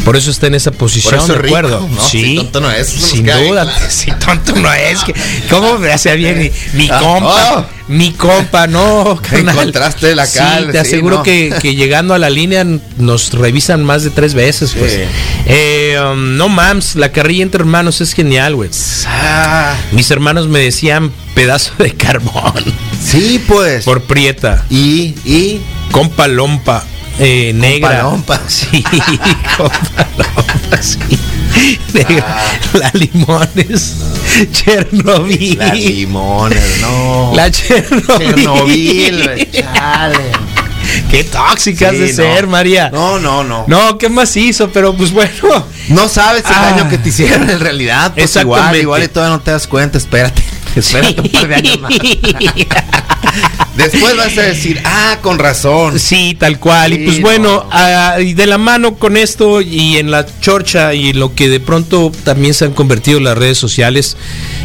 Por 0.05 0.15
eso 0.15 0.29
está 0.31 0.47
en 0.47 0.55
esa 0.55 0.71
posición, 0.71 1.15
eso 1.15 1.23
es 1.23 1.29
de 1.29 1.35
rico, 1.41 1.57
acuerdo. 1.57 1.87
¿no? 1.91 2.01
Sí, 2.01 2.23
Si 2.23 2.35
tonto 2.35 2.61
no 2.61 2.71
es, 2.71 2.87
sin 2.87 3.23
bien 3.23 3.47
duda. 3.47 3.63
claro. 3.63 3.79
Si 3.89 4.11
tonto 4.11 4.55
no 4.55 4.73
es. 4.73 5.03
Que, 5.03 5.13
¿Cómo 5.49 5.77
me 5.79 5.91
hace 5.91 6.15
bien 6.15 6.37
mi, 6.39 6.51
mi 6.73 6.89
Ah, 6.91 6.99
compa? 6.99 7.57
oh. 7.57 7.78
Mi 7.89 8.13
compa, 8.13 8.67
no. 8.67 9.19
carnal. 9.29 9.49
Encontraste 9.57 10.15
la 10.15 10.25
cal, 10.31 10.65
Sí, 10.67 10.71
te 10.71 10.71
sí, 10.73 10.77
aseguro 10.77 11.17
¿no? 11.17 11.23
que, 11.23 11.53
que 11.61 11.75
llegando 11.75 12.13
a 12.13 12.19
la 12.19 12.29
línea 12.29 12.63
nos 12.97 13.33
revisan 13.33 13.83
más 13.83 14.03
de 14.03 14.11
tres 14.11 14.33
veces. 14.35 14.73
Pues. 14.77 14.93
Sí. 14.93 14.99
Eh, 15.47 15.97
um, 15.99 16.37
no 16.37 16.47
mams, 16.49 16.95
la 16.95 17.11
carrilla 17.11 17.43
entre 17.43 17.59
hermanos 17.61 17.99
es 17.99 18.13
genial, 18.13 18.55
güey. 18.55 18.69
Ah, 19.07 19.75
Mis 19.91 20.09
hermanos 20.11 20.47
me 20.47 20.59
decían 20.59 21.11
pedazo 21.33 21.73
de 21.79 21.91
carbón 21.97 22.63
sí, 23.03 23.43
pues. 23.47 23.83
por 23.85 24.03
prieta. 24.03 24.63
Y, 24.69 25.15
y. 25.25 25.59
Compa 25.91 26.27
lompa. 26.27 26.85
Eh, 27.19 27.51
negra. 27.53 28.03
lompa. 28.03 28.39
Sí. 28.49 28.83
Negra. 31.93 32.37
La 32.73 32.91
limones. 32.93 33.95
Chernobyl. 34.51 35.57
La 35.57 35.73
limones, 35.73 36.77
no. 36.81 37.33
La 37.35 37.51
Chernobyl. 37.51 38.35
Chernobyl, 38.35 39.51
chale. 39.51 40.31
Qué 41.11 41.23
tóxica 41.25 41.87
has 41.89 41.93
Sí, 41.95 41.99
de 41.99 42.07
no. 42.09 42.13
ser, 42.13 42.47
María. 42.47 42.89
No, 42.91 43.19
no, 43.19 43.43
no. 43.43 43.65
No, 43.67 43.97
¿qué 43.97 44.07
más 44.09 44.35
hizo? 44.37 44.69
Pero 44.71 44.93
pues 44.95 45.11
bueno. 45.11 45.65
No 45.89 46.07
sabes 46.07 46.45
el 46.45 46.53
Ah. 46.55 46.71
daño 46.75 46.89
que 46.89 46.97
te 46.97 47.09
hicieron 47.09 47.49
en 47.49 47.59
realidad. 47.59 48.13
Pues 48.15 48.35
igual, 48.37 48.59
Exactamente. 48.59 48.81
igual 48.83 49.03
y 49.03 49.07
todavía 49.09 49.35
no 49.37 49.41
te 49.41 49.51
das 49.51 49.67
cuenta. 49.67 49.97
Espérate. 49.97 50.41
Espérate 50.75 51.21
un 51.21 51.29
par 51.29 51.47
de 51.47 51.55
años 51.55 51.79
más. 51.79 51.91
Después 53.75 54.15
vas 54.17 54.37
a 54.37 54.41
decir, 54.41 54.81
ah, 54.83 55.19
con 55.21 55.39
razón. 55.39 55.99
Sí, 55.99 56.35
tal 56.37 56.59
cual. 56.59 56.93
y 56.93 57.05
pues 57.05 57.21
bueno, 57.21 57.63
no. 57.63 57.69
ah, 57.71 58.17
y 58.19 58.33
de 58.33 58.45
la 58.45 58.57
mano 58.57 58.95
con 58.95 59.15
esto 59.15 59.61
y 59.61 59.97
en 59.97 60.11
la 60.11 60.25
chorcha 60.41 60.93
y 60.93 61.13
lo 61.13 61.33
que 61.33 61.47
de 61.47 61.59
pronto 61.59 62.11
también 62.23 62.53
se 62.53 62.65
han 62.65 62.73
convertido 62.73 63.19
las 63.19 63.37
redes 63.37 63.57
sociales, 63.57 64.17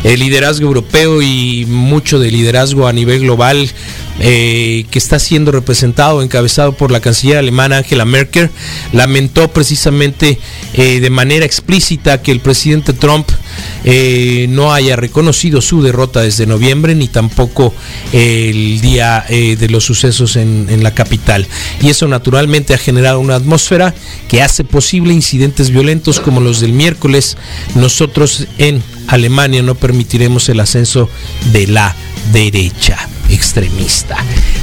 el 0.02 0.20
liderazgo 0.20 0.66
europeo 0.66 1.22
y 1.22 1.64
mucho 1.68 2.18
de 2.18 2.30
liderazgo 2.30 2.88
a 2.88 2.92
nivel 2.92 3.20
global 3.20 3.70
eh, 4.20 4.86
que 4.90 4.98
está 4.98 5.18
siendo 5.18 5.50
representado, 5.50 6.22
encabezado 6.22 6.72
por 6.74 6.92
la 6.92 7.00
canciller 7.00 7.38
alemana 7.38 7.78
Angela 7.78 8.04
Merkel, 8.04 8.48
lamentó 8.92 9.48
precisamente 9.48 10.38
eh, 10.74 11.00
de 11.00 11.10
manera 11.10 11.44
explícita 11.44 12.22
que 12.22 12.30
el 12.30 12.38
presidente 12.38 12.92
Trump 12.92 13.28
eh, 13.84 14.46
no 14.50 14.72
haya 14.72 14.94
reconocido 14.94 15.60
su 15.60 15.82
derrota 15.82 16.20
desde 16.20 16.46
noviembre 16.46 16.94
ni 16.94 17.08
tampoco 17.08 17.74
el 18.12 18.80
día 18.80 19.24
de 19.28 19.68
los 19.68 19.84
sucesos 19.84 20.36
en 20.36 20.82
la 20.82 20.94
capital. 20.94 21.46
Y 21.80 21.90
eso 21.90 22.06
naturalmente 22.06 22.74
ha 22.74 22.78
generado 22.78 23.18
una 23.20 23.34
atmósfera 23.34 23.94
que 24.28 24.42
hace 24.42 24.64
posible 24.64 25.12
incidentes 25.12 25.70
violentos 25.70 26.20
como 26.20 26.40
los 26.40 26.60
del 26.60 26.72
miércoles. 26.72 27.36
Nosotros 27.74 28.46
en 28.58 28.82
Alemania 29.08 29.62
no 29.62 29.74
permitiremos 29.74 30.48
el 30.48 30.60
ascenso 30.60 31.08
de 31.52 31.66
la 31.66 31.94
derecha 32.32 33.08
extremista. 33.28 34.16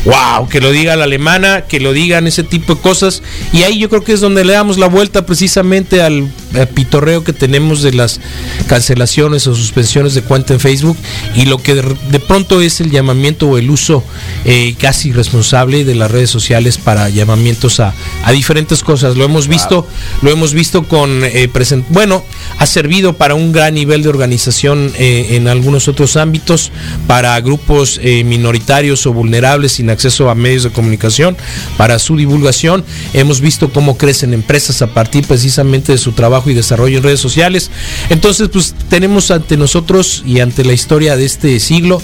Wow, 0.06 0.48
que 0.50 0.62
lo 0.62 0.72
diga 0.72 0.96
la 0.96 1.04
alemana, 1.04 1.62
que 1.62 1.80
lo 1.80 1.94
digan 1.94 2.28
ese 2.28 2.44
tipo 2.44 2.76
de 2.76 2.82
cosas. 2.82 3.22
Y 3.54 3.64
ahí 3.64 3.80
yo 3.80 3.90
creo 3.90 4.04
que 4.04 4.14
es 4.14 4.20
donde 4.20 4.46
le 4.46 4.54
damos 4.54 4.78
la 4.78 4.88
vuelta 4.88 5.26
precisamente 5.26 6.02
al 6.02 6.32
eh, 6.56 6.66
pitorreo 6.66 7.24
que 7.24 7.34
tenemos 7.34 7.82
de 7.82 7.94
las 7.94 8.20
cancelaciones 8.68 9.48
o 9.48 9.56
suspensiones 9.56 10.14
de 10.14 10.22
cuenta 10.22 10.54
en 10.54 10.60
Facebook 10.60 10.98
y 11.36 11.46
lo 11.46 11.58
que 11.58 11.76
de, 11.76 11.96
de 12.10 12.20
pronto 12.20 12.62
es 12.62 12.82
el 12.82 12.92
llamamiento 12.92 13.48
o 13.48 13.58
el 13.58 13.70
uso 13.70 14.04
eh, 14.46 14.76
casi 14.80 15.10
irresponsable 15.10 15.84
de 15.84 15.96
las 15.96 16.12
redes 16.12 16.30
sociales 16.30 16.78
para 16.78 17.10
llamamientos 17.10 17.80
a, 17.80 17.94
a 18.24 18.32
diferentes 18.32 18.84
cosas. 18.84 19.16
Lo 19.18 19.24
hemos 19.24 19.48
visto, 19.48 19.88
lo 20.22 20.32
hemos 20.32 20.54
visto 20.54 20.84
con 20.84 21.24
eh, 21.24 21.50
present- 21.52 21.86
bueno, 21.90 22.24
ha 22.58 22.66
servido 22.66 23.14
para 23.14 23.36
un 23.36 23.52
gran 23.52 23.76
nivel 23.76 24.04
de 24.04 24.10
organización 24.10 24.92
eh, 24.98 25.28
en 25.32 25.48
algunos 25.48 25.88
otros 25.88 26.18
ámbitos, 26.18 26.72
para 27.08 27.40
grupos 27.42 28.00
eh, 28.04 28.24
minoritarios 28.52 29.06
o 29.06 29.14
vulnerables 29.14 29.72
sin 29.74 29.90
acceso 29.90 30.30
a 30.30 30.36
medios 30.36 30.64
de 30.64 30.72
comunicación, 30.72 31.38
para 31.78 32.00
su 32.00 32.18
divulgación. 32.18 32.84
Hemos 33.14 33.40
visto 33.40 33.72
cómo 33.72 33.98
crecen 33.98 34.34
empresas 34.34 34.82
a 34.82 34.88
partir 34.88 35.26
precisamente 35.26 35.94
de 35.94 35.98
su 35.98 36.12
trabajo 36.12 36.50
y 36.50 36.54
desarrollo 36.54 36.98
en 36.98 37.04
redes 37.04 37.22
sociales. 37.22 37.72
Entonces, 38.10 38.50
pues 38.50 38.76
tenemos 38.90 39.32
ante 39.32 39.56
nosotros 39.56 40.24
y 40.26 40.42
ante 40.42 40.66
la 40.66 40.74
historia 40.74 41.16
de 41.16 41.26
este 41.26 41.60
siglo 41.62 42.02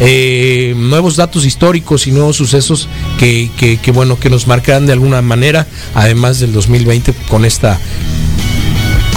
eh, 0.00 0.74
nuevos 0.76 1.14
datos 1.14 1.44
históricos 1.44 2.08
y 2.08 2.10
nuevos 2.10 2.36
sucesos 2.36 2.88
que, 3.18 3.78
bueno 3.94 4.18
que 4.18 4.30
nos 4.30 4.48
marcarán 4.48 4.86
de 4.86 4.92
alguna 4.92 5.22
manera, 5.22 5.68
además 5.94 6.40
del 6.40 6.52
2020 6.52 7.14
con 7.28 7.44
esta 7.44 7.78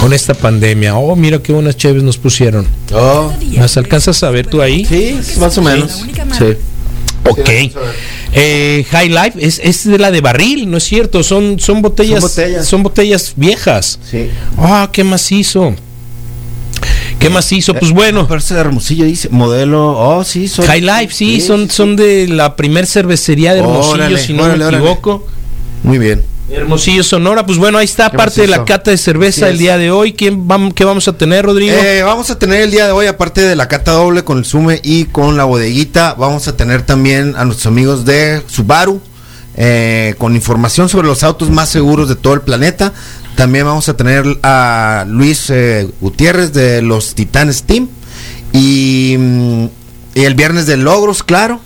con 0.00 0.12
esta 0.12 0.34
pandemia. 0.34 0.96
Oh, 0.96 1.16
mira 1.16 1.42
qué 1.42 1.52
buenas 1.52 1.76
chéves 1.76 2.02
nos 2.02 2.16
pusieron. 2.18 2.66
Oh, 2.92 3.32
¿Las 3.52 3.76
alcanzas 3.76 4.22
a 4.22 4.30
ver 4.30 4.46
tú 4.46 4.62
ahí? 4.62 4.84
sí, 4.84 5.18
más 5.38 5.56
o 5.58 5.62
menos. 5.62 6.04
Sí. 6.38 6.56
Ok. 7.28 7.48
Eh, 8.32 8.84
High 8.90 9.08
Life 9.08 9.32
es, 9.38 9.60
es 9.62 9.84
de 9.88 9.98
la 9.98 10.10
de 10.10 10.20
barril, 10.20 10.70
¿no 10.70 10.76
es 10.78 10.84
cierto? 10.84 11.22
Son, 11.22 11.58
son 11.58 11.82
botellas. 11.82 12.20
Son 12.20 12.28
botellas. 12.30 12.66
Son 12.66 12.82
botellas 12.82 13.32
viejas. 13.36 13.98
Sí. 14.08 14.28
Ah, 14.58 14.88
qué 14.92 15.04
macizo. 15.04 15.74
¿Qué 17.18 17.30
macizo? 17.30 17.74
Pues 17.74 17.90
bueno. 17.90 18.28
Parece 18.28 18.54
de 18.54 18.60
Hermosillo 18.60 19.04
dice 19.04 19.28
modelo. 19.30 19.98
Oh, 19.98 20.22
sí, 20.24 20.46
son. 20.46 20.64
High 20.66 20.80
Life, 20.82 21.08
sí, 21.12 21.40
son, 21.40 21.68
son 21.68 21.96
de 21.96 22.28
la 22.28 22.54
primer 22.54 22.86
cervecería 22.86 23.54
de 23.54 23.60
Hermosillo, 23.60 23.94
Órale, 23.94 24.18
si 24.18 24.32
no 24.34 24.44
órale, 24.44 24.58
me 24.58 24.64
órale. 24.66 24.84
equivoco. 24.84 25.26
Muy 25.82 25.98
bien. 25.98 26.22
Hermosillo 26.50 27.02
Sonora, 27.02 27.44
pues 27.44 27.58
bueno, 27.58 27.76
ahí 27.78 27.84
está 27.84 28.10
parte 28.10 28.42
de 28.42 28.46
la 28.46 28.64
cata 28.64 28.90
de 28.90 28.96
cerveza 28.96 29.48
el 29.48 29.58
día 29.58 29.76
de 29.76 29.90
hoy. 29.90 30.14
¿Quién 30.14 30.46
¿Qué 30.74 30.84
vamos 30.84 31.06
a 31.06 31.12
tener, 31.12 31.44
Rodrigo? 31.44 31.76
Eh, 31.76 32.02
vamos 32.02 32.30
a 32.30 32.38
tener 32.38 32.62
el 32.62 32.70
día 32.70 32.86
de 32.86 32.92
hoy, 32.92 33.06
aparte 33.06 33.42
de 33.42 33.54
la 33.54 33.68
cata 33.68 33.92
doble 33.92 34.24
con 34.24 34.38
el 34.38 34.44
Sume 34.46 34.80
y 34.82 35.04
con 35.04 35.36
la 35.36 35.44
bodeguita, 35.44 36.14
vamos 36.14 36.48
a 36.48 36.56
tener 36.56 36.82
también 36.82 37.34
a 37.36 37.44
nuestros 37.44 37.66
amigos 37.66 38.06
de 38.06 38.42
Subaru 38.46 39.00
eh, 39.56 40.14
con 40.16 40.34
información 40.36 40.88
sobre 40.88 41.06
los 41.06 41.22
autos 41.22 41.50
más 41.50 41.68
seguros 41.68 42.08
de 42.08 42.16
todo 42.16 42.32
el 42.32 42.40
planeta. 42.40 42.94
También 43.36 43.66
vamos 43.66 43.88
a 43.88 43.96
tener 43.96 44.24
a 44.42 45.04
Luis 45.06 45.50
eh, 45.50 45.88
Gutiérrez 46.00 46.52
de 46.52 46.80
los 46.80 47.14
Titanes 47.14 47.64
Team 47.64 47.88
y, 48.52 49.16
mm, 49.18 49.64
y 50.14 50.24
el 50.24 50.34
viernes 50.34 50.66
de 50.66 50.78
Logros, 50.78 51.22
claro. 51.22 51.60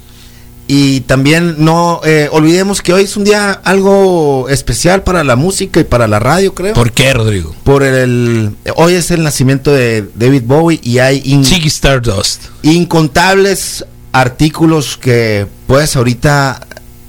Y 0.75 1.03
también 1.03 1.57
no 1.59 2.01
eh, 2.03 2.31
olvidemos 2.33 2.81
que 2.81 2.95
hoy 2.95 3.03
es 3.05 3.19
un 3.19 3.25
día 3.25 3.53
algo 3.53 4.49
especial 4.49 5.03
para 5.03 5.23
la 5.23 5.37
música 5.37 5.81
y 5.81 5.85
para 5.85 6.09
la 6.09 6.19
radio, 6.19 6.55
creo. 6.55 6.73
¿Por 6.73 6.93
qué, 6.93 7.13
Rodrigo? 7.13 7.55
Por 7.63 7.83
el 7.83 8.57
hoy 8.77 8.95
es 8.95 9.11
el 9.11 9.23
nacimiento 9.23 9.71
de 9.71 10.09
David 10.15 10.45
Bowie 10.47 10.81
y 10.83 10.99
hay 10.99 11.21
in- 11.27 11.45
Stardust. 11.45 12.45
incontables 12.63 13.85
artículos 14.13 14.97
que 14.97 15.47
puedes 15.67 15.95
ahorita 15.95 16.67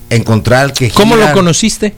encontrar 0.09 0.73
que 0.73 0.89
¿Cómo 0.89 1.15
lo 1.15 1.31
conociste? 1.31 1.95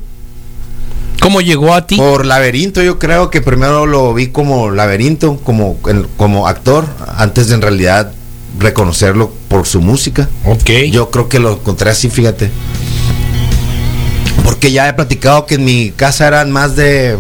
¿Cómo 1.20 1.42
llegó 1.42 1.74
a 1.74 1.88
ti? 1.88 1.96
Por 1.98 2.28
laberinto, 2.28 2.84
yo 2.84 3.00
creo 3.00 3.32
que 3.32 3.42
primero 3.42 3.88
lo 3.88 4.14
vi 4.14 4.28
como 4.28 4.70
laberinto, 4.70 5.38
como, 5.38 5.80
como 6.18 6.48
actor, 6.48 6.86
antes 7.18 7.48
de 7.48 7.56
en 7.56 7.64
realidad 7.64 8.12
reconocerlo 8.60 9.32
por 9.48 9.66
su 9.68 9.82
música. 9.82 10.30
Ok. 10.46 10.70
Yo 10.92 11.10
creo 11.12 11.28
que 11.30 11.40
lo 11.40 11.54
encontré 11.54 11.90
así, 11.90 12.10
fíjate. 12.10 12.50
Porque 14.44 14.72
ya 14.72 14.88
he 14.88 14.94
platicado 14.94 15.46
que 15.46 15.56
en 15.56 15.66
mi 15.66 15.92
casa 15.92 16.28
eran 16.28 16.52
más 16.52 16.76
de 16.76 17.18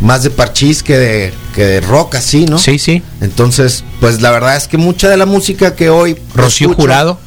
más 0.00 0.22
de 0.22 0.30
parchís 0.30 0.82
que 0.82 0.96
de, 0.96 1.34
que 1.54 1.62
de 1.64 1.80
rock 1.82 2.14
así, 2.14 2.46
¿no? 2.46 2.58
Sí, 2.58 2.78
sí. 2.78 3.02
Entonces, 3.20 3.84
pues 4.00 4.22
la 4.22 4.30
verdad 4.30 4.56
es 4.56 4.66
que 4.66 4.78
mucha 4.78 5.10
de 5.10 5.18
la 5.18 5.26
música 5.26 5.74
que 5.76 5.90
hoy 5.90 6.16
Rocío 6.34 6.68
escucho, 6.68 6.80
Jurado. 6.82 7.18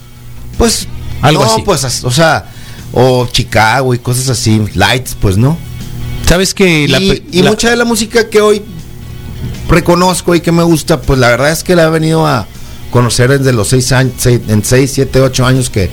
pues 0.58 0.88
Algo 1.22 1.46
no, 1.46 1.52
así. 1.52 1.62
pues 1.62 2.04
o 2.04 2.10
sea, 2.10 2.46
o 2.92 3.28
Chicago 3.32 3.94
y 3.94 4.00
cosas 4.00 4.28
así, 4.30 4.60
Lights, 4.74 5.16
pues 5.22 5.38
no. 5.38 5.56
¿Sabes 6.28 6.56
que 6.56 6.84
Y, 6.86 6.88
la, 6.88 7.00
y 7.00 7.42
la- 7.44 7.52
mucha 7.52 7.70
de 7.70 7.76
la 7.76 7.86
música 7.86 8.28
que 8.30 8.42
hoy 8.42 8.64
reconozco 9.70 10.34
y 10.34 10.42
que 10.42 10.52
me 10.52 10.64
gusta, 10.64 11.00
pues 11.02 11.20
la 11.20 11.28
verdad 11.30 11.52
es 11.52 11.64
que 11.64 11.76
la 11.76 11.84
he 11.84 11.90
venido 11.92 12.26
a 12.26 12.48
conocer 12.94 13.38
desde 13.40 13.52
los 13.52 13.68
seis 13.68 13.92
años, 13.92 14.14
seis- 14.18 14.40
en 14.48 14.64
6, 14.64 14.92
7, 14.94 15.20
8 15.20 15.46
años 15.46 15.70
que 15.70 15.90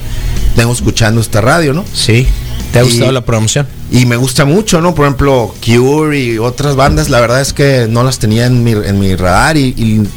tengo 0.55 0.71
escuchando 0.71 1.19
esta 1.19 1.41
radio, 1.41 1.73
¿no? 1.73 1.83
Sí. 1.93 2.27
¿Te 2.71 2.79
ha 2.79 2.83
Y- 2.83 2.85
gustado 2.85 3.11
la 3.11 3.25
promoción? 3.25 3.67
Y 3.91 4.05
me 4.05 4.15
gusta 4.15 4.45
mucho, 4.45 4.79
¿no? 4.79 4.93
Por 4.95 5.05
ejemplo, 5.05 5.53
Cure 5.65 6.17
y 6.17 6.37
otras 6.37 6.75
bandas, 6.77 7.09
la 7.09 7.19
verdad 7.19 7.41
es 7.41 7.51
que 7.51 7.87
no 7.89 8.03
las 8.03 8.19
tenía 8.19 8.45
en 8.45 8.63
mi, 8.63 8.71
en 8.71 8.99
mi 8.99 9.15
radar 9.15 9.57
y, 9.57 9.73
y 9.75 10.07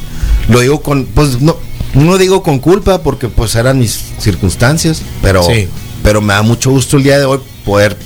lo 0.47 0.59
digo 0.61 0.81
con, 0.81 1.05
pues 1.07 1.41
no, 1.41 1.57
no 1.95 2.17
digo 2.17 2.43
con 2.43 2.59
culpa 2.59 2.99
porque 3.01 3.27
pues 3.27 3.55
eran 3.55 3.79
mis 3.79 3.99
circunstancias, 4.19 5.01
pero, 5.21 5.43
Sí. 5.43 5.67
pero 6.03 6.21
me 6.21 6.33
da 6.33 6.43
mucho 6.43 6.69
gusto 6.69 6.95
el 6.97 7.03
día 7.03 7.17
de 7.19 7.25
hoy 7.25 7.39
poder 7.65 7.97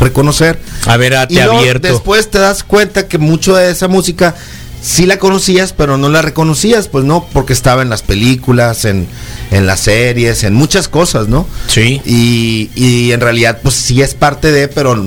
reconocer 0.00 0.58
A 0.86 0.96
ver, 0.96 1.12
y 1.12 1.16
ate 1.16 1.34
luego 1.34 1.58
abierto. 1.58 1.86
después 1.88 2.30
te 2.30 2.38
das 2.38 2.64
cuenta 2.64 3.06
que 3.06 3.18
mucho 3.18 3.54
de 3.54 3.70
esa 3.70 3.86
música 3.88 4.34
sí 4.82 5.06
la 5.06 5.18
conocías, 5.18 5.72
pero 5.72 5.96
no 5.98 6.08
la 6.08 6.22
reconocías, 6.22 6.88
pues 6.88 7.04
no, 7.04 7.26
porque 7.32 7.52
estaba 7.52 7.82
en 7.82 7.90
las 7.90 8.02
películas, 8.02 8.84
en, 8.84 9.06
en 9.50 9.66
las 9.66 9.80
series, 9.80 10.42
en 10.44 10.54
muchas 10.54 10.88
cosas, 10.88 11.28
¿no? 11.28 11.46
Sí. 11.68 12.00
Y, 12.04 12.70
y 12.74 13.12
en 13.12 13.20
realidad, 13.20 13.60
pues 13.62 13.74
sí 13.74 14.02
es 14.02 14.14
parte 14.14 14.52
de, 14.52 14.68
pero 14.68 15.06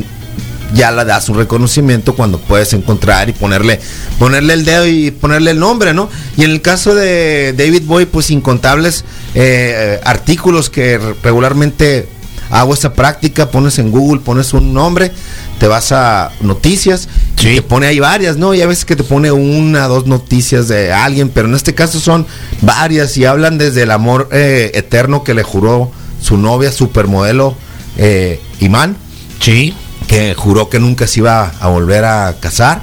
ya 0.73 0.89
la 0.89 1.05
das 1.05 1.29
un 1.29 1.37
reconocimiento 1.37 2.15
cuando 2.15 2.39
puedes 2.39 2.73
encontrar 2.73 3.29
y 3.29 3.33
ponerle, 3.33 3.79
ponerle 4.17 4.53
el 4.53 4.65
dedo 4.65 4.87
y 4.87 5.11
ponerle 5.11 5.51
el 5.51 5.59
nombre, 5.59 5.93
¿no? 5.93 6.09
Y 6.35 6.43
en 6.45 6.49
el 6.51 6.61
caso 6.61 6.95
de 6.95 7.53
David 7.55 7.83
Bowie, 7.85 8.07
pues 8.07 8.31
incontables 8.31 9.05
eh, 9.35 9.99
artículos 10.03 10.71
que 10.71 10.97
re- 10.97 11.13
regularmente 11.21 12.07
hago 12.53 12.73
esa 12.73 12.93
práctica, 12.93 13.49
pones 13.49 13.79
en 13.79 13.89
Google, 13.91 14.21
pones 14.21 14.53
un 14.53 14.73
nombre, 14.73 15.11
te 15.59 15.67
vas 15.67 15.91
a 15.91 16.31
noticias 16.41 17.09
Sí. 17.35 17.49
y 17.49 17.55
te 17.55 17.61
pone 17.63 17.87
ahí 17.87 17.99
varias, 17.99 18.37
¿no? 18.37 18.53
Y 18.53 18.61
a 18.61 18.67
veces 18.67 18.85
que 18.85 18.95
te 18.95 19.03
pone 19.03 19.31
una, 19.31 19.87
dos 19.87 20.05
noticias 20.05 20.67
de 20.67 20.93
alguien, 20.93 21.29
pero 21.29 21.47
en 21.47 21.55
este 21.55 21.73
caso 21.73 21.99
son 21.99 22.25
varias 22.61 23.17
y 23.17 23.25
hablan 23.25 23.57
desde 23.57 23.83
el 23.83 23.91
amor 23.91 24.29
eh, 24.31 24.71
eterno 24.75 25.23
que 25.23 25.33
le 25.33 25.43
juró 25.43 25.91
su 26.21 26.37
novia, 26.37 26.71
supermodelo 26.71 27.55
eh, 27.97 28.39
Imán, 28.59 28.95
Sí. 29.39 29.73
que 30.07 30.33
juró 30.35 30.69
que 30.69 30.79
nunca 30.79 31.07
se 31.07 31.19
iba 31.21 31.51
a 31.59 31.67
volver 31.69 32.05
a 32.05 32.35
casar. 32.39 32.81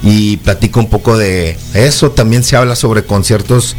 Y 0.00 0.36
platico 0.36 0.78
un 0.78 0.88
poco 0.88 1.18
de 1.18 1.58
eso. 1.74 2.12
También 2.12 2.44
se 2.44 2.54
habla 2.56 2.76
sobre 2.76 3.02
conciertos 3.04 3.74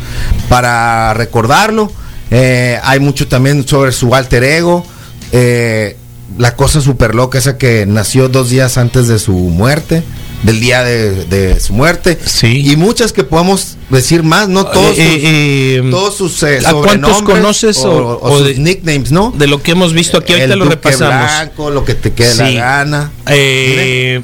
para 0.49 1.13
recordarlo. 1.13 1.89
Eh, 2.29 2.77
hay 2.83 2.99
mucho 2.99 3.27
también 3.29 3.65
sobre 3.65 3.93
su 3.93 4.13
alter 4.13 4.43
ego. 4.43 4.85
Eh, 5.31 5.95
la 6.37 6.55
cosa 6.55 6.79
súper 6.81 7.15
loca, 7.15 7.37
esa 7.39 7.57
que 7.57 7.85
nació 7.87 8.29
dos 8.29 8.49
días 8.49 8.77
antes 8.77 9.07
de 9.07 9.17
su 9.19 9.33
muerte, 9.33 10.03
del 10.43 10.59
día 10.59 10.83
de, 10.83 11.25
de 11.25 11.59
su 11.59 11.73
muerte. 11.73 12.17
Sí. 12.23 12.69
Y 12.71 12.75
muchas 12.75 13.11
que 13.13 13.23
podemos 13.23 13.77
decir 13.89 14.21
más, 14.23 14.47
no 14.47 14.65
todos 14.65 14.95
sus, 14.95 14.99
Eh, 14.99 15.21
eh, 15.23 15.87
todos 15.89 16.15
sus 16.15 16.43
eh, 16.43 16.59
¿a 16.65 16.73
cuántos 16.73 17.23
conoces 17.23 17.77
o, 17.79 17.91
o- 17.91 18.13
o 18.19 18.31
o 18.31 18.37
sus 18.37 18.47
de- 18.47 18.55
nicknames, 18.59 19.11
no? 19.11 19.33
de 19.35 19.47
lo 19.47 19.61
que 19.63 19.71
hemos 19.71 19.91
visto 19.93 20.17
aquí, 20.19 20.33
ahorita 20.33 20.53
El 20.53 20.59
lo 20.59 20.65
Duque 20.65 20.75
repasamos. 20.75 21.23
Blanco, 21.31 21.69
lo 21.71 21.83
que 21.83 21.95
te 21.95 22.13
quede 22.13 22.31
Sí. 22.31 22.37
la 22.39 22.51
gana. 22.51 23.11
Eh, 23.27 24.21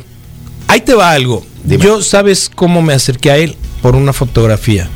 ahí 0.68 0.82
te 0.82 0.94
va 0.94 1.12
algo. 1.12 1.46
Dime. 1.64 1.84
Yo, 1.84 2.02
¿sabes 2.04 2.52
cómo 2.54 2.82
me 2.84 2.94
acerqué 2.94 3.32
a 3.32 3.38
él? 3.38 3.56
Por 3.82 3.96
una 3.96 4.14
fotografía. 4.14 4.88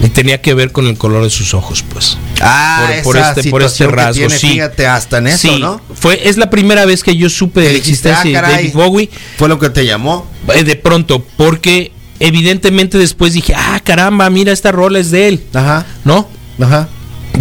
Y 0.00 0.08
tenía 0.10 0.40
que 0.40 0.54
ver 0.54 0.70
con 0.70 0.86
el 0.86 0.96
color 0.96 1.24
de 1.24 1.30
sus 1.30 1.54
ojos, 1.54 1.82
pues. 1.92 2.16
Ah, 2.40 2.88
por, 3.02 3.14
por 3.14 3.16
esa 3.16 3.30
este, 3.32 3.50
por 3.50 3.62
este 3.62 3.78
situación 3.78 3.90
que 3.90 3.96
rasgo, 3.96 4.12
tiene, 4.26 4.38
sí. 4.38 4.48
Fíjate, 4.52 4.86
hasta 4.86 5.18
en 5.18 5.26
eso, 5.26 5.38
Sí, 5.38 5.58
¿no? 5.60 5.80
fue, 5.94 6.28
es 6.28 6.36
la 6.36 6.50
primera 6.50 6.84
vez 6.84 7.02
que 7.02 7.16
yo 7.16 7.28
supe 7.28 7.60
de 7.62 7.66
la 7.66 7.72
dijiste, 7.74 8.10
existencia 8.10 8.38
ah, 8.38 8.48
de. 8.48 8.54
David 8.54 8.72
Bowie. 8.74 9.10
Fue 9.38 9.48
lo 9.48 9.58
que 9.58 9.70
te 9.70 9.84
llamó. 9.84 10.26
eh, 10.54 10.62
de 10.62 10.76
pronto, 10.76 11.24
porque 11.36 11.90
evidentemente 12.20 12.96
después 12.96 13.32
dije, 13.32 13.54
ah, 13.56 13.80
caramba, 13.82 14.30
mira, 14.30 14.52
esta 14.52 14.70
rola 14.70 14.98
es 15.00 15.10
de 15.10 15.28
él, 15.28 15.42
Ajá, 15.52 15.84
¿no? 16.04 16.28
ajá. 16.60 16.88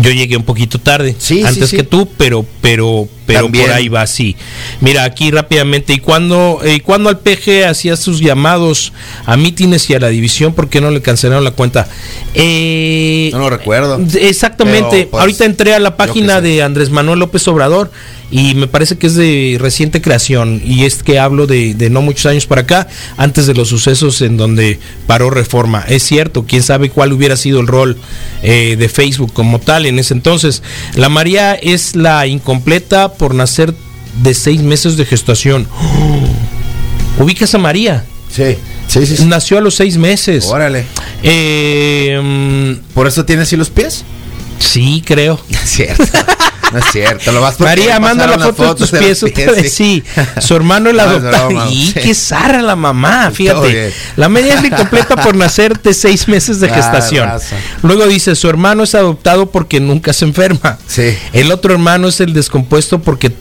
Yo 0.02 0.12
llegué 0.12 0.36
un 0.38 0.44
poquito 0.44 0.80
tarde, 0.80 1.16
Sí, 1.20 1.44
antes 1.44 1.70
sí. 1.70 1.76
que 1.78 1.84
tú, 1.84 2.08
pero, 2.18 2.46
pero, 2.62 3.08
pero 3.28 3.42
También. 3.44 3.66
por 3.66 3.76
ahí 3.76 3.88
va 3.90 4.02
así. 4.02 4.36
Mira, 4.82 5.04
aquí 5.04 5.30
rápidamente, 5.30 5.94
¿y 5.94 6.00
cuando, 6.00 6.62
eh, 6.64 6.80
cuando 6.82 7.10
al 7.10 7.20
PG 7.20 7.66
hacía 7.70 7.96
sus 7.98 8.20
llamados 8.20 8.94
a 9.26 9.38
mítines 9.38 9.88
y 9.92 9.94
a 9.94 10.00
la 10.00 10.08
división, 10.08 10.54
por 10.54 10.70
qué 10.70 10.82
no 10.82 10.90
le 10.90 11.02
cancelaron 11.04 11.44
la 11.44 11.52
cuenta? 11.52 11.88
Eh, 12.34 13.30
No 13.34 13.40
lo 13.40 13.50
recuerdo. 13.50 14.00
Exactamente. 14.20 15.08
Pues, 15.12 15.20
Ahorita 15.22 15.46
entré 15.46 15.76
a 15.76 15.80
la 15.80 15.98
página 15.98 16.42
de 16.42 16.64
Andrés 16.64 16.90
Manuel 16.90 17.20
López 17.20 17.48
Obrador 17.48 17.92
y 18.30 18.56
me 18.56 18.68
parece 18.68 18.98
que 18.98 19.08
es 19.08 19.16
de 19.16 19.58
reciente 19.60 20.02
creación 20.02 20.62
y 20.64 20.84
es 20.84 21.02
que 21.02 21.18
hablo 21.18 21.48
de, 21.48 21.74
de 21.74 21.90
no 21.90 22.02
muchos 22.02 22.26
años 22.26 22.46
para 22.46 22.62
acá, 22.62 22.88
antes 23.16 23.48
de 23.48 23.54
los 23.54 23.70
sucesos 23.70 24.22
en 24.22 24.36
donde 24.38 24.80
paró 25.08 25.30
reforma. 25.30 25.84
Es 25.88 26.04
cierto, 26.04 26.46
quién 26.48 26.62
sabe 26.62 26.90
cuál 26.90 27.14
hubiera 27.14 27.38
sido 27.38 27.60
el 27.62 27.68
rol 27.68 27.98
eh, 28.44 28.76
de 28.78 28.90
Facebook 28.90 29.32
como 29.34 29.60
tal 29.60 29.86
en 29.86 29.98
ese 30.00 30.14
entonces. 30.14 30.62
La 30.96 31.08
María 31.10 31.54
es 31.56 31.96
la 31.96 32.28
incompleta 32.28 33.14
por 33.18 33.36
nacer 33.36 33.74
de 34.22 34.34
seis 34.34 34.62
meses 34.62 34.98
de 34.98 35.06
gestación. 35.06 35.68
Ubicas 37.20 37.54
a 37.56 37.58
María. 37.58 38.06
Sí, 38.32 38.58
sí, 38.88 39.06
sí. 39.06 39.18
sí. 39.18 39.26
Nació 39.26 39.58
a 39.58 39.62
los 39.62 39.76
seis 39.76 39.98
meses. 39.98 40.46
Órale. 40.46 40.86
Eh, 41.24 42.20
mm, 42.22 42.94
¿Por 42.94 43.08
eso 43.08 43.26
tienes 43.26 43.48
así 43.48 43.58
los 43.58 43.70
pies? 43.70 44.04
sí, 44.60 45.04
creo. 45.06 45.40
Cierto. 45.66 46.04
No 46.72 46.80
es 46.80 46.86
cierto. 46.92 47.32
Lo 47.32 47.42
vas 47.42 47.60
María, 47.60 48.00
manda 48.00 48.28
la 48.28 48.38
foto 48.40 48.74
de 48.74 48.76
tus 48.76 48.92
pies 48.92 49.24
otra 49.24 49.52
vez. 49.54 49.74
Sí, 49.78 50.04
su 50.42 50.56
hermano 50.56 50.90
el 50.90 50.98
No, 50.98 51.20
broma, 51.20 51.68
Y 51.72 51.94
qué 51.94 52.14
zarra 52.16 52.62
la 52.62 52.76
mamá, 52.76 53.32
fíjate. 53.32 53.94
La 54.16 54.28
media 54.30 54.56
es 54.56 54.64
incompleta 54.66 55.16
por 55.18 55.36
nacer 55.36 55.80
de 55.82 55.94
seis 55.94 56.28
meses 56.28 56.60
de 56.60 56.68
Ah, 56.70 56.74
gestación. 56.76 57.30
Luego 57.84 58.06
dice, 58.08 58.36
su 58.36 58.50
hermano 58.50 58.84
es 58.84 58.96
adoptado 58.96 59.50
porque 59.52 59.80
nunca 59.80 60.14
se 60.14 60.26
enferma. 60.26 60.78
Sí. 60.88 61.16
El 61.34 61.52
otro 61.52 61.74
hermano 61.74 62.08
es 62.08 62.20
el 62.22 62.34
descompuesto 62.34 63.00
porque 63.00 63.32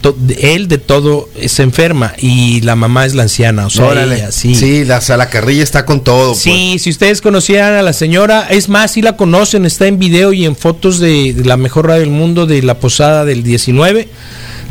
él 0.41 0.69
de 0.69 0.79
todo 0.79 1.29
se 1.47 1.63
enferma 1.63 2.13
y 2.19 2.61
la 2.61 2.77
mamá 2.77 3.07
es 3.07 3.15
la 3.15 3.23
anciana. 3.25 3.67
O 3.67 3.71
sea, 3.71 3.87
Órale. 3.87 4.17
ella, 4.17 4.33
sí. 4.33 4.55
sí, 4.55 4.85
la, 4.85 4.99
o 4.99 5.01
sea, 5.01 5.17
la 5.17 5.29
carrilla 5.31 5.63
está 5.63 5.85
con 5.87 6.03
todo. 6.05 6.31
pues. 6.33 6.43
Sí, 6.43 6.79
si 6.79 6.91
ustedes 6.91 7.21
conocieran 7.21 7.75
a 7.75 7.83
la 7.83 7.93
señora, 7.93 8.47
es 8.51 8.69
más, 8.69 8.93
si 8.93 9.03
la 9.03 9.17
conocen, 9.17 9.65
está 9.67 9.87
en 9.87 9.99
video 9.99 10.33
y 10.33 10.45
en 10.45 10.55
fotos 10.57 10.99
de, 10.99 11.33
de 11.33 11.45
la 11.45 11.57
mejor 11.57 11.87
radio 11.89 12.01
del 12.03 12.11
mundo 12.11 12.47
de 12.47 12.63
la 12.63 12.79
posada 12.79 13.16
del 13.25 13.43
19. 13.43 14.09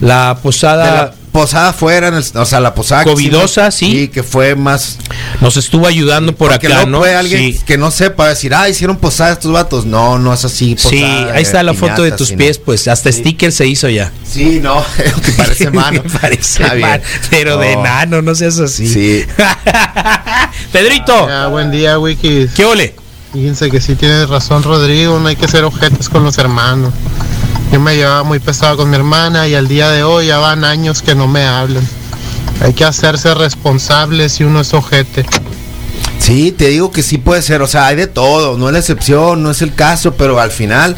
La 0.02 0.38
posada. 0.44 0.86
De 0.86 0.92
la 0.92 1.14
posada 1.32 1.74
fuera, 1.74 2.08
en 2.10 2.14
el- 2.14 2.24
o 2.36 2.46
sea, 2.46 2.60
la 2.62 2.74
posada. 2.74 3.04
Covidosa, 3.04 3.70
sí. 3.72 4.02
Y 4.04 4.08
que 4.08 4.24
fue 4.24 4.56
más. 4.56 4.98
Nos 5.42 5.58
estuvo 5.58 5.86
ayudando 5.88 6.34
por 6.34 6.50
porque 6.52 6.68
acá, 6.68 6.86
¿no? 6.86 7.00
puede 7.00 7.14
alguien 7.16 7.54
Sí. 7.54 7.60
que 7.66 7.78
no 7.78 7.92
sepa 7.92 8.30
decir, 8.30 8.54
ah, 8.54 8.70
hicieron 8.70 8.98
posada 8.98 9.34
estos 9.34 9.52
vatos. 9.52 9.86
No, 9.86 10.18
no 10.18 10.34
es 10.34 10.46
así. 10.46 10.78
Sí, 10.80 11.02
posada 11.02 11.34
ahí 11.34 11.42
está 11.44 11.62
la 11.64 11.74
piñata, 11.74 11.90
foto 11.94 12.04
de 12.04 12.12
tus 12.14 12.32
pies, 12.32 12.58
pues 12.58 12.88
hasta 12.88 13.12
sticker 13.12 13.52
se 13.52 13.68
hizo 13.68 13.90
ya. 13.90 14.12
Sí, 14.30 14.60
no, 14.62 14.82
que 15.26 15.32
parece 15.38 15.72
mano. 15.72 16.02
Parece 16.22 16.64
Está 16.64 16.74
bien. 16.76 16.90
mal, 16.90 17.02
pero 17.30 17.58
de 17.58 17.76
No. 17.76 17.84
nano, 17.84 18.22
no 18.22 18.34
seas 18.36 18.60
así. 18.60 18.88
Sí. 18.88 19.26
Pedrito, 20.72 21.28
Ya, 21.28 21.48
buen 21.48 21.72
día, 21.72 22.00
Wikis. 22.00 22.52
¿qué 22.54 22.66
ole? 22.66 22.96
Fíjense 23.34 23.70
que 23.70 23.82
sí 23.82 23.96
tienes 23.96 24.30
razón, 24.30 24.64
Rodrigo. 24.64 25.20
No 25.20 25.28
hay 25.28 25.36
que 25.36 25.48
ser 25.48 25.64
objetos 25.66 26.08
con 26.10 26.24
los 26.24 26.38
hermanos. 26.38 26.94
Yo 27.76 27.82
me 27.82 27.94
llevaba 27.98 28.24
muy 28.24 28.40
pesado 28.40 28.78
con 28.78 28.90
mi 28.90 28.96
hermana 28.96 29.50
y 29.50 29.54
al 29.54 29.68
día 29.68 29.92
de 29.92 30.02
hoy 30.02 30.28
ya 30.28 30.38
van 30.38 30.64
años 30.64 31.02
que 31.02 31.14
no 31.14 31.28
me 31.28 31.44
hablan. 31.44 31.86
Hay 32.62 32.72
que 32.72 32.86
hacerse 32.86 33.34
responsables 33.36 34.32
si 34.32 34.46
uno 34.46 34.62
es 34.62 34.74
ojete. 34.74 35.26
Sí, 36.18 36.54
te 36.54 36.70
digo 36.70 36.90
que 36.94 37.04
sí 37.04 37.18
puede 37.18 37.42
ser, 37.42 37.62
o 37.62 37.68
sea, 37.68 37.88
hay 37.88 37.98
de 37.98 38.08
todo, 38.08 38.58
no 38.58 38.68
es 38.70 38.72
la 38.74 38.80
excepción, 38.80 39.44
no 39.44 39.52
es 39.52 39.62
el 39.62 39.76
caso, 39.76 40.14
pero 40.14 40.40
al 40.40 40.52
final. 40.52 40.96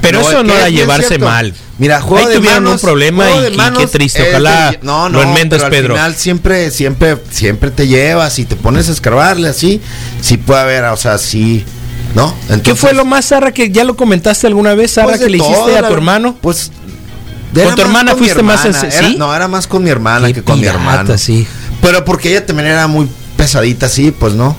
Pero 0.00 0.20
eso 0.22 0.38
es 0.40 0.44
no 0.46 0.54
era 0.54 0.70
llevarse 0.70 1.08
cierto. 1.08 1.26
mal. 1.26 1.52
Mira, 1.76 2.00
juego 2.00 2.26
Ahí 2.26 2.32
de 2.32 2.38
tuvieron 2.38 2.64
manos, 2.64 2.82
un 2.82 2.88
problema 2.88 3.30
y- 3.32 3.40
de 3.42 3.48
y 3.48 3.50
qué 3.50 3.56
manos 3.58 3.90
triste, 3.90 4.22
de- 4.22 4.30
ojalá 4.30 4.74
no, 4.80 5.10
lo 5.10 5.22
no, 5.22 5.22
enmendas, 5.22 5.60
pero 5.64 5.70
Pedro. 5.70 5.94
Al 5.96 5.98
final 6.00 6.14
siempre, 6.14 6.70
siempre, 6.70 7.18
siempre 7.30 7.70
te 7.70 7.86
llevas 7.88 8.38
y 8.38 8.46
te 8.46 8.56
pones 8.56 8.88
a 8.88 8.92
escarbarle 8.92 9.50
así, 9.50 9.82
sí 10.22 10.38
puede 10.38 10.60
haber, 10.60 10.84
o 10.86 10.96
sea, 10.96 11.18
sí, 11.18 11.62
¿no? 12.14 12.34
¿Qué 12.62 12.74
fue 12.74 12.92
lo 12.94 13.04
más 13.04 13.26
zarra 13.26 13.52
que 13.52 13.70
ya 13.70 13.84
lo 13.84 13.96
comentaste 13.96 14.46
alguna 14.46 14.74
vez, 14.74 14.92
Sara, 14.92 15.08
pues, 15.08 15.20
que 15.20 15.28
le 15.28 15.38
hiciste 15.38 15.76
a 15.78 15.86
tu 15.86 15.94
hermano? 15.94 16.36
Pues. 16.40 16.70
¿Con 17.54 17.74
tu 17.74 17.82
hermana 17.82 18.14
fuiste 18.14 18.42
más 18.42 18.64
era- 18.64 18.90
sí? 18.90 19.16
No, 19.18 19.34
era 19.34 19.48
más 19.48 19.66
con 19.66 19.82
mi 19.82 19.90
hermana 19.90 20.26
Qué 20.28 20.34
que 20.34 20.42
con 20.42 20.60
mi 20.60 20.66
hermano. 20.66 21.16
sí. 21.18 21.46
Pero 21.80 22.04
porque 22.04 22.30
ella 22.30 22.44
también 22.44 22.68
era 22.68 22.86
muy 22.86 23.08
pesadita 23.36 23.86
así, 23.86 24.10
pues 24.10 24.34
no. 24.34 24.56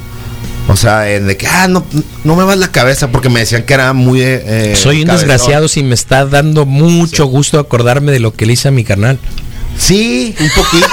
O 0.70 0.76
sea, 0.76 1.10
en 1.10 1.28
de 1.28 1.38
que, 1.38 1.48
ah, 1.48 1.68
no, 1.68 1.86
no 2.24 2.36
me 2.36 2.44
vas 2.44 2.58
la 2.58 2.72
cabeza 2.72 3.10
porque 3.10 3.30
me 3.30 3.40
decían 3.40 3.64
que 3.64 3.74
era 3.74 3.94
muy... 3.94 4.22
eh, 4.22 4.74
Soy 4.76 5.02
un 5.02 5.08
cabezón. 5.08 5.28
desgraciado 5.30 5.68
si 5.68 5.82
me 5.84 5.94
está 5.96 6.26
dando 6.26 6.66
mucho 6.66 7.26
gusto 7.26 7.60
acordarme 7.60 8.12
de 8.12 8.20
lo 8.20 8.34
que 8.34 8.46
le 8.46 8.54
hice 8.54 8.68
a 8.68 8.72
mi 8.72 8.84
carnal. 8.84 9.18
Sí, 9.80 10.36
un 10.40 10.50
poquito. 10.56 10.88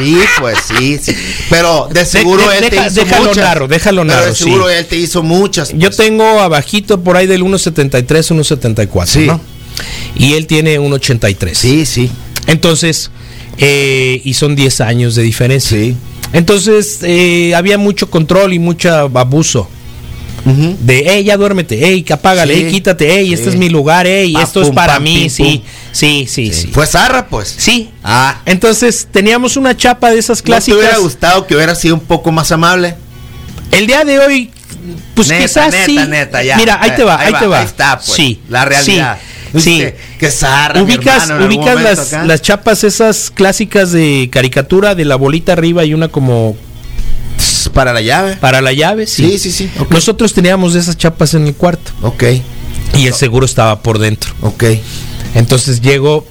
Sí, 0.00 0.18
pues 0.40 0.58
sí, 0.66 0.98
sí. 1.02 1.14
Pero 1.48 1.88
de 1.92 2.04
seguro 2.04 2.48
de- 2.48 2.58
él 2.58 2.70
deja- 2.70 2.82
te 2.84 2.88
hizo 2.92 3.04
déjalo 3.04 3.28
muchas. 3.28 3.44
narro, 3.44 3.68
déjalo 3.68 4.02
Pero 4.02 4.14
narro, 4.14 4.26
de 4.26 4.34
sí. 4.34 4.44
seguro 4.44 4.68
él 4.70 4.86
te 4.86 4.96
hizo 4.96 5.22
muchas. 5.22 5.70
Yo 5.72 5.88
pues. 5.88 5.96
tengo 5.96 6.24
abajito 6.40 7.00
por 7.02 7.16
ahí 7.16 7.26
del 7.26 7.42
1.73, 7.42 8.30
1.74, 8.30 9.06
Sí. 9.20 9.26
¿no? 9.26 9.40
Y 10.16 10.34
él 10.34 10.46
tiene 10.46 10.78
1.83. 10.78 11.54
Sí, 11.58 11.86
sí. 11.86 12.10
Entonces, 12.46 13.10
eh, 13.58 14.20
y 14.24 14.34
son 14.34 14.56
10 14.56 14.80
años 14.80 15.14
de 15.14 15.22
diferencia. 15.22 15.78
Sí. 15.78 15.96
Entonces, 16.32 16.98
eh, 17.02 17.54
había 17.54 17.78
mucho 17.78 18.10
control 18.10 18.52
y 18.52 18.58
mucho 18.58 18.90
abuso. 18.94 19.68
De, 20.44 21.04
hey, 21.06 21.24
ya 21.24 21.36
duérmete, 21.36 21.78
hey, 21.80 22.02
que 22.02 22.12
apágale, 22.12 22.54
Sí. 22.54 22.62
hey, 22.64 22.70
quítate, 22.72 23.08
hey, 23.12 23.32
este 23.32 23.44
Sí. 23.46 23.50
es 23.50 23.56
mi 23.56 23.68
lugar, 23.68 24.06
hey, 24.06 24.32
Pa, 24.32 24.42
esto 24.42 24.62
es 24.62 24.70
para 24.70 24.94
pam, 24.94 25.02
mí, 25.02 25.14
pim, 25.20 25.30
sí, 25.30 25.62
sí, 25.92 26.26
sí, 26.28 26.52
sí. 26.52 26.68
Fue 26.68 26.86
zarra, 26.86 27.26
pues. 27.28 27.54
Sí. 27.58 27.90
Ah. 28.02 28.40
Entonces, 28.46 29.08
teníamos 29.10 29.56
una 29.56 29.76
chapa 29.76 30.10
de 30.10 30.18
esas 30.18 30.38
¿No 30.38 30.44
te 30.44 30.50
hubiera 30.72 30.80
clásicas. 30.88 31.00
gustado 31.00 31.46
que 31.46 31.54
hubiera 31.56 31.74
sido 31.74 31.94
un 31.94 32.00
poco 32.00 32.32
más 32.32 32.50
amable? 32.52 32.94
El 33.70 33.86
día 33.86 34.04
de 34.04 34.18
hoy, 34.18 34.50
pues 35.14 35.28
Neta, 35.28 35.42
quizás 35.42 35.72
neta, 35.72 35.84
sí. 35.86 35.98
neta, 36.08 36.42
ya. 36.42 36.56
Mira, 36.56 36.78
ahí 36.80 36.92
te 36.96 37.04
va, 37.04 37.20
ahí, 37.20 37.32
Ahí 37.34 37.40
te 37.40 37.46
va, 37.46 37.58
ahí 37.60 37.66
está, 37.66 37.96
pues, 37.98 38.10
Sí. 38.10 38.40
la 38.48 38.64
realidad. 38.64 39.18
Sí. 39.58 39.84
qué 40.18 40.30
zarra, 40.30 40.80
Ubicas, 40.80 41.28
hermano, 41.28 41.46
ubicas 41.46 41.82
las, 41.82 42.12
acá. 42.12 42.24
las 42.24 42.40
chapas 42.40 42.84
esas 42.84 43.30
clásicas 43.32 43.90
de 43.90 44.28
caricatura 44.32 44.94
de 44.94 45.04
la 45.04 45.16
bolita 45.16 45.52
arriba 45.54 45.84
y 45.84 45.92
una 45.92 46.06
como 46.06 46.56
Para 47.72 47.92
la 47.92 48.00
llave. 48.00 48.36
para 48.36 48.60
la 48.60 48.72
llave. 48.72 49.06
Sí, 49.06 49.32
Sí, 49.32 49.38
sí, 49.38 49.52
sí. 49.52 49.70
Nosotros 49.90 50.32
teníamos 50.32 50.74
esas 50.74 50.96
chapas 50.96 51.34
en 51.34 51.46
el 51.46 51.54
cuarto 51.54 51.92
Ok, 52.02 52.24
y 52.96 53.06
el 53.06 53.14
seguro 53.14 53.46
estaba 53.46 53.80
por 53.82 53.98
dentro. 53.98 54.32
ok. 54.42 54.64
Entonces 55.34 55.80
llego, 55.80 56.26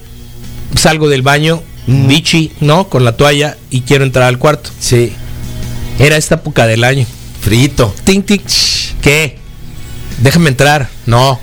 salgo 0.76 1.08
del 1.08 1.22
baño, 1.22 1.62
bichi, 1.86 2.52
¿no? 2.60 2.88
Con 2.88 3.04
la 3.04 3.16
toalla 3.16 3.56
y 3.70 3.80
quiero 3.82 4.04
entrar 4.04 4.26
al 4.26 4.38
cuarto. 4.38 4.70
Sí. 4.78 5.12
Era 5.98 6.16
esta 6.16 6.36
época 6.36 6.66
del 6.66 6.84
año. 6.84 7.06
Frito. 7.40 7.94
Ting, 8.04 8.22
ting, 8.22 8.40
¿Qué? 9.00 9.38
Déjame 10.22 10.50
entrar. 10.50 10.88
No. 11.06 11.40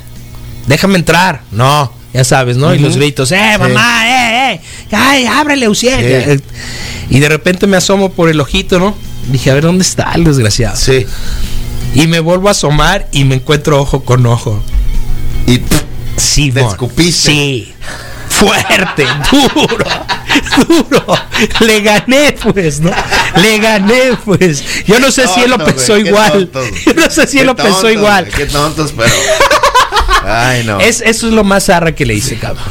Déjame 0.67 0.97
entrar. 0.97 1.41
No. 1.51 1.91
Ya 2.13 2.23
sabes, 2.23 2.57
¿no? 2.57 2.73
Y 2.73 2.79
los 2.79 2.95
gritos, 2.95 3.31
¡eh, 3.31 3.57
mamá! 3.59 4.05
¡eh, 4.07 4.53
eh! 4.53 4.61
¡Ay, 4.91 5.25
ábrele, 5.25 5.67
Uciel! 5.67 6.39
Sí. 6.39 6.43
Y 7.09 7.19
de 7.19 7.29
repente 7.29 7.67
me 7.67 7.77
asomo 7.77 8.11
por 8.11 8.29
el 8.29 8.39
ojito, 8.39 8.79
¿no? 8.79 8.95
Dije, 9.27 9.51
a 9.51 9.53
ver, 9.55 9.63
¿dónde 9.63 9.83
está 9.83 10.13
el 10.13 10.23
desgraciado? 10.23 10.75
Sí. 10.75 11.05
Y 11.93 12.07
me 12.07 12.19
vuelvo 12.19 12.47
a 12.47 12.51
asomar 12.51 13.07
y 13.11 13.25
me 13.25 13.35
encuentro 13.35 13.81
ojo 13.81 14.03
con 14.03 14.25
ojo. 14.25 14.61
Y 15.45 15.61
Sí, 16.17 16.51
Te 16.51 16.61
escupiste. 16.61 17.31
Sí. 17.31 17.73
Fuerte, 18.29 19.05
duro, 19.31 19.85
duro. 20.67 21.17
Le 21.61 21.81
gané, 21.81 22.35
pues, 22.53 22.81
¿no? 22.81 22.91
Le 23.41 23.57
gané, 23.59 24.17
pues. 24.25 24.63
Yo 24.85 24.99
no 24.99 25.11
sé 25.11 25.27
si 25.27 25.41
él 25.41 25.49
lo 25.49 25.57
pensó 25.57 25.97
igual. 25.97 26.49
Yo 26.85 26.93
no 26.93 27.09
sé 27.09 27.25
si 27.25 27.39
él 27.39 27.47
lo 27.47 27.55
pensó 27.55 27.89
igual. 27.89 28.27
Qué 28.27 28.45
tontos, 28.45 28.93
pero. 28.95 29.11
Ay, 30.25 30.63
no. 30.65 30.79
Es, 30.79 31.01
eso 31.01 31.27
es 31.27 31.33
lo 31.33 31.43
más 31.43 31.65
zarra 31.65 31.95
que 31.95 32.05
le 32.05 32.15
hice, 32.15 32.37
cabrón. 32.37 32.65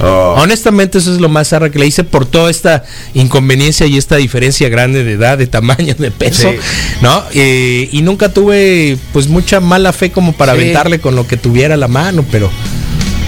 Oh. 0.00 0.36
Honestamente, 0.38 0.98
eso 0.98 1.12
es 1.12 1.20
lo 1.20 1.28
más 1.28 1.48
zarra 1.48 1.70
que 1.70 1.78
le 1.78 1.86
hice 1.86 2.04
por 2.04 2.24
toda 2.24 2.50
esta 2.50 2.84
inconveniencia 3.14 3.86
y 3.86 3.96
esta 3.98 4.16
diferencia 4.16 4.68
grande 4.68 5.02
de 5.02 5.12
edad, 5.14 5.36
de 5.38 5.46
tamaño, 5.48 5.94
de 5.98 6.10
peso, 6.12 6.50
Sí. 6.50 6.56
¿no? 7.02 7.24
Eh, 7.34 7.88
y 7.90 8.02
nunca 8.02 8.28
tuve, 8.32 8.96
pues, 9.12 9.28
mucha 9.28 9.60
mala 9.60 9.92
fe 9.92 10.10
como 10.12 10.32
para 10.34 10.52
Sí. 10.54 10.60
aventarle 10.60 11.00
con 11.00 11.16
lo 11.16 11.26
que 11.26 11.36
tuviera 11.36 11.76
la 11.76 11.88
mano, 11.88 12.24
pero. 12.30 12.48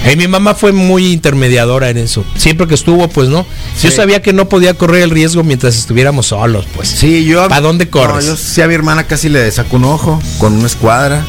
eh, 0.05 0.15
mi 0.15 0.27
mamá 0.27 0.55
fue 0.55 0.71
muy 0.71 1.11
intermediadora 1.11 1.89
en 1.89 1.97
eso. 1.97 2.25
Siempre 2.35 2.65
que 2.67 2.73
estuvo, 2.73 3.07
pues 3.09 3.29
no. 3.29 3.45
Yo 3.83 3.91
sabía 3.91 4.21
que 4.23 4.33
no 4.33 4.49
podía 4.49 4.73
correr 4.73 5.03
el 5.03 5.11
riesgo 5.11 5.43
mientras 5.43 5.77
estuviéramos 5.77 6.27
solos, 6.27 6.65
pues. 6.73 6.87
Sí, 6.87 7.23
yo. 7.25 7.47
¿Pa' 7.49 7.61
dónde 7.61 7.87
corres? 7.89 8.25
No, 8.25 8.31
yo 8.31 8.37
sí 8.37 8.61
a 8.61 8.67
mi 8.67 8.73
hermana 8.73 9.03
casi 9.05 9.29
le 9.29 9.51
saco 9.51 9.75
un 9.75 9.83
ojo 9.85 10.19
con 10.39 10.53
una 10.53 10.65
escuadra. 10.67 11.23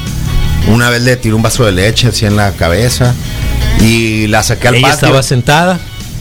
Una 0.69 0.89
vez 0.89 1.03
le 1.03 1.17
tiré 1.17 1.35
un 1.35 1.43
vaso 1.43 1.67
de 1.67 1.73
leche 1.73 2.07
así 2.09 2.25
en 2.25 2.37
la 2.37 2.53
cabeza. 2.53 3.15
Y 3.83 4.27
la 4.29 4.43
saqué 4.43 4.69
al 4.69 4.77
Ella 4.77 4.89
patio. 4.89 5.07
estaba 5.09 5.23
sentada. 5.23 5.79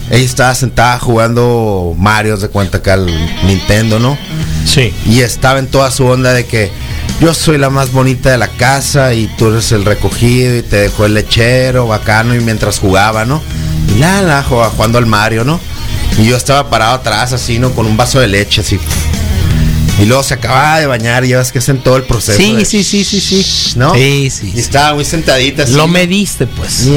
Ella 0.10 0.26
estaba 0.26 0.56
sentada 0.56 1.00
jugando 1.00 1.96
Mario, 1.98 2.36
de 2.36 2.50
cuenta 2.50 2.80
acá 2.80 2.94
al 2.94 3.06
Nintendo, 3.46 3.98
¿no? 4.00 4.18
Sí. 4.66 4.94
Y 5.06 5.22
estaba 5.22 5.60
en 5.60 5.68
toda 5.68 5.90
su 5.92 6.06
onda 6.06 6.34
de 6.34 6.46
que 6.46 6.70
yo 7.22 7.34
soy 7.34 7.58
la 7.58 7.70
más 7.70 7.92
bonita 7.94 8.30
de 8.32 8.38
la 8.38 8.48
casa 8.50 9.14
y 9.14 9.28
tú 9.38 9.48
eres 9.50 9.72
el 9.72 9.86
recogido 9.86 10.58
y 10.58 10.64
te 10.64 10.78
dejó 10.78 11.06
el 11.06 11.14
lechero, 11.14 11.88
bacano, 11.88 12.36
y 12.36 12.40
mientras 12.42 12.80
jugaba, 12.80 13.24
¿no? 13.26 13.42
Y 13.96 14.00
la, 14.00 14.22
la, 14.22 14.44
jugaba- 14.44 14.72
jugando 14.72 14.98
al 14.98 15.06
Mario, 15.06 15.44
¿no? 15.46 15.60
Y 16.20 16.26
yo 16.26 16.36
estaba 16.36 16.70
parado 16.70 16.96
atrás 16.96 17.32
así, 17.32 17.58
¿no? 17.60 17.72
Con 17.72 17.86
un 17.86 17.96
vaso 17.96 18.20
de 18.20 18.28
leche 18.28 18.62
así. 18.62 18.80
Y 20.02 20.06
luego 20.06 20.24
se 20.24 20.34
acababa 20.34 20.80
de 20.80 20.88
bañar 20.88 21.24
y 21.26 21.30
ya 21.30 21.38
ves 21.38 21.52
que 21.52 21.60
hacen 21.60 21.78
todo 21.84 21.96
el 21.96 22.04
proceso. 22.04 22.36
Sí, 22.38 22.56
de- 22.56 22.66
sí, 22.66 22.84
sí, 22.84 23.04
sí, 23.06 23.22
sí. 23.22 23.74
¿No? 23.78 23.94
Sí, 23.94 24.30
sí. 24.32 24.52
Y 24.56 24.60
estaba 24.60 24.96
muy 24.96 25.06
sentadita 25.06 25.64
así. 25.64 25.74
Lo 25.74 25.88
mediste, 25.88 26.48
pues. 26.48 26.88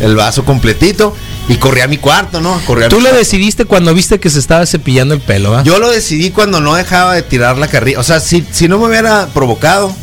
El 0.00 0.16
vaso 0.16 0.44
completito. 0.44 1.14
Y 1.48 1.56
corrí 1.56 1.80
a 1.80 1.88
mi 1.88 1.96
cuarto, 1.98 2.40
¿no? 2.40 2.60
Corrí 2.66 2.84
a 2.84 2.88
Tú 2.88 2.96
mi 2.96 3.02
lo 3.02 3.08
cuarto. 3.08 3.18
decidiste 3.24 3.64
cuando 3.64 3.92
viste 3.94 4.20
que 4.20 4.30
se 4.30 4.38
estaba 4.38 4.64
cepillando 4.64 5.14
el 5.14 5.20
pelo, 5.20 5.56
¿ah? 5.56 5.62
Yo 5.64 5.78
lo 5.78 5.90
decidí 5.90 6.30
cuando 6.30 6.60
no 6.60 6.74
dejaba 6.76 7.14
de 7.14 7.22
tirar 7.22 7.58
la 7.58 7.66
carrilla. 7.66 7.98
O 7.98 8.04
sea, 8.04 8.20
si, 8.20 8.46
si 8.52 8.68
no 8.68 8.78
me 8.78 8.86
hubiera 8.86 9.26
provocado, 9.28 9.94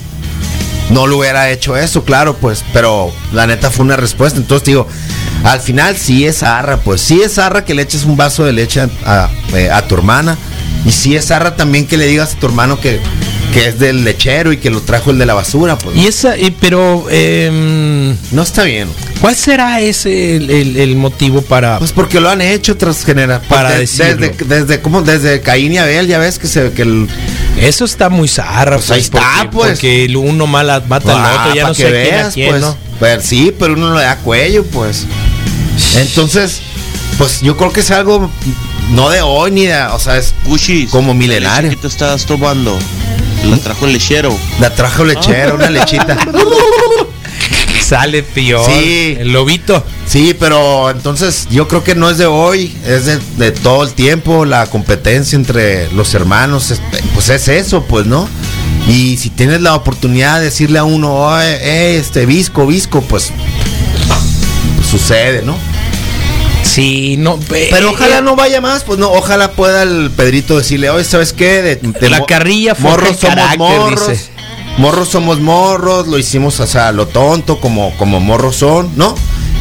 no 0.89 1.07
lo 1.07 1.17
hubiera 1.17 1.49
hecho 1.49 1.77
eso, 1.77 2.03
claro, 2.03 2.35
pues. 2.35 2.63
Pero 2.73 3.13
la 3.31 3.47
neta 3.47 3.71
fue 3.71 3.85
una 3.85 3.95
respuesta. 3.95 4.37
Entonces 4.37 4.65
digo, 4.65 4.87
al 5.43 5.61
final 5.61 5.95
sí 5.97 6.25
es 6.25 6.43
arra, 6.43 6.77
pues. 6.81 6.99
Sí 7.01 7.21
es 7.21 7.37
arra 7.37 7.63
que 7.63 7.73
le 7.73 7.83
eches 7.83 8.03
un 8.03 8.17
vaso 8.17 8.43
de 8.43 8.51
leche 8.53 8.81
a, 8.81 8.89
a- 9.05 9.29
eh, 9.53 9.69
a 9.71 9.87
tu 9.87 9.95
hermana. 9.95 10.37
Y 10.85 10.91
sí 10.91 11.15
es 11.15 11.29
arra 11.31 11.55
también 11.55 11.85
que 11.87 11.97
le 11.97 12.05
digas 12.07 12.33
a 12.35 12.39
tu 12.39 12.45
hermano 12.47 12.79
que, 12.79 12.99
que 13.53 13.67
es 13.67 13.79
del 13.79 14.03
lechero 14.05 14.53
y 14.53 14.57
que 14.57 14.69
lo 14.69 14.81
trajo 14.81 15.11
el 15.11 15.17
de 15.19 15.25
la 15.25 15.33
basura, 15.33 15.77
pues. 15.77 15.95
Y 15.97 16.07
esa, 16.07 16.37
y- 16.37 16.51
pero, 16.51 17.05
em, 17.09 18.15
no 18.31 18.41
está 18.43 18.63
bien. 18.63 18.87
¿cuál 19.19 19.35
será 19.35 19.81
ese 19.81 20.37
el, 20.37 20.49
el- 20.49 20.77
el 20.77 20.95
motivo 20.95 21.41
para... 21.41 21.77
Pues 21.79 21.91
porque 21.91 22.21
lo 22.21 22.29
han 22.29 22.39
hecho 22.41 22.77
tras 22.77 23.03
generaciones. 23.03 23.49
Para 23.49 23.71
decirlo. 23.71 24.27
Desde, 24.29 24.45
desde, 24.45 24.79
como 24.81 25.01
desde 25.01 25.41
Caín 25.41 25.73
y 25.73 25.77
Abel, 25.77 26.07
ya 26.07 26.17
ves 26.19 26.39
que 26.39 26.47
se 26.47 26.71
que 26.71 26.83
el, 26.83 27.07
eso 27.59 27.83
está 27.83 28.07
muy 28.09 28.29
zarra, 28.29 28.77
Pues 28.77 28.89
ahí 28.91 29.01
está, 29.01 29.19
porque, 29.41 29.49
pues. 29.51 29.71
porque 29.71 30.05
el 30.05 30.15
uno 30.15 30.47
mala 30.47 30.81
mata 30.87 31.11
al 31.11 31.17
Ah, 31.19 31.41
otro, 31.47 31.55
ya 31.55 31.63
no 31.67 31.73
que 31.73 31.83
sé 31.83 31.89
quién 31.89 31.95
a 31.95 32.17
veas, 32.17 32.33
quién, 32.33 32.49
pues. 32.51 32.61
¿no? 32.61 32.77
Pero 33.01 33.21
sí, 33.21 33.53
pero 33.59 33.73
uno 33.73 33.93
le 33.97 34.03
da 34.03 34.15
cuello, 34.15 34.63
pues. 34.65 35.05
Entonces, 35.97 36.61
pues 37.17 37.41
yo 37.41 37.57
creo 37.57 37.73
que 37.73 37.81
es 37.81 37.91
algo 37.91 38.29
no 38.89 39.09
de 39.09 39.21
hoy 39.21 39.51
ni 39.51 39.65
de, 39.65 39.81
o 39.83 39.99
sea, 39.99 40.17
es 40.17 40.33
Como 40.91 41.13
milenario. 41.13 41.69
que 41.69 41.75
te 41.75 41.87
estabas 41.87 42.25
tomando? 42.25 42.77
La 43.49 43.57
trajo 43.57 43.85
el 43.85 43.93
lechero. 43.93 44.37
la 44.59 44.73
trajo 44.75 45.05
lechera, 45.05 45.53
una 45.53 45.69
lechita. 45.69 46.17
Sale 47.81 48.21
peor. 48.21 48.69
Sí. 48.69 49.15
El 49.19 49.31
lobito. 49.31 49.83
Sí, 50.05 50.35
pero 50.39 50.89
entonces 50.91 51.47
yo 51.49 51.67
creo 51.67 51.83
que 51.83 51.95
no 51.95 52.09
es 52.09 52.17
de 52.19 52.25
hoy, 52.27 52.75
es 52.85 53.05
de, 53.05 53.19
de 53.37 53.51
todo 53.51 53.83
el 53.83 53.93
tiempo, 53.93 54.45
la 54.45 54.67
competencia 54.67 55.35
entre 55.35 55.91
los 55.93 56.13
hermanos, 56.13 56.69
es- 56.71 56.81
pues 57.13 57.29
es 57.29 57.47
eso, 57.47 57.83
pues, 57.85 58.05
¿no? 58.05 58.27
Y 58.87 59.17
si 59.17 59.29
tienes 59.29 59.61
la 59.61 59.73
oportunidad 59.75 60.37
de 60.39 60.45
decirle 60.45 60.79
a 60.79 60.83
uno, 60.83 61.13
"Oye, 61.15 61.55
eh, 61.61 61.97
este 61.97 62.25
visco, 62.25 62.65
visco, 62.67 63.01
pues, 63.01 63.31
pues 64.77 64.87
sucede, 64.89 65.41
¿no? 65.43 65.55
Sí, 66.69 67.15
no. 67.17 67.39
Pero 67.49 67.89
eh, 67.89 67.91
ojalá 67.93 68.19
eh, 68.19 68.21
no 68.21 68.35
vaya 68.35 68.61
más, 68.61 68.83
pues 68.83 68.99
no, 68.99 69.11
ojalá 69.11 69.51
pueda 69.53 69.83
el 69.83 70.11
Pedrito 70.11 70.57
decirle, 70.57 70.89
oye, 70.89 71.03
¿sabes 71.03 71.33
qué? 71.33 71.61
De, 71.61 71.75
de 71.77 72.09
La 72.09 72.25
carrilla 72.25 72.75
morros 72.79 73.17
somos 73.17 73.35
carácter, 73.35 73.57
morros. 73.59 74.07
dice. 74.09 74.29
Morros 74.77 75.09
somos 75.09 75.39
morros, 75.41 76.07
lo 76.07 76.17
hicimos, 76.17 76.59
o 76.59 76.67
sea, 76.67 76.91
lo 76.91 77.07
tonto, 77.07 77.59
como, 77.59 77.91
como 77.97 78.19
morros 78.19 78.55
son, 78.57 78.91
¿no? 78.95 79.15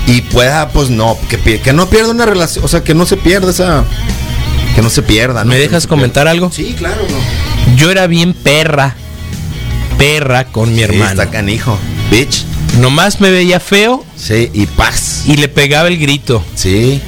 Y 0.07 0.21
pueda, 0.23 0.69
pues 0.69 0.91
no, 0.91 1.19
que, 1.29 1.61
que 1.61 1.73
no 1.73 1.89
pierda 1.89 2.11
una 2.11 2.25
relación, 2.27 2.65
o 2.65 2.69
sea, 2.69 2.85
que 2.85 2.95
no 2.95 3.05
se 3.07 3.17
pierda 3.17 3.51
esa. 3.51 3.85
Que 4.75 4.83
no 4.83 4.91
se 4.91 5.03
pierda, 5.03 5.43
¿no? 5.45 5.51
¿Me 5.51 5.59
dejas 5.59 5.85
no 5.85 5.89
comentar 5.89 6.25
pierda. 6.25 6.31
algo? 6.31 6.53
Sí, 6.53 6.75
claro, 6.79 7.03
no. 7.11 7.75
Yo 7.77 7.91
era 7.91 8.07
bien 8.07 8.33
perra. 8.33 8.95
Perra 9.99 10.45
con 10.45 10.71
mi 10.71 10.77
Sí, 10.77 10.83
hermano. 10.85 11.11
está 11.11 11.31
canijo. 11.31 11.77
Bitch. 12.11 12.45
Nomás 12.79 13.21
me 13.21 13.31
veía 13.31 13.61
feo 13.61 14.05
Sí, 14.17 14.51
y 14.53 14.67
paz. 14.67 15.23
y 15.27 15.37
le 15.37 15.49
pegaba 15.49 15.89
el 15.89 15.99
grito. 15.99 16.43
Sí. 16.55 17.01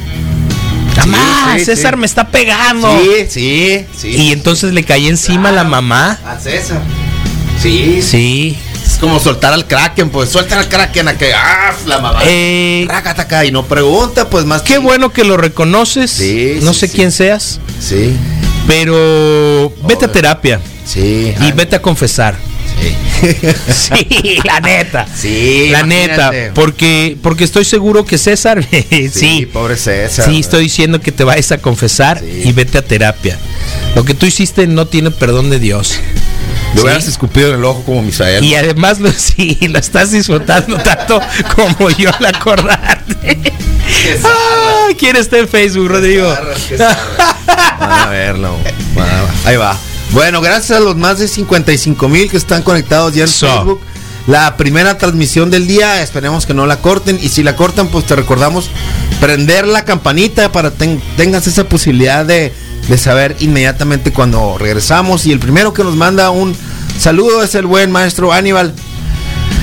¡Mamá! 0.97 1.55
sí, 1.59 1.65
César 1.65 1.95
sí. 1.95 2.01
me 2.01 2.07
está 2.07 2.29
pegando. 2.29 2.89
Sí, 3.01 3.27
sí, 3.29 3.87
sí. 3.97 4.09
Y 4.09 4.33
entonces 4.33 4.73
le 4.73 4.83
caí 4.85 5.07
encima 5.09 5.49
a 5.51 5.53
la 5.53 5.65
mamá. 5.65 6.19
A 6.27 6.39
César. 6.39 6.81
Sí, 7.63 8.01
Sí. 8.03 8.59
Es 8.85 8.97
como 8.99 9.21
soltar 9.21 9.53
al 9.53 9.67
Kraken, 9.67 10.11
pues 10.11 10.31
suelta 10.31 10.59
al 10.59 10.69
Kraken 10.69 11.07
a 11.09 11.17
que 11.17 11.33
¡ah! 11.33 11.73
la 11.87 11.99
mamá. 12.01 12.21
Eh, 12.25 12.85
Rácata 12.89 13.45
y 13.45 13.53
no 13.53 13.65
pregunta, 13.65 14.29
pues 14.29 14.45
más 14.45 14.63
qué 14.63 14.79
bueno 14.79 15.11
que 15.13 15.23
lo 15.25 15.37
reconoces. 15.37 16.11
Sí, 16.11 16.59
no 16.63 16.75
sé 16.75 16.91
quién 16.91 17.13
seas, 17.13 17.61
Sí, 17.81 18.15
pero 18.67 19.73
vete 19.87 20.07
a 20.07 20.13
terapia 20.13 20.61
sí. 20.85 21.33
y 21.41 21.53
vete 21.53 21.77
a 21.77 21.83
confesar. 21.83 22.35
Sí. 23.71 24.39
La 24.45 24.61
neta. 24.61 25.07
Sí, 25.15 25.69
la 25.71 25.81
imagínate. 25.81 26.41
neta, 26.41 26.55
porque 26.55 27.17
porque 27.23 27.45
estoy 27.45 27.65
seguro 27.65 28.05
que 28.05 28.17
César 28.19 28.65
sí, 28.71 29.11
Sí, 29.13 29.47
pobre 29.53 29.77
César. 29.77 30.25
Sí, 30.25 30.41
estoy 30.41 30.65
diciendo 30.65 31.01
que 31.01 31.13
te 31.13 31.25
vayas 31.25 31.53
a 31.53 31.59
confesar 31.59 32.21
Sí. 32.21 32.43
y 32.47 32.53
vete 32.53 32.79
a 32.79 32.83
terapia. 32.83 33.39
Lo 33.95 34.05
que 34.05 34.15
tú 34.15 34.27
hiciste 34.27 34.67
no 34.67 34.87
tiene 34.87 35.11
perdón 35.11 35.51
de 35.51 35.59
Dios. 35.59 35.99
Sí. 36.75 36.81
hubieras 36.81 37.07
escupido 37.09 37.49
en 37.49 37.57
el 37.57 37.65
ojo 37.65 37.83
como 37.85 38.01
Misael. 38.03 38.45
Y 38.45 38.55
además 38.55 39.01
lo, 39.01 39.11
sí, 39.17 39.59
lo 39.69 39.79
estás 39.79 40.13
disfrutando 40.13 40.77
tanto 40.79 41.21
como 41.55 41.91
yo 41.91 42.11
al 42.17 42.27
acordarte. 42.27 43.39
Ah, 44.25 44.87
¿Quién 44.99 45.17
está 45.17 45.39
en 45.39 45.49
Facebook, 45.49 45.89
Rodrigo? 45.89 46.29
Van 47.79 47.91
a 47.91 48.07
verlo. 48.09 48.57
Van 48.95 49.09
a- 49.09 49.49
Ahí 49.49 49.57
va. 49.57 49.77
Bueno, 50.13 50.41
gracias 50.41 50.79
a 50.79 50.81
los 50.81 50.97
más 50.97 51.19
de 51.19 51.29
55 51.29 52.09
mil 52.09 52.29
que 52.31 52.37
están 52.37 52.63
conectados 52.63 53.15
ya 53.15 53.23
en 53.23 53.29
So. 53.29 53.47
Facebook. 53.47 53.81
La 54.27 54.57
primera 54.57 54.99
transmisión 54.99 55.51
del 55.51 55.67
día, 55.67 56.03
esperemos 56.03 56.47
que 56.47 56.55
no 56.55 56.67
la 56.67 56.77
corten. 56.81 57.19
Y 57.23 57.29
si 57.31 57.43
la 57.43 57.57
cortan, 57.57 57.89
pues 57.89 58.07
te 58.07 58.17
recordamos 58.17 58.69
prender 59.21 59.67
la 59.67 59.85
campanita 59.85 60.53
para 60.53 60.71
ten- 60.73 61.01
tengas 61.17 61.47
esa 61.47 61.65
posibilidad 61.65 62.25
de, 62.25 62.53
de 62.89 62.99
saber 62.99 63.37
inmediatamente 63.41 64.13
cuando 64.13 64.59
regresamos. 64.59 65.27
Y 65.27 65.33
el 65.33 65.39
primero 65.39 65.73
que 65.73 65.85
nos 65.85 65.97
manda 65.97 66.31
un 66.31 66.55
saludo 66.99 67.43
es 67.43 67.55
el 67.55 67.67
buen 67.67 67.91
maestro 67.91 68.33
Aníbal. 68.33 68.75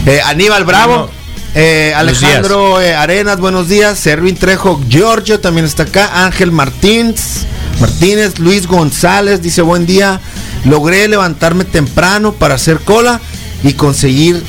Eh, 0.05 0.21
Aníbal 0.25 0.63
Bravo. 0.63 1.09
Eh, 1.55 1.93
Alejandro 1.95 2.81
eh, 2.81 2.93
Arenas, 2.95 3.39
buenos 3.39 3.67
días. 3.69 3.97
Servín 3.99 4.35
Trejo, 4.35 4.81
Giorgio 4.89 5.39
también 5.39 5.65
está 5.65 5.83
acá. 5.83 6.25
Ángel 6.25 6.51
Martínez, 6.51 7.45
Martínez, 7.79 8.39
Luis 8.39 8.67
González 8.67 9.41
dice 9.41 9.61
buen 9.61 9.85
día. 9.85 10.19
Logré 10.65 11.07
levantarme 11.07 11.63
temprano 11.65 12.33
para 12.33 12.55
hacer 12.55 12.79
cola 12.79 13.21
y 13.63 13.73
conseguir 13.73 14.43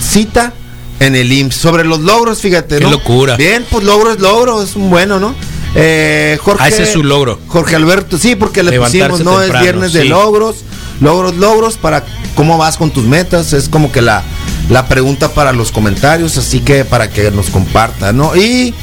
cita 0.00 0.52
en 1.00 1.16
el 1.16 1.32
IMSS. 1.32 1.56
Sobre 1.56 1.84
los 1.84 2.00
logros, 2.00 2.40
fíjate, 2.40 2.78
Qué 2.78 2.84
¿no? 2.84 2.90
locura. 2.90 3.36
Bien, 3.36 3.64
pues 3.70 3.84
logro 3.84 4.12
es 4.12 4.20
logro, 4.20 4.62
es 4.62 4.76
un 4.76 4.90
bueno, 4.90 5.18
¿no? 5.18 5.34
Eh, 5.74 6.38
Jorge, 6.42 6.64
Ah, 6.64 6.68
ese 6.68 6.82
es 6.84 6.92
su 6.92 7.02
logro. 7.04 7.38
Jorge 7.46 7.76
Alberto, 7.76 8.18
sí, 8.18 8.34
porque 8.34 8.62
le 8.62 8.72
Levantarse 8.72 9.08
pusimos, 9.08 9.20
no 9.32 9.40
temprano, 9.40 9.54
es 9.58 9.62
viernes 9.62 9.92
de 9.92 10.04
logros, 10.04 10.56
logros, 11.00 11.36
logros 11.36 11.76
para 11.76 12.04
cómo 12.34 12.58
vas 12.58 12.76
con 12.76 12.90
tus 12.90 13.04
metas, 13.04 13.52
es 13.52 13.68
como 13.68 13.92
que 13.92 14.02
la, 14.02 14.22
la 14.68 14.88
pregunta 14.88 15.32
para 15.32 15.52
los 15.52 15.70
comentarios, 15.70 16.36
así 16.38 16.60
que 16.60 16.84
para 16.84 17.08
que 17.08 17.30
nos 17.30 17.50
compartan, 17.50 18.16
¿no? 18.16 18.34
Y 18.34 18.74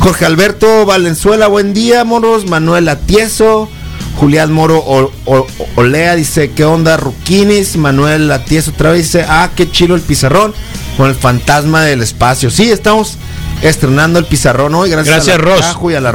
Jorge 0.00 0.24
Alberto 0.24 0.86
Valenzuela, 0.86 1.46
buen 1.48 1.74
día, 1.74 2.04
moros, 2.04 2.46
Manuel 2.46 2.88
Atieso, 2.88 3.68
Julián 4.16 4.50
Moro 4.52 4.78
O- 4.78 5.10
O- 5.26 5.46
Olea 5.76 6.16
dice, 6.16 6.50
¿qué 6.52 6.64
onda, 6.64 6.96
Ruquinis? 6.96 7.76
Manuel 7.76 8.30
Atieso 8.32 8.70
otra 8.70 8.90
vez 8.92 9.02
dice, 9.12 9.26
ah, 9.28 9.50
qué 9.54 9.70
chido 9.70 9.94
el 9.94 10.00
pizarrón 10.00 10.54
con 10.96 11.08
el 11.08 11.14
fantasma 11.14 11.82
del 11.84 12.02
espacio. 12.02 12.50
Sí, 12.50 12.70
estamos 12.70 13.18
estrenando 13.62 14.18
el 14.18 14.24
pizarrón 14.24 14.74
hoy, 14.74 14.88
gracias, 14.90 15.14
Gracias, 15.16 15.34
a 15.36 15.38
la 15.38 15.44
Ros. 15.44 15.60
Caju 15.60 15.90
y 15.90 15.94
a 15.94 16.00
la. 16.00 16.12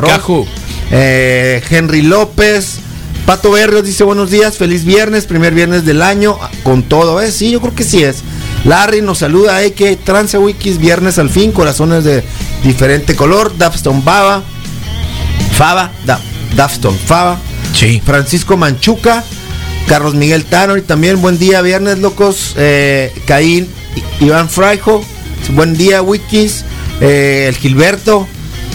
Eh, 0.91 1.61
Henry 1.69 2.01
López, 2.01 2.77
Pato 3.25 3.51
Berrios 3.51 3.85
dice 3.85 4.03
buenos 4.03 4.29
días, 4.31 4.57
feliz 4.57 4.83
viernes, 4.83 5.25
primer 5.25 5.53
viernes 5.53 5.85
del 5.85 6.01
año, 6.01 6.37
con 6.63 6.83
todo, 6.83 7.21
¿eh? 7.21 7.31
Sí, 7.31 7.51
yo 7.51 7.61
creo 7.61 7.75
que 7.75 7.83
sí 7.83 8.03
es. 8.03 8.17
Larry 8.65 9.01
nos 9.03 9.19
saluda, 9.19 9.61
eh, 9.63 9.73
que 9.73 9.95
Trance 9.95 10.37
Wikis, 10.39 10.79
viernes 10.79 11.19
al 11.19 11.29
fin, 11.29 11.51
corazones 11.51 12.03
de 12.03 12.23
diferente 12.63 13.15
color, 13.15 13.57
Dapston 13.57 14.03
Baba, 14.03 14.43
Fava, 15.53 15.91
Da- 16.05 16.19
Dapston 16.55 16.97
Fava, 16.97 17.37
Sí. 17.73 18.01
Francisco 18.05 18.57
Manchuca, 18.57 19.23
Carlos 19.87 20.15
Miguel 20.15 20.45
Tano 20.45 20.77
y 20.77 20.81
también 20.81 21.21
buen 21.21 21.37
día, 21.37 21.61
viernes 21.61 21.99
locos, 21.99 22.53
eh, 22.57 23.13
Caín, 23.25 23.67
Iván 24.19 24.49
Fraijo, 24.49 25.03
buen 25.49 25.75
día, 25.77 26.01
Wikis, 26.01 26.63
eh, 27.01 27.45
el 27.49 27.55
Gilberto, 27.55 28.27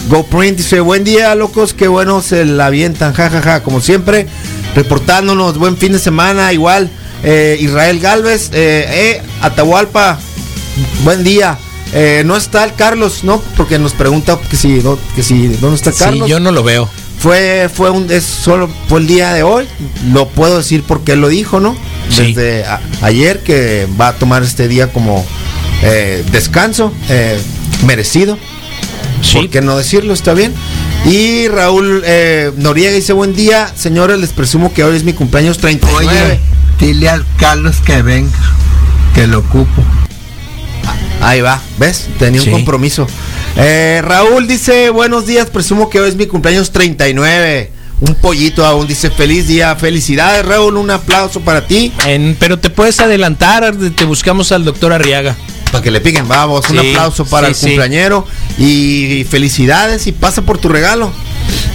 GoPrint 0.09 0.57
dice 0.57 0.79
buen 0.79 1.03
día, 1.03 1.33
locos, 1.35 1.73
qué 1.73 1.87
bueno 1.87 2.21
se 2.21 2.45
la 2.45 2.67
avientan, 2.67 3.13
jajaja, 3.13 3.61
como 3.63 3.81
siempre, 3.81 4.27
reportándonos, 4.75 5.57
buen 5.57 5.77
fin 5.77 5.91
de 5.93 5.99
semana, 5.99 6.53
igual, 6.53 6.89
eh, 7.23 7.57
Israel 7.59 7.99
Galvez, 7.99 8.49
eh, 8.53 9.21
Atahualpa, 9.41 10.17
buen 11.03 11.23
día. 11.23 11.57
Eh, 11.93 12.23
no 12.25 12.37
está 12.37 12.63
el 12.63 12.73
Carlos, 12.75 13.23
¿no? 13.23 13.41
Porque 13.57 13.77
nos 13.79 13.93
pregunta 13.93 14.39
que 14.49 14.55
si, 14.55 14.79
do- 14.79 14.99
que 15.15 15.23
si 15.23 15.47
dónde 15.47 15.75
está 15.75 15.91
Sí, 15.91 15.99
Carlos. 15.99 16.29
yo 16.29 16.39
no 16.39 16.51
lo 16.51 16.63
veo. 16.63 16.89
Fue, 17.19 17.69
fue 17.73 17.89
un, 17.91 18.09
es 18.09 18.23
solo 18.23 18.69
fue 18.87 18.99
el 19.01 19.07
día 19.07 19.33
de 19.33 19.43
hoy. 19.43 19.65
Lo 20.11 20.27
puedo 20.29 20.57
decir 20.57 20.83
porque 20.87 21.11
él 21.13 21.21
lo 21.21 21.27
dijo, 21.27 21.59
¿no? 21.59 21.75
Sí. 22.09 22.33
Desde 22.33 22.65
a- 22.65 22.79
ayer 23.01 23.41
que 23.43 23.87
va 23.99 24.09
a 24.09 24.13
tomar 24.13 24.41
este 24.43 24.67
día 24.67 24.91
como 24.91 25.25
eh, 25.83 26.23
descanso 26.31 26.91
eh, 27.09 27.39
merecido. 27.85 28.37
Sí. 29.21 29.33
¿Por 29.37 29.49
qué 29.49 29.61
no 29.61 29.77
decirlo? 29.77 30.13
Está 30.13 30.33
bien. 30.33 30.53
Y 31.05 31.47
Raúl 31.47 32.01
eh, 32.05 32.51
Noriega 32.57 32.95
dice 32.95 33.13
buen 33.13 33.35
día, 33.35 33.71
señores, 33.75 34.17
les 34.19 34.31
presumo 34.31 34.73
que 34.73 34.83
hoy 34.83 34.95
es 34.95 35.03
mi 35.03 35.13
cumpleaños 35.13 35.57
39. 35.59 36.07
Oye, 36.07 36.39
dile 36.79 37.09
al 37.09 37.25
Carlos 37.37 37.77
que 37.85 38.01
venga, 38.01 38.31
que 39.13 39.27
lo 39.27 39.39
ocupo. 39.39 39.83
Ahí 41.21 41.41
va, 41.41 41.61
¿ves? 41.77 42.07
Tenía 42.19 42.41
Sí. 42.41 42.49
un 42.49 42.55
compromiso. 42.55 43.07
Eh, 43.57 44.01
Raúl 44.03 44.47
dice, 44.47 44.89
buenos 44.89 45.25
días, 45.27 45.49
presumo 45.49 45.89
que 45.89 45.99
hoy 45.99 46.09
es 46.09 46.15
mi 46.15 46.25
cumpleaños 46.25 46.71
39. 46.71 47.71
Un 48.01 48.15
pollito 48.15 48.65
aún 48.65 48.87
dice, 48.87 49.11
feliz 49.11 49.45
día, 49.47 49.75
felicidades 49.75 50.43
Raúl, 50.43 50.77
un 50.77 50.89
aplauso 50.89 51.39
para 51.41 51.67
ti. 51.67 51.93
En- 52.07 52.35
pero 52.39 52.57
te 52.57 52.71
puedes 52.71 52.99
adelantar, 52.99 53.75
te 53.95 54.05
buscamos 54.05 54.51
al 54.51 54.65
doctor 54.65 54.91
Arriaga. 54.93 55.35
Para 55.71 55.83
que 55.83 55.91
le 55.91 56.01
piquen, 56.01 56.27
vamos, 56.27 56.67
un 56.69 56.79
aplauso 56.79 57.23
para 57.25 57.47
sí, 57.47 57.53
el 57.53 57.59
cumpleañero 57.59 58.25
y 58.57 59.25
felicidades 59.29 60.07
y 60.07 60.11
pasa 60.11 60.41
por 60.41 60.57
tu 60.57 60.67
regalo. 60.69 61.11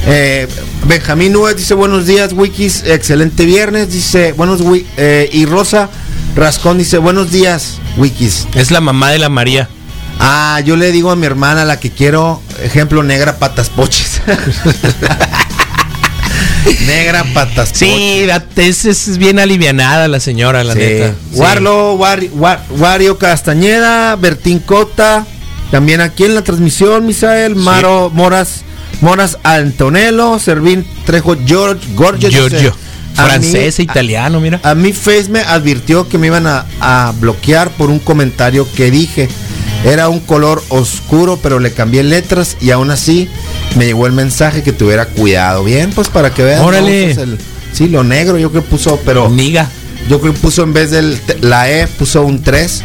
Eh, 0.07 0.49
Benjamín 0.86 1.32
Núñez 1.32 1.57
dice 1.57 1.74
buenos 1.74 2.07
días, 2.07 2.32
Wikis, 2.32 2.82
excelente 2.86 3.44
viernes, 3.44 3.90
dice 3.92 4.32
buenos 4.32 4.61
eh, 4.97 5.30
y 5.32 5.47
Rosa 5.47 5.88
Rascón 6.37 6.78
dice 6.78 6.99
buenos 6.99 7.30
días, 7.30 7.78
Wikis. 7.97 8.47
Es 8.55 8.70
la 8.70 8.80
mamá 8.80 9.11
de 9.11 9.18
la 9.18 9.28
María. 9.28 9.68
Ah, 10.20 10.61
yo 10.64 10.76
le 10.76 10.93
digo 10.93 11.11
a 11.11 11.16
mi 11.16 11.26
hermana, 11.26 11.64
la 11.64 11.78
que 11.80 11.91
quiero, 11.91 12.43
ejemplo, 12.62 13.03
negra 13.03 13.39
patas 13.39 13.70
poches. 13.70 14.20
negra 16.87 17.24
patas 17.34 17.70
Sí, 17.72 18.24
la- 18.26 18.45
es, 18.57 18.84
es 18.84 19.18
bien 19.18 19.39
alivianada 19.39 20.09
la 20.09 20.20
señora, 20.20 20.64
la 20.64 20.72
Sí. 20.74 20.78
neta. 20.80 21.14
Sí. 21.32 21.39
Warlo, 21.39 21.95
Wari- 21.97 22.30
Wa- 22.34 22.62
Wario 22.70 23.18
Castañeda, 23.18 24.16
Bertín 24.16 24.59
Cota, 24.59 25.26
también 25.70 26.01
aquí 26.01 26.24
en 26.24 26.34
la 26.34 26.43
transmisión, 26.43 27.07
Misael, 27.07 27.57
Maro 27.57 28.11
Moras, 28.12 28.62
Moras 29.01 29.39
Antonello, 29.43 30.39
Servín 30.39 30.87
Trejo, 31.05 31.37
George, 31.47 31.87
Gorgio, 31.95 32.28
Giorgio. 32.30 32.74
A 33.18 33.24
mí- 33.24 33.28
Francés 33.30 33.78
e 33.78 33.82
italiano, 33.82 34.40
mira. 34.40 34.60
A, 34.62 34.74
mí 34.74 34.92
Face 34.92 35.28
me 35.28 35.40
advirtió 35.40 36.08
que 36.08 36.18
me 36.18 36.26
iban 36.28 36.46
a, 36.46 36.66
a 36.80 37.12
bloquear 37.18 37.70
por 37.70 37.90
un 37.90 37.98
comentario 37.98 38.66
que 38.74 38.90
dije. 38.90 39.28
Era 39.84 40.08
un 40.08 40.20
color 40.20 40.62
oscuro, 40.70 41.38
pero 41.42 41.60
le 41.60 41.72
cambié 41.72 42.02
letras 42.02 42.56
y 42.60 42.70
aún 42.70 42.90
así 42.90 43.28
me 43.76 43.84
llegó 43.86 44.06
el 44.06 44.12
mensaje 44.12 44.62
que 44.62 44.72
tuviera 44.72 45.06
cuidado. 45.06 45.62
Bien, 45.64 45.90
pues 45.94 46.08
para 46.08 46.32
que 46.34 46.42
vean. 46.42 46.62
Órale. 46.62 47.04
Pues 47.14 47.18
el- 47.18 47.38
sí, 47.72 47.88
lo 47.88 48.02
negro 48.02 48.38
yo 48.38 48.50
creo 48.50 48.62
que 48.64 48.68
puso, 48.68 48.98
pero 49.04 49.28
Niga. 49.28 49.68
yo 50.08 50.20
creo 50.20 50.32
que 50.32 50.40
puso 50.40 50.62
en 50.64 50.72
vez 50.72 50.90
de 50.90 51.18
la 51.42 51.70
E, 51.70 51.86
puso 51.86 52.22
un 52.22 52.42
3. 52.42 52.82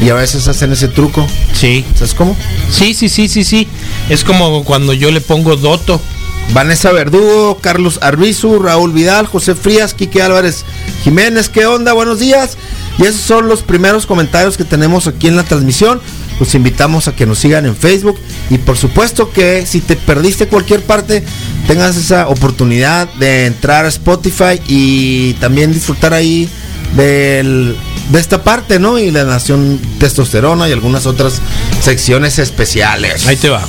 Y 0.00 0.08
a 0.10 0.14
veces 0.14 0.48
hacen 0.48 0.72
ese 0.72 0.88
truco. 0.88 1.24
Sí. 1.52 1.84
¿Sabes 1.94 2.14
cómo? 2.14 2.36
Sí, 2.70 2.92
sí, 2.94 3.08
sí, 3.08 3.28
sí, 3.28 3.44
sí. 3.44 3.68
Es 4.08 4.24
como 4.24 4.64
cuando 4.64 4.92
yo 4.94 5.10
le 5.12 5.20
pongo 5.20 5.54
Doto. 5.56 6.00
Vanessa 6.52 6.92
Verdugo, 6.92 7.58
Carlos 7.60 7.98
Arbizu, 8.02 8.58
Raúl 8.58 8.92
Vidal, 8.92 9.26
José 9.26 9.54
Frías, 9.54 9.94
Quique 9.94 10.22
Álvarez 10.22 10.64
Jiménez, 11.02 11.48
¿qué 11.48 11.66
onda? 11.66 11.92
Buenos 11.92 12.20
días. 12.20 12.56
Y 12.98 13.04
esos 13.04 13.22
son 13.22 13.48
los 13.48 13.62
primeros 13.62 14.06
comentarios 14.06 14.56
que 14.56 14.64
tenemos 14.64 15.06
aquí 15.06 15.28
en 15.28 15.36
la 15.36 15.44
transmisión. 15.44 16.00
Los 16.38 16.54
invitamos 16.54 17.08
a 17.08 17.16
que 17.16 17.24
nos 17.24 17.38
sigan 17.38 17.66
en 17.66 17.76
Facebook 17.76 18.18
y 18.50 18.58
por 18.58 18.76
supuesto 18.76 19.30
que 19.30 19.64
si 19.64 19.80
te 19.80 19.96
perdiste 19.96 20.48
cualquier 20.48 20.82
parte, 20.82 21.22
tengas 21.66 21.96
esa 21.96 22.28
oportunidad 22.28 23.08
de 23.14 23.46
entrar 23.46 23.84
a 23.84 23.88
Spotify 23.88 24.60
y 24.66 25.34
también 25.34 25.72
disfrutar 25.72 26.12
ahí 26.12 26.48
del, 26.96 27.76
de 28.10 28.20
esta 28.20 28.42
parte, 28.42 28.78
¿no? 28.78 28.98
Y 28.98 29.10
la 29.10 29.24
Nación 29.24 29.80
Testosterona 29.98 30.68
y 30.68 30.72
algunas 30.72 31.06
otras 31.06 31.40
secciones 31.80 32.38
especiales. 32.38 33.26
Ahí 33.26 33.36
te 33.36 33.48
va. 33.48 33.62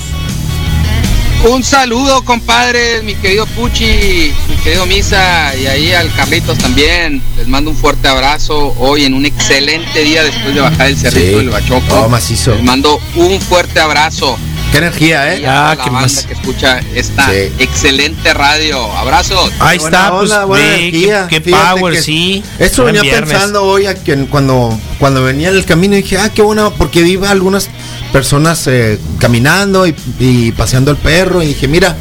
Un 1.43 1.61
saludo, 1.61 2.23
compadres, 2.23 3.03
mi 3.03 3.15
querido 3.15 3.45
Puchi, 3.47 4.33
mi 4.47 4.55
querido 4.63 4.85
Misa, 4.85 5.53
y 5.57 5.67
ahí 5.67 5.91
al 5.91 6.09
Carlitos 6.15 6.57
también. 6.57 7.21
Les 7.37 7.47
mando 7.49 7.69
un 7.71 7.75
fuerte 7.75 8.07
abrazo 8.07 8.73
hoy 8.79 9.03
en 9.03 9.13
un 9.13 9.25
excelente 9.25 10.03
día 10.03 10.23
después 10.23 10.55
de 10.55 10.61
bajar 10.61 10.87
el 10.87 10.97
cerrito 10.97 11.31
Sí. 11.31 11.35
del 11.35 11.49
Bachoco. 11.49 11.95
Oh, 11.95 12.07
macizo. 12.07 12.51
Les 12.55 12.63
mando 12.63 12.97
un 13.15 13.41
fuerte 13.41 13.81
abrazo. 13.81 14.37
Qué 14.71 14.77
energía, 14.77 15.37
Y 15.37 15.43
¿eh? 15.43 15.47
Ah, 15.47 15.75
la 15.77 15.83
qué 15.83 15.89
banda 15.89 16.01
más. 16.07 16.25
que 16.25 16.33
escucha 16.33 16.79
esta 16.95 17.29
Sí. 17.29 17.51
excelente 17.59 18.33
radio. 18.33 18.81
Abrazos. 18.93 19.51
Ahí 19.59 19.77
Buena 19.79 19.97
está, 19.97 20.11
pues, 20.11 20.31
onda, 20.31 20.45
buena 20.45 20.65
ve, 20.65 20.75
energía. 20.77 21.27
qué, 21.29 21.41
qué 21.43 21.51
power, 21.51 21.93
que 21.93 22.01
sí. 22.01 22.41
Eso 22.57 22.83
Buen 22.83 22.95
venía 22.95 23.11
viernes. 23.11 23.29
pensando 23.33 23.63
hoy 23.65 23.85
a 23.85 23.95
que 24.01 24.15
cuando, 24.27 24.79
cuando 24.97 25.21
venía 25.21 25.49
en 25.49 25.55
el 25.57 25.65
camino 25.65 25.95
dije, 25.95 26.17
ah, 26.17 26.29
qué 26.33 26.41
bueno, 26.41 26.73
porque 26.77 27.03
vi 27.03 27.19
algunas 27.27 27.69
personas 28.13 28.65
eh, 28.67 28.99
caminando 29.19 29.85
y, 29.87 29.93
y 30.19 30.51
paseando 30.53 30.91
el 30.91 30.97
perro 30.97 31.41
y 31.41 31.47
dije, 31.47 31.67
mira, 31.67 31.97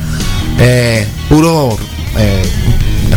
eh, 0.61 1.07
puro 1.29 1.77
eh, 2.19 2.43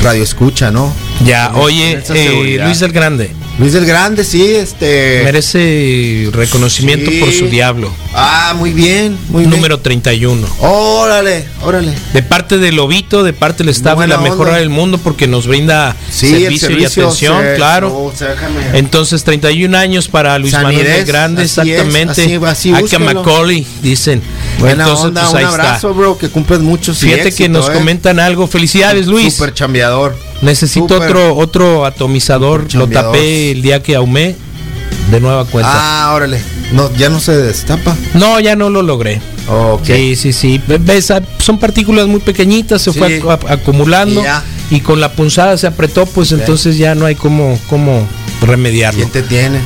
radio 0.02 0.24
escucha, 0.24 0.72
¿no? 0.72 0.91
Ya, 1.24 1.52
oye, 1.56 2.02
eh. 2.10 2.58
Luis 2.64 2.82
el 2.82 2.93
Grande, 2.93 3.32
Luis 3.58 3.72
del 3.72 3.86
Grande, 3.86 4.26
sí, 4.26 4.43
este... 4.53 5.22
merece 5.24 6.30
reconocimiento 6.34 7.10
Sí. 7.10 7.20
por 7.20 7.32
su 7.32 7.47
diablo. 7.47 7.89
Ah, 8.14 8.53
muy 8.58 8.72
bien, 8.74 9.18
muy 9.30 9.43
bien. 9.43 9.49
Número 9.49 9.80
31. 9.80 10.45
Órale, 10.60 11.45
órale. 11.62 11.93
De 12.14 12.22
parte 12.22 12.58
del 12.58 12.76
Lobito, 12.76 13.24
de 13.24 13.32
parte 13.32 13.64
del 13.64 13.70
staff 13.70 13.97
de 13.99 14.08
la 14.08 14.18
mejor 14.18 14.47
onda. 14.47 14.60
del 14.60 14.70
mundo, 14.70 14.97
porque 14.97 15.28
nos 15.28 15.47
brinda 15.47 15.95
Sí, 16.10 16.28
servicio, 16.32 16.68
el 16.68 16.82
y 16.82 16.86
atención, 16.86 17.41
se- 17.41 17.56
claro. 17.56 17.89
no, 17.89 17.95
o 18.03 18.14
sea, 18.14 18.32
déjame- 18.36 18.78
Entonces, 18.78 19.24
31 19.24 19.74
años 19.78 20.10
para 20.10 20.38
Luis 20.38 20.51
San 20.51 20.64
Manuel 20.64 20.84
del 20.84 20.93
Inés, 20.95 21.08
Grande, 21.08 21.43
así 21.43 21.62
es, 21.62 21.68
exactamente. 21.80 22.12
así- 22.49 22.74
así. 22.74 22.97
Macaulay, 22.99 23.66
dicen. 23.82 24.22
Buena 24.60 24.84
Entonces, 24.84 25.06
onda, 25.06 25.22
pues 25.30 25.43
un 25.43 25.49
abrazo, 25.49 25.74
está. 25.74 25.88
bro, 25.89 26.18
que 26.18 26.30
cumples 26.30 26.62
muchos 26.62 26.97
Fíjate 26.99 27.32
que 27.34 27.49
nos 27.49 27.70
eh. 27.70 27.74
comentan 27.74 28.20
algo. 28.20 28.47
Felicidades, 28.47 29.08
Luis. 29.08 29.34
Super 29.34 29.53
chambeador. 29.53 30.16
Necesito 30.41 30.95
otro 30.95 31.36
otro 31.36 31.86
atomizador. 31.86 32.74
Lo 32.74 32.88
tapé 32.88 33.51
el 33.51 33.62
día 33.62 33.82
que 33.84 33.95
ahumé. 33.95 34.36
De 35.12 35.20
nueva 35.20 35.45
cuenta. 35.45 35.72
Ah, 35.74 36.14
órale. 36.16 36.41
No, 36.72 36.91
ya 36.95 37.10
no 37.10 37.20
se 37.20 37.34
destapa. 37.38 37.95
No, 38.16 38.39
ya 38.39 38.56
no 38.56 38.70
lo 38.72 38.82
logré. 38.82 39.22
Ok. 39.47 39.86
Sí, 39.86 40.16
sí, 40.16 40.34
sí. 40.34 40.60
Ve- 40.68 40.80
ves, 40.80 41.12
ah, 41.12 41.22
son 41.38 41.60
partículas 41.60 42.08
muy 42.08 42.20
pequeñitas, 42.22 42.82
se 42.82 42.91
Sí. 42.91 42.97
fue 42.97 43.22
ac- 43.22 43.39
ac- 43.39 43.51
acumulando 43.51 44.24
Y 44.72 44.78
y 44.78 44.80
con 44.80 44.99
la 44.99 45.12
punzada 45.12 45.58
se 45.60 45.68
apretó, 45.68 46.08
pues 46.08 46.32
entonces 46.32 46.78
ya 46.80 46.95
no 46.95 47.06
hay 47.06 47.14
cómo, 47.14 47.60
cómo 47.70 48.08
remediarlo. 48.41 48.97
¿Quién 48.99 49.12
te 49.12 49.22
tiene? 49.22 49.60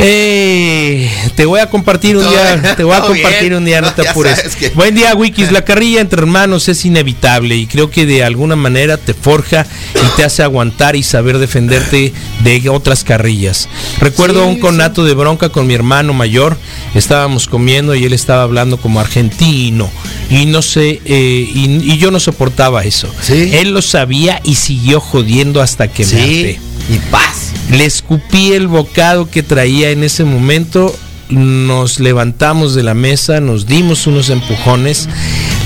Eh, 0.00 1.10
te 1.34 1.44
voy 1.44 1.60
a 1.60 1.68
compartir 1.68 2.16
un 2.16 2.28
día, 2.28 2.74
te 2.76 2.84
voy 2.84 2.94
a 2.96 3.00
compartir 3.00 3.40
bien. 3.48 3.54
un 3.54 3.64
día, 3.64 3.80
no 3.80 3.88
No, 3.88 3.94
te 3.94 4.08
apures. 4.08 4.56
que- 4.56 4.70
Buen 4.70 4.94
día, 4.94 5.14
Wikis. 5.14 5.50
La 5.52 5.64
carrilla 5.64 6.00
entre 6.00 6.20
hermanos 6.20 6.68
es 6.68 6.84
inevitable 6.84 7.56
y 7.56 7.66
creo 7.66 7.90
que 7.90 8.06
de 8.06 8.22
alguna 8.24 8.56
manera 8.56 8.96
te 8.96 9.14
forja 9.14 9.66
y 9.94 10.16
te 10.16 10.24
hace 10.24 10.42
aguantar 10.42 10.94
y 10.96 11.02
saber 11.02 11.38
defenderte 11.38 12.12
de 12.44 12.68
otras 12.68 13.04
carrillas. 13.04 13.68
Recuerdo 14.00 14.42
Sí, 14.44 14.48
un 14.48 14.60
conato 14.60 15.04
de 15.04 15.14
bronca 15.14 15.48
con 15.48 15.66
mi 15.66 15.74
hermano 15.74 16.12
mayor. 16.12 16.56
Estábamos 16.94 17.46
comiendo 17.48 17.94
y 17.94 18.04
él 18.04 18.12
estaba 18.12 18.42
hablando 18.42 18.76
como 18.78 19.00
argentino 19.00 19.90
y 20.30 20.46
no 20.46 20.62
sé, 20.62 21.00
eh, 21.04 21.48
y, 21.54 21.92
y 21.92 21.98
yo 21.98 22.10
no 22.10 22.20
soportaba 22.20 22.84
eso. 22.84 23.12
Sí. 23.22 23.50
Él 23.54 23.70
lo 23.72 23.82
sabía 23.82 24.40
y 24.44 24.54
siguió 24.54 25.00
jodiendo 25.00 25.60
hasta 25.62 25.88
que 25.88 26.04
me 26.06 26.12
harté. 26.20 26.60
Y 26.90 26.98
paz. 27.10 27.37
Le 27.70 27.84
escupí 27.84 28.52
el 28.52 28.66
bocado 28.68 29.30
que 29.30 29.42
traía 29.42 29.90
en 29.90 30.04
ese 30.04 30.24
momento. 30.24 30.94
Nos 31.28 32.00
levantamos 32.00 32.74
de 32.74 32.82
la 32.82 32.94
mesa, 32.94 33.40
nos 33.40 33.66
dimos 33.66 34.06
unos 34.06 34.30
empujones. 34.30 35.10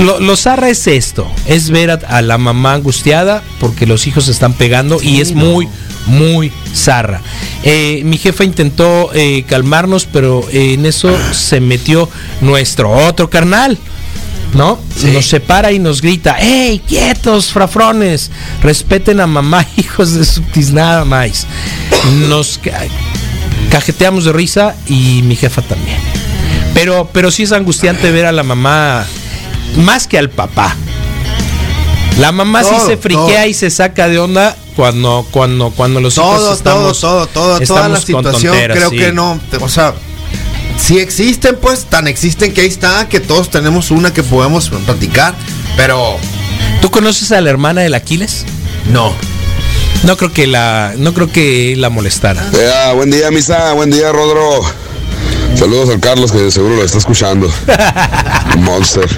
Lo, 0.01 0.19
lo 0.19 0.37
zarra 0.37 0.69
es 0.69 0.89
esto: 0.89 1.31
es 1.47 1.71
ver 1.71 1.93
a, 1.93 1.95
a 2.09 2.21
la 2.21 2.37
mamá 2.37 2.75
angustiada 2.75 3.45
porque 3.61 3.87
los 3.87 4.09
hijos 4.09 4.25
se 4.25 4.33
están 4.33 4.55
pegando 4.55 5.01
y 5.01 5.21
es 5.21 5.35
muy, 5.35 5.69
muy 6.07 6.51
zarra. 6.75 7.23
Eh, 7.63 8.03
mi 8.05 8.19
jefa 8.19 8.43
intentó 8.43 9.11
eh, 9.15 9.45
calmarnos, 9.47 10.09
pero 10.13 10.45
eh, 10.51 10.75
en 10.75 10.85
eso 10.85 11.17
se 11.33 11.61
metió 11.61 12.09
nuestro 12.41 12.91
otro 12.91 13.31
carnal. 13.31 13.79
¿No? 14.55 14.79
Nos 15.13 15.27
separa 15.27 15.73
y 15.73 15.79
nos 15.79 16.01
grita, 16.03 16.37
¡Ey, 16.41 16.79
quietos, 16.81 17.53
frafrones! 17.53 18.31
Respeten 18.63 19.21
a 19.21 19.27
mamá, 19.27 19.67
hijos 19.77 20.15
de 20.15 20.25
su 20.25 20.43
tiznada 20.43 21.05
maíz. 21.05 21.47
Nos 22.29 22.59
ca- 22.59 22.85
cajeteamos 23.71 24.25
de 24.25 24.33
risa 24.33 24.75
y 24.87 25.23
mi 25.23 25.37
jefa 25.37 25.63
también. 25.63 25.99
Pero, 26.75 27.09
pero 27.13 27.31
sí 27.31 27.43
es 27.45 27.53
angustiante 27.53 28.11
ver 28.11 28.27
a 28.27 28.33
la 28.33 28.43
mamá 28.43 29.05
más 29.77 30.07
que 30.07 30.19
al 30.19 30.31
papá. 30.31 30.75
La 32.19 32.31
mamá 32.33 32.63
sí 32.63 32.75
se 32.87 32.97
friquea 32.99 33.41
todo. 33.43 33.47
y 33.47 33.55
se 33.55 33.71
saca 33.71 34.09
de 34.09 34.19
onda 34.19 34.55
cuando, 34.77 35.27
cuando, 35.31 35.71
cuando 35.71 36.01
los 36.01 36.17
hijos 36.17 36.37
Todo, 36.41 36.53
estamos, 36.55 37.01
todo, 37.01 37.27
todo, 37.27 37.57
todo, 37.59 37.67
toda 37.67 37.89
la 37.89 38.01
situación 38.01 38.55
creo 38.55 38.91
sí. 38.91 38.97
que 38.97 39.13
no, 39.13 39.41
o 39.61 39.69
sea, 39.69 39.95
si 40.79 40.99
existen, 40.99 41.57
pues 41.61 41.85
tan 41.87 42.09
existen 42.09 42.53
que 42.53 42.63
ahí 42.63 42.67
está, 42.69 43.09
que 43.09 43.21
todos 43.21 43.51
tenemos 43.51 43.91
una 43.91 44.13
que 44.13 44.23
podemos 44.23 44.71
platicar, 44.87 45.35
pero 45.77 46.19
¿Tú 46.81 46.91
conoces 46.91 47.31
a 47.33 47.41
la 47.41 47.51
hermana 47.51 47.83
del 47.83 47.95
Aquiles? 47.95 48.45
no. 48.91 49.15
No 50.05 50.17
creo 50.17 50.33
que 50.33 50.49
la, 50.49 50.95
no 50.97 51.15
creo 51.15 51.31
que 51.31 51.77
la 51.77 51.89
molestara. 51.89 52.45
Buen 52.97 53.13
día, 53.13 53.31
Misa, 53.31 53.73
buen 53.75 53.89
día, 53.89 54.11
Rodro. 54.11 54.63
Saludos 55.55 55.91
al 55.91 56.01
Carlos, 56.01 56.33
que 56.33 56.51
seguro 56.51 56.75
lo 56.75 56.83
está 56.83 56.99
escuchando. 56.99 57.49
Monster. 58.59 59.09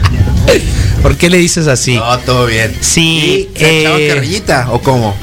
¿Por 1.01 1.17
qué 1.17 1.31
le 1.31 1.39
dices 1.39 1.69
así? 1.69 1.97
No, 1.97 2.19
todo 2.19 2.45
bien. 2.45 2.77
Sí, 2.83 3.49
¿Y 3.55 3.59
se 3.59 3.85
eh, 3.85 4.09
carrillita 4.09 4.69
o 4.73 4.81
cómo? 4.83 5.17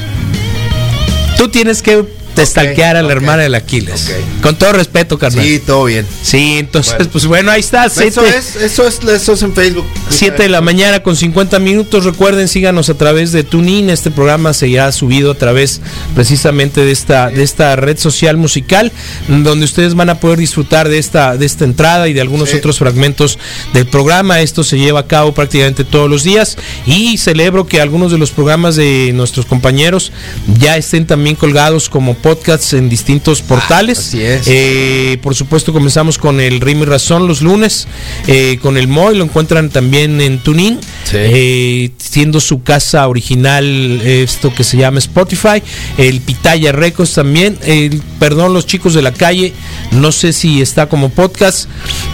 Tú 1.37 1.49
tienes 1.49 1.83
que 1.83 2.05
destalquear 2.35 2.95
a 2.97 3.01
la 3.01 3.11
hermana 3.11 3.43
del 3.43 3.55
Aquiles. 3.55 4.11
Con 4.41 4.55
todo 4.57 4.73
respeto, 4.73 5.17
carnal. 5.17 5.43
Sí, 5.45 5.51
Sí, 5.51 5.59
todo 5.59 5.85
bien. 5.85 6.05
entonces, 6.33 6.93
Bueno. 6.95 7.09
pues 7.11 7.25
bueno, 7.25 7.51
ahí 7.51 7.59
está. 7.59 7.85
Eso 7.85 8.01
es, 8.25 8.55
eso 8.55 8.87
es, 8.87 8.99
eso 9.03 9.33
es 9.33 9.41
en 9.41 9.53
Facebook. 9.53 9.85
7 10.09 10.43
de 10.43 10.49
la 10.49 10.61
mañana 10.61 11.03
con 11.03 11.15
50 11.15 11.59
minutos. 11.59 12.05
Recuerden, 12.05 12.47
síganos 12.47 12.89
a 12.89 12.93
través 12.93 13.31
de 13.31 13.43
TuneIn. 13.43 13.89
Este 13.89 14.11
programa 14.11 14.53
se 14.53 14.79
ha 14.79 14.91
subido 14.91 15.31
a 15.31 15.35
través 15.35 15.81
precisamente 16.15 16.81
de 16.85 16.91
esta, 16.91 17.29
de 17.29 17.43
esta 17.43 17.75
red 17.75 17.97
social 17.97 18.37
musical, 18.37 18.91
donde 19.27 19.65
ustedes 19.65 19.95
van 19.95 20.09
a 20.09 20.19
poder 20.19 20.39
disfrutar 20.39 20.89
de 20.89 20.97
esta, 20.99 21.37
de 21.37 21.45
esta 21.45 21.65
entrada 21.65 22.07
y 22.07 22.13
de 22.13 22.21
algunos 22.21 22.49
Sí. 22.49 22.57
otros 22.57 22.77
fragmentos 22.79 23.37
del 23.73 23.87
programa. 23.87 24.41
Esto 24.41 24.63
se 24.63 24.77
lleva 24.77 25.01
a 25.01 25.07
cabo 25.07 25.33
prácticamente 25.33 25.83
todos 25.83 26.09
los 26.09 26.23
días. 26.23 26.57
Y 26.85 27.17
celebro 27.17 27.65
que 27.67 27.81
algunos 27.81 28.11
de 28.11 28.17
los 28.17 28.31
programas 28.31 28.75
de 28.75 29.11
nuestros 29.13 29.45
compañeros 29.45 30.11
ya 30.59 30.77
estén 30.77 31.05
también 31.07 31.35
colgados 31.35 31.89
como 31.89 32.15
podcasts 32.21 32.73
en 32.73 32.89
distintos 32.89 33.41
portales. 33.41 33.99
así 33.99 34.21
es. 34.21 34.43
Eh, 34.47 35.17
por 35.21 35.35
supuesto, 35.35 35.73
comenzamos 35.73 36.17
con 36.17 36.39
el 36.39 36.61
Ritmo 36.61 36.83
y 36.83 36.87
Razón 36.87 37.27
los 37.27 37.41
lunes, 37.41 37.87
eh, 38.27 38.57
con 38.61 38.77
el 38.77 38.87
Moy, 38.87 39.15
lo 39.17 39.23
encuentran 39.23 39.69
también 39.69 40.21
en 40.21 40.39
Tunin, 40.39 40.79
Sí. 41.03 41.17
eh, 41.17 41.91
siendo 41.97 42.39
su 42.39 42.63
casa 42.63 43.07
original 43.07 43.65
esto 44.01 44.53
que 44.53 44.63
se 44.63 44.77
llama 44.77 44.99
Spotify, 44.99 45.61
el 45.97 46.21
Pitaya 46.21 46.71
Records 46.71 47.13
también, 47.13 47.57
el, 47.63 48.01
perdón, 48.19 48.53
los 48.53 48.65
chicos 48.65 48.93
de 48.93 49.01
la 49.01 49.11
calle, 49.13 49.53
no 49.91 50.11
sé 50.11 50.31
si 50.33 50.61
está 50.61 50.87
como 50.87 51.09
podcast, 51.09 51.67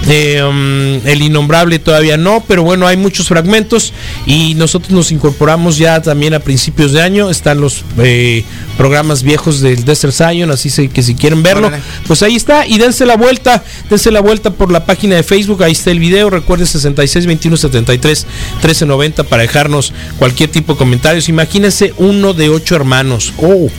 um, 0.06 1.06
el 1.06 1.22
Innombrable 1.22 1.80
todavía 1.80 2.18
no, 2.18 2.44
pero 2.48 2.64
bueno, 2.64 2.88
hay 2.88 2.98
muchos 2.98 3.28
fragmentos 3.28 3.94
y 4.26 4.54
nosotros 4.56 4.92
nos 4.92 5.12
incorporamos 5.12 5.78
ya 5.78 6.02
también 6.02 6.34
a 6.34 6.40
principios 6.40 6.92
de 6.94 7.02
año, 7.02 7.30
están 7.30 7.60
los 7.62 7.84
programas 8.78 9.24
viejos 9.24 9.62
del 9.62 9.84
Sylvester 9.98 10.12
Zion, 10.32 10.52
así 10.52 10.70
se- 10.70 10.90
que 10.90 11.02
si 11.04 11.16
quieren 11.16 11.44
verlo, 11.44 11.68
Órale. 11.68 11.84
pues 12.08 12.22
ahí 12.24 12.36
está 12.36 12.66
y 12.68 12.78
dense 12.78 13.06
la 13.06 13.18
vuelta, 13.18 13.64
dense 13.90 14.12
la 14.12 14.20
vuelta 14.22 14.52
por 14.52 14.72
la 14.72 14.86
página 14.86 15.16
de 15.16 15.24
Facebook, 15.24 15.64
ahí 15.64 15.72
está 15.74 15.92
el 15.92 16.00
video, 16.00 16.30
recuerden 16.30 16.68
66 16.68 17.26
21 17.26 17.58
73 17.58 18.26
13 18.62 18.86
90 18.86 19.24
para 19.24 19.42
dejarnos 19.44 19.94
cualquier 20.20 20.50
tipo 20.52 20.74
de 20.74 20.80
comentarios. 20.80 21.30
Imagínense 21.30 21.94
uno 21.98 22.34
de 22.34 22.50
ocho 22.50 22.76
hermanos. 22.76 23.34
Oh. 23.38 23.70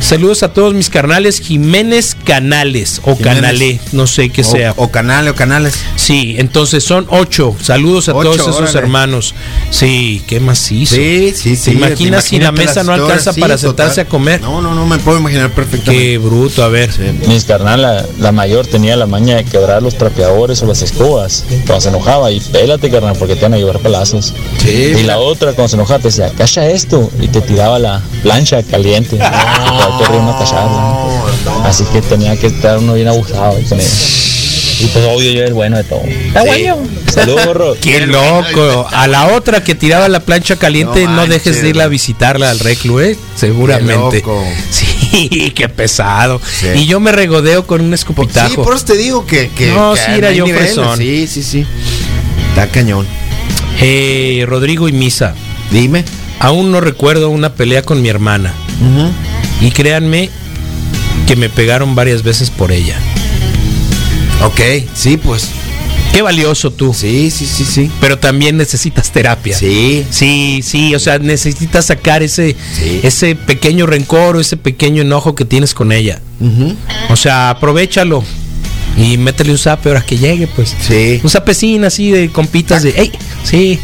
Saludos 0.00 0.42
a 0.44 0.52
todos 0.52 0.72
mis 0.72 0.88
carnales 0.88 1.40
Jiménez 1.40 2.16
Canales 2.24 3.00
o 3.04 3.16
Jiménez. 3.16 3.34
Canalé, 3.40 3.80
no 3.92 4.06
sé 4.06 4.28
qué 4.30 4.42
O- 4.42 4.44
sea. 4.44 4.72
O, 4.76 4.88
canales 4.90 5.32
o 5.32 5.34
canales. 5.34 5.74
Sí, 5.96 6.36
entonces 6.38 6.84
son 6.84 7.06
ocho. 7.10 7.56
Saludos 7.60 8.08
a 8.08 8.14
Ocho, 8.14 8.30
todos 8.30 8.40
esos 8.40 8.56
órale. 8.60 8.78
hermanos. 8.78 9.34
Sí, 9.70 10.22
qué 10.28 10.38
macizo. 10.38 10.94
Sí, 10.94 11.32
sí, 11.34 11.56
sí. 11.56 11.72
¿Te 11.72 11.76
imaginas 11.76 12.24
si 12.24 12.38
la 12.38 12.52
mesa 12.52 12.84
no 12.84 12.92
alcanza 12.92 13.32
sí, 13.32 13.40
para 13.40 13.56
total. 13.56 13.68
sentarse 13.70 14.00
a 14.02 14.04
comer? 14.04 14.40
No, 14.42 14.60
no, 14.62 14.74
no 14.74 14.86
me 14.86 14.98
puedo 14.98 15.18
imaginar 15.18 15.50
perfectamente. 15.50 16.04
Qué 16.04 16.18
bruto, 16.18 16.62
a 16.62 16.68
ver. 16.68 16.90
Mis 17.26 17.44
carnal, 17.44 17.82
la, 17.82 18.06
la 18.20 18.30
mayor 18.32 18.66
tenía 18.66 18.94
la 18.96 19.06
maña 19.06 19.36
de 19.36 19.44
quebrar 19.44 19.82
los 19.82 19.98
trapeadores 19.98 20.62
o 20.62 20.66
las 20.66 20.82
escobas. 20.82 21.42
Cuando 21.66 21.80
se 21.80 21.88
enojaba 21.88 22.30
y 22.30 22.38
pélate, 22.38 22.90
carnal, 22.90 23.16
porque 23.18 23.34
te 23.34 23.42
van 23.42 23.54
a 23.54 23.56
llevar 23.58 23.80
palazos. 23.80 24.34
Sí, 24.62 24.70
Y 24.98 25.02
la 25.02 25.18
otra, 25.18 25.52
cuando 25.54 25.68
se 25.68 25.76
enojaba, 25.76 25.98
te 25.98 26.08
decía, 26.08 26.30
cacha 26.36 26.68
esto. 26.68 27.10
Y 27.20 27.26
te 27.28 27.40
tiraba 27.40 27.78
la 27.80 28.02
plancha 28.22 28.62
caliente. 28.62 29.18
Una. 29.88 31.68
Así 31.68 31.84
que 31.92 32.02
tenía 32.02 32.36
que 32.36 32.48
estar 32.48 32.78
uno 32.78 32.94
bien 32.94 33.08
abusado 33.08 33.56
ahí 33.56 33.64
con 33.64 33.78
ella. 33.80 33.88
Y 34.78 34.86
pues 34.88 35.04
obvio 35.06 35.30
yo 35.32 35.38
era 35.38 35.48
el 35.48 35.54
bueno 35.54 35.78
de 35.78 35.84
todo. 35.84 36.02
Está 36.04 36.42
bueno. 36.44 36.76
Saludos, 37.10 37.40
morro. 37.46 37.74
Qué 37.80 38.06
loco. 38.06 38.86
A 38.92 39.06
la 39.06 39.28
otra 39.34 39.64
que 39.64 39.74
tiraba 39.74 40.06
la 40.08 40.20
plancha 40.20 40.56
caliente, 40.56 41.04
No 41.06 41.12
no, 41.16 41.26
dejes 41.26 41.62
de 41.62 41.70
irla 41.70 41.84
a 41.84 41.88
visitarla 41.88 42.50
al 42.50 42.58
reclu, 42.58 43.00
¿eh? 43.00 43.16
Seguramente. 43.36 44.20
Qué 44.22 44.26
loco. 44.28 44.44
Sí, 44.70 45.52
qué 45.54 45.68
pesado. 45.70 46.40
Sí. 46.44 46.66
Y 46.74 46.86
yo 46.86 47.00
me 47.00 47.10
regodeo 47.10 47.66
con 47.66 47.80
un 47.80 47.88
Sí, 47.90 47.94
escupitajo. 47.94 48.62
por 48.64 48.74
eso 48.76 48.84
te 48.84 48.96
digo 48.98 49.24
que. 49.24 49.48
que 49.48 49.68
No, 49.68 49.94
que 49.94 50.00
sí, 50.00 50.10
era 50.14 50.30
yo 50.32 50.46
fresón. 50.46 50.98
Sí, 50.98 51.26
sí, 51.26 51.42
sí. 51.42 51.64
Está 52.50 52.66
cañón. 52.68 53.06
Eh, 53.80 54.44
Rodrigo 54.46 54.88
y 54.88 54.92
Misa. 54.92 55.34
Dime. 55.70 56.04
Aún 56.38 56.70
no 56.70 56.82
recuerdo 56.82 57.30
una 57.30 57.54
pelea 57.54 57.82
con 57.82 58.02
mi 58.02 58.10
hermana. 58.10 58.52
Y 59.60 59.70
créanme 59.70 60.30
que 61.26 61.36
me 61.36 61.48
pegaron 61.48 61.94
varias 61.94 62.22
veces 62.22 62.50
por 62.50 62.72
ella. 62.72 62.96
Ok, 64.44 64.60
sí, 64.94 65.16
pues. 65.16 65.48
Qué 66.12 66.22
valioso 66.22 66.70
tú. 66.70 66.94
Sí, 66.94 67.30
sí, 67.30 67.46
sí, 67.46 67.64
sí. 67.64 67.90
Pero 68.00 68.18
también 68.18 68.56
necesitas 68.56 69.10
terapia. 69.10 69.56
Sí. 69.56 70.04
Sí, 70.10 70.60
sí, 70.64 70.94
o 70.94 70.98
sea, 70.98 71.18
necesitas 71.18 71.86
sacar 71.86 72.22
ese, 72.22 72.56
Sí. 72.74 73.00
ese 73.02 73.34
pequeño 73.34 73.86
rencor 73.86 74.36
o 74.36 74.40
ese 74.40 74.56
pequeño 74.56 75.02
enojo 75.02 75.34
que 75.34 75.44
tienes 75.44 75.74
con 75.74 75.92
ella. 75.92 76.20
O 77.10 77.16
sea, 77.16 77.50
aprovechalo 77.50 78.22
y 78.96 79.18
métele 79.18 79.50
un 79.50 79.58
zape 79.58 79.88
ahora 79.90 80.00
que 80.02 80.16
llegue, 80.16 80.46
pues. 80.46 80.74
Sí. 80.86 81.20
Un 81.22 81.28
zapecín 81.28 81.84
así 81.84 82.10
de 82.10 82.30
compitas 82.30 82.82
de, 82.82 82.90
ey, 82.90 83.12
sí. 83.44 83.78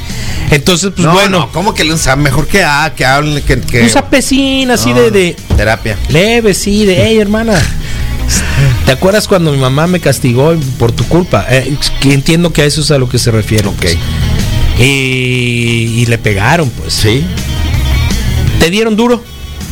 Entonces, 0.52 0.92
pues 0.94 1.04
no, 1.06 1.12
bueno, 1.14 1.38
no, 1.40 1.52
¿cómo 1.52 1.74
que 1.74 1.82
le 1.82 1.92
usa? 1.94 2.14
Mejor 2.14 2.46
que, 2.46 2.62
ah, 2.62 2.92
que 2.94 3.04
hablen, 3.04 3.42
que. 3.42 3.60
que 3.60 3.82
un 3.82 3.88
zapecín 3.90 4.70
así 4.70 4.90
No, 4.90 5.00
de, 5.00 5.10
de 5.10 5.36
Terapia. 5.56 5.98
leve, 6.08 6.54
sí, 6.54 6.84
de, 6.84 7.04
hey, 7.04 7.18
hermana. 7.18 7.60
¿Te 8.86 8.92
acuerdas 8.92 9.26
cuando 9.26 9.50
mi 9.50 9.58
mamá 9.58 9.86
me 9.86 9.98
castigó 9.98 10.54
por 10.78 10.92
tu 10.92 11.04
culpa? 11.08 11.44
Eh, 11.48 11.74
que 12.00 12.12
entiendo 12.14 12.52
que 12.52 12.62
a 12.62 12.64
eso 12.66 12.80
es 12.82 12.90
a 12.90 12.98
lo 12.98 13.08
que 13.08 13.18
se 13.18 13.30
refiere. 13.30 13.66
Ok. 13.68 13.76
pues. 13.80 13.96
Y, 14.78 14.82
y 16.02 16.06
le 16.06 16.18
pegaron, 16.18 16.68
pues. 16.70 16.92
Sí. 16.94 17.24
¿Te 18.60 18.70
dieron 18.70 18.96
duro? 18.96 19.22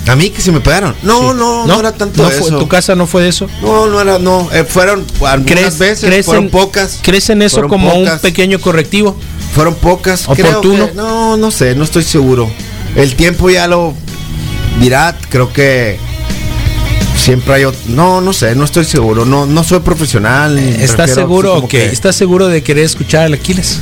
A 0.09 0.17
mí 0.17 0.31
que 0.31 0.41
se 0.41 0.51
me 0.51 0.61
pegaron. 0.61 0.95
No, 1.03 1.33
Sí. 1.33 1.37
no, 1.39 1.67
no, 1.67 1.79
era 1.81 1.93
tanto 1.93 2.23
¿No 2.23 2.29
eso. 2.31 2.49
¿En 2.49 2.59
tu 2.59 2.67
casa 2.69 2.95
no 2.95 3.07
fue 3.07 3.23
de 3.23 3.29
eso? 3.29 3.47
No, 3.63 3.87
no 3.87 4.01
era, 4.01 4.19
no. 4.19 4.49
eh, 4.53 4.65
fueron 4.65 5.05
algunas 5.25 5.45
¿Crees, 5.59 5.79
veces, 5.79 6.05
crees 6.09 6.27
fueron 6.27 6.45
en, 6.45 6.51
pocas. 6.51 6.99
¿Crees 7.03 7.29
en 7.31 7.43
eso 7.43 7.69
como 7.69 7.93
un 7.95 8.09
pequeño 8.21 8.59
correctivo? 8.61 9.17
Fueron 9.55 9.75
pocas. 9.75 10.29
¿Oportuno? 10.29 10.61
Creo 10.61 10.89
que- 10.91 10.95
no, 10.95 11.37
no 11.37 11.51
sé, 11.51 11.75
no 11.75 11.85
estoy 11.85 12.03
seguro. 12.05 12.51
El 12.97 13.15
tiempo 13.17 13.51
ya 13.51 13.67
lo 13.67 13.95
dirá. 14.81 15.17
Creo 15.29 15.53
que 15.53 15.99
siempre 17.17 17.55
hay. 17.55 17.63
ot- 17.65 17.75
No, 17.87 18.21
no 18.21 18.33
sé, 18.33 18.55
no 18.55 18.65
estoy 18.65 18.85
seguro. 18.85 19.25
No, 19.25 19.47
no 19.47 19.65
soy 19.65 19.81
profesional. 19.81 20.59
¿Estás 20.59 21.11
seguro 21.15 21.55
como 21.57 21.69
que, 21.69 21.87
¿Estás 21.87 22.17
seguro 22.17 22.49
de 22.49 22.63
querer 22.63 22.85
escuchar 22.85 23.25
al 23.25 23.35
Aquiles? 23.35 23.81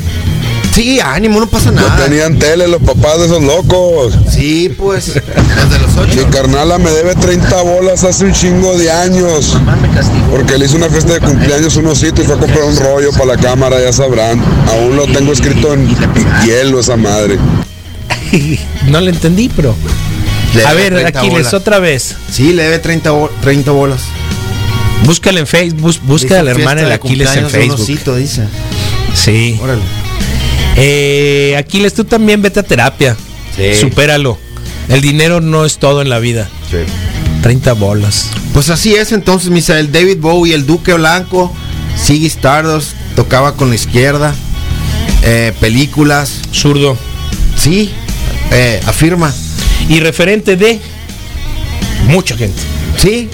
Sí, 0.79 1.01
ánimo, 1.01 1.41
no 1.41 1.49
pasa 1.49 1.72
No 1.72 1.81
nada. 1.81 2.05
tenían 2.05 2.39
tele 2.39 2.68
los 2.68 2.81
papás 2.81 3.18
de 3.18 3.24
esos 3.26 3.43
locos. 3.43 4.16
Sí, 4.31 4.72
pues. 4.79 5.07
Desde 5.14 5.79
los 5.83 5.93
Mi 6.14 6.20
ocho. 6.20 6.31
carnala 6.31 6.79
me 6.79 6.89
debe 6.91 7.16
30 7.16 7.62
bolas 7.62 8.05
hace 8.05 8.24
un 8.26 8.33
chingo 8.33 8.79
de 8.79 8.89
años. 8.91 9.57
Porque 10.31 10.57
le 10.57 10.66
hice 10.66 10.76
una 10.76 10.89
fiesta 10.89 11.14
de 11.14 11.20
cumpleaños 11.20 11.74
un 11.76 11.87
osito 11.89 12.22
y 12.22 12.26
fue 12.26 12.37
a 12.37 12.39
comprar 12.39 12.62
un 12.62 12.76
rollo 12.76 13.11
para 13.11 13.24
la 13.26 13.37
cámara, 13.39 13.81
ya 13.83 13.93
sabrán. 13.93 14.41
Aún 14.68 14.95
lo 14.95 15.07
tengo 15.07 15.33
escrito 15.33 15.72
en 15.74 15.89
hielo 16.45 16.79
esa 16.81 16.97
madre. 16.97 17.39
No 18.89 19.01
le 19.01 19.11
entendí, 19.11 19.49
pero. 19.55 19.74
Le 20.55 20.64
A 20.64 20.72
ver, 20.74 20.93
30 20.95 21.18
Aquiles, 21.18 21.39
bolas. 21.39 21.55
otra 21.55 21.79
vez. 21.79 22.14
Sí, 22.33 22.53
le 22.53 22.62
debe 22.62 22.79
30, 22.79 23.11
bo- 23.11 23.31
30 23.43 23.70
bolas. 23.72 24.03
Búscala 25.05 25.41
en 25.41 25.47
Facebook, 25.47 25.81
bus- 25.81 26.01
busca 26.03 26.39
a 26.41 26.43
la 26.43 26.53
hermana 26.53 26.83
de 26.83 26.95
Aquiles 26.95 27.35
en 27.37 27.51
Facebook. 27.51 27.81
osito, 27.81 28.14
dice. 28.16 28.45
Sí. 29.14 29.59
Órale. 29.61 29.83
Eh, 30.81 31.55
Aquiles, 31.59 31.93
tú 31.95 32.05
también 32.05 32.41
vete 32.43 32.61
a 32.61 32.62
terapia. 32.62 33.16
Sí. 33.57 33.74
Supéralo. 33.74 34.39
El 34.89 35.01
dinero 35.01 35.41
no 35.41 35.64
es 35.64 35.79
todo 35.79 36.01
en 36.03 36.09
la 36.09 36.18
vida. 36.18 36.49
30 37.43 37.72
bolas. 37.74 38.31
Pues 38.55 38.70
así 38.70 38.95
es 38.95 39.12
entonces, 39.12 39.51
Misael. 39.51 39.93
David 39.93 40.18
Bowie, 40.20 40.55
el 40.55 40.66
Duque 40.66 40.95
Blanco, 40.95 41.53
Siggy 41.97 42.26
Stardust, 42.26 42.93
tocaba 43.16 43.55
con 43.55 43.68
la 43.70 43.74
izquierda. 43.74 44.35
eh, 45.24 45.53
películas. 45.61 46.41
Zurdo. 46.53 46.97
Sí, 47.57 47.91
eh, 48.53 48.81
afirma. 48.87 49.35
Y 49.89 49.99
referente 50.01 50.57
de 50.57 50.81
mucha 52.07 52.37
gente. 52.37 52.59
Sí, 52.97 53.29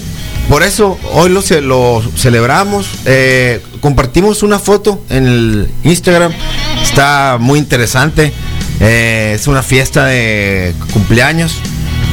por 0.48 0.62
eso 0.62 0.98
hoy 1.12 1.28
lo, 1.30 1.42
ce- 1.42 1.60
lo 1.60 2.02
celebramos. 2.16 2.86
eh, 3.04 3.60
compartimos 3.80 4.42
una 4.42 4.58
foto 4.58 5.02
en 5.10 5.26
el 5.26 5.68
Instagram. 5.84 6.32
Está 6.94 7.38
muy 7.40 7.58
interesante. 7.58 8.32
eh, 8.78 9.32
es 9.34 9.48
una 9.48 9.64
fiesta 9.64 10.04
de 10.06 10.72
cumpleaños. 10.92 11.56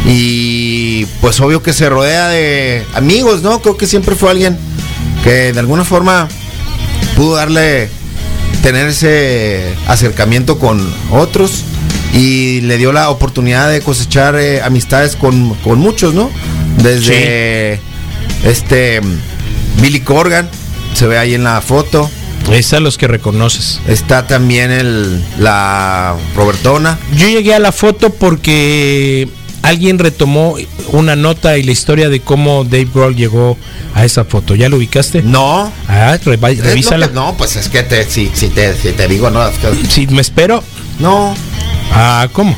Y 0.07 1.05
pues 1.21 1.39
obvio 1.39 1.61
que 1.61 1.71
se 1.71 1.87
rodea 1.87 2.29
de 2.29 2.83
amigos, 2.95 3.43
¿no? 3.43 3.61
Creo 3.61 3.77
que 3.77 3.85
siempre 3.85 4.15
fue 4.15 4.31
alguien 4.31 4.57
que 5.23 5.53
de 5.53 5.59
alguna 5.59 5.83
forma 5.83 6.27
pudo 7.15 7.35
darle, 7.35 7.91
tener 8.63 8.87
ese 8.87 9.75
acercamiento 9.85 10.57
con 10.57 10.91
otros 11.11 11.63
y 12.15 12.61
le 12.61 12.79
dio 12.79 12.91
la 12.91 13.11
oportunidad 13.11 13.69
de 13.69 13.81
cosechar 13.81 14.35
eh, 14.35 14.63
amistades 14.63 15.15
con, 15.15 15.53
con 15.63 15.77
muchos, 15.77 16.15
¿no? 16.15 16.31
Desde 16.81 17.79
este 18.43 18.99
Billy 19.79 19.99
Corgan, 19.99 20.49
se 20.95 21.05
ve 21.05 21.19
ahí 21.19 21.35
en 21.35 21.43
la 21.43 21.61
foto. 21.61 22.09
Es 22.51 22.73
a 22.73 22.79
los 22.79 22.97
que 22.97 23.07
reconoces. 23.07 23.79
Está 23.87 24.27
también 24.27 24.71
el, 24.71 25.23
la 25.39 26.15
Robertona. 26.35 26.97
Yo 27.15 27.27
llegué 27.27 27.53
a 27.53 27.59
la 27.59 27.71
foto 27.71 28.09
porque 28.11 29.27
alguien 29.61 29.99
retomó 29.99 30.55
una 30.89 31.15
nota 31.15 31.57
y 31.57 31.63
la 31.63 31.71
historia 31.71 32.09
de 32.09 32.19
cómo 32.19 32.63
Dave 32.65 32.87
Grohl 32.93 33.15
llegó 33.15 33.57
a 33.93 34.03
esa 34.03 34.25
foto. 34.25 34.55
¿Ya 34.55 34.67
lo 34.67 34.77
ubicaste? 34.77 35.21
No. 35.21 35.71
Ah, 35.87 36.17
lo 36.25 36.31
revísala. 36.35 37.07
que- 37.07 37.13
no, 37.13 37.35
pues 37.37 37.55
es 37.55 37.69
que 37.69 37.83
te, 37.83 38.03
si, 38.09 38.29
si 38.33 38.49
te, 38.49 38.75
si 38.75 38.91
te 38.91 39.07
digo, 39.07 39.29
no. 39.29 39.41
Si 39.89 40.07
me 40.07 40.21
espero. 40.21 40.61
no. 40.99 41.33
Ah, 41.93 42.27
¿cómo? 42.33 42.57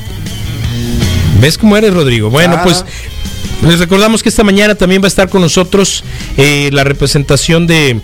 ¿Ves 1.39 1.57
cómo 1.57 1.75
eres, 1.77 1.93
Rodrigo? 1.93 2.29
Bueno, 2.29 2.55
Ah. 2.59 2.63
pues 2.63 2.85
les 3.61 3.79
recordamos 3.79 4.23
que 4.23 4.29
esta 4.29 4.43
mañana 4.43 4.75
también 4.75 5.01
va 5.01 5.05
a 5.05 5.09
estar 5.09 5.29
con 5.29 5.41
nosotros 5.41 6.03
eh, 6.37 6.69
la 6.73 6.83
representación 6.83 7.67
de 7.67 7.99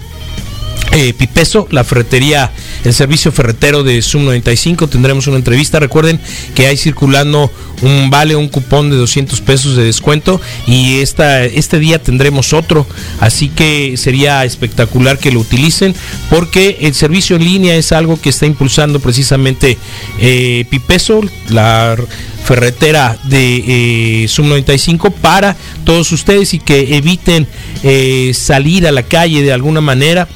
eh, 0.92 1.14
Pipeso, 1.14 1.68
la 1.72 1.84
ferretería, 1.84 2.52
el 2.84 2.94
servicio 2.94 3.32
ferretero 3.32 3.84
de 3.84 4.02
Zoom 4.02 4.26
95. 4.26 4.88
Tendremos 4.88 5.28
una 5.28 5.38
entrevista. 5.38 5.80
Recuerden 5.80 6.20
que 6.56 6.68
hay 6.68 6.78
circulando 6.78 7.52
un 7.82 8.10
vale, 8.10 8.36
un 8.36 8.50
cupón 8.50 8.90
de 8.90 8.96
200 8.96 9.40
pesos 9.42 9.76
de 9.76 9.84
descuento 9.84 10.42
y 10.68 11.00
esta, 11.00 11.46
este 11.46 11.80
día 11.80 12.02
tendremos 12.02 12.54
otro. 12.54 12.88
Así 13.20 13.50
que 13.50 13.98
sería 13.98 14.44
espectacular 14.46 15.20
que 15.20 15.32
lo 15.32 15.42
utilicen 15.42 15.96
porque 16.30 16.78
el 16.82 16.94
servicio 16.94 17.36
en 17.36 17.46
línea 17.46 17.76
es 17.76 17.92
algo 17.92 18.20
que 18.20 18.30
está 18.30 18.46
impulsando 18.46 19.00
precisamente 19.00 19.78
eh, 20.20 20.66
Pipeso, 20.70 21.22
la 21.50 21.98
ferretera 22.44 23.18
de 23.26 24.24
eh, 24.24 24.28
Zoom 24.28 24.50
95 24.50 25.12
para 25.12 25.56
todos 25.84 26.12
ustedes 26.12 26.54
y 26.54 26.60
que 26.60 26.96
eviten 26.98 27.48
eh, 27.84 28.32
salir 28.34 28.88
a 28.88 28.92
la 28.92 29.04
calle 29.04 29.44
de 29.44 29.54
alguna 29.54 29.82
manera 29.82 30.28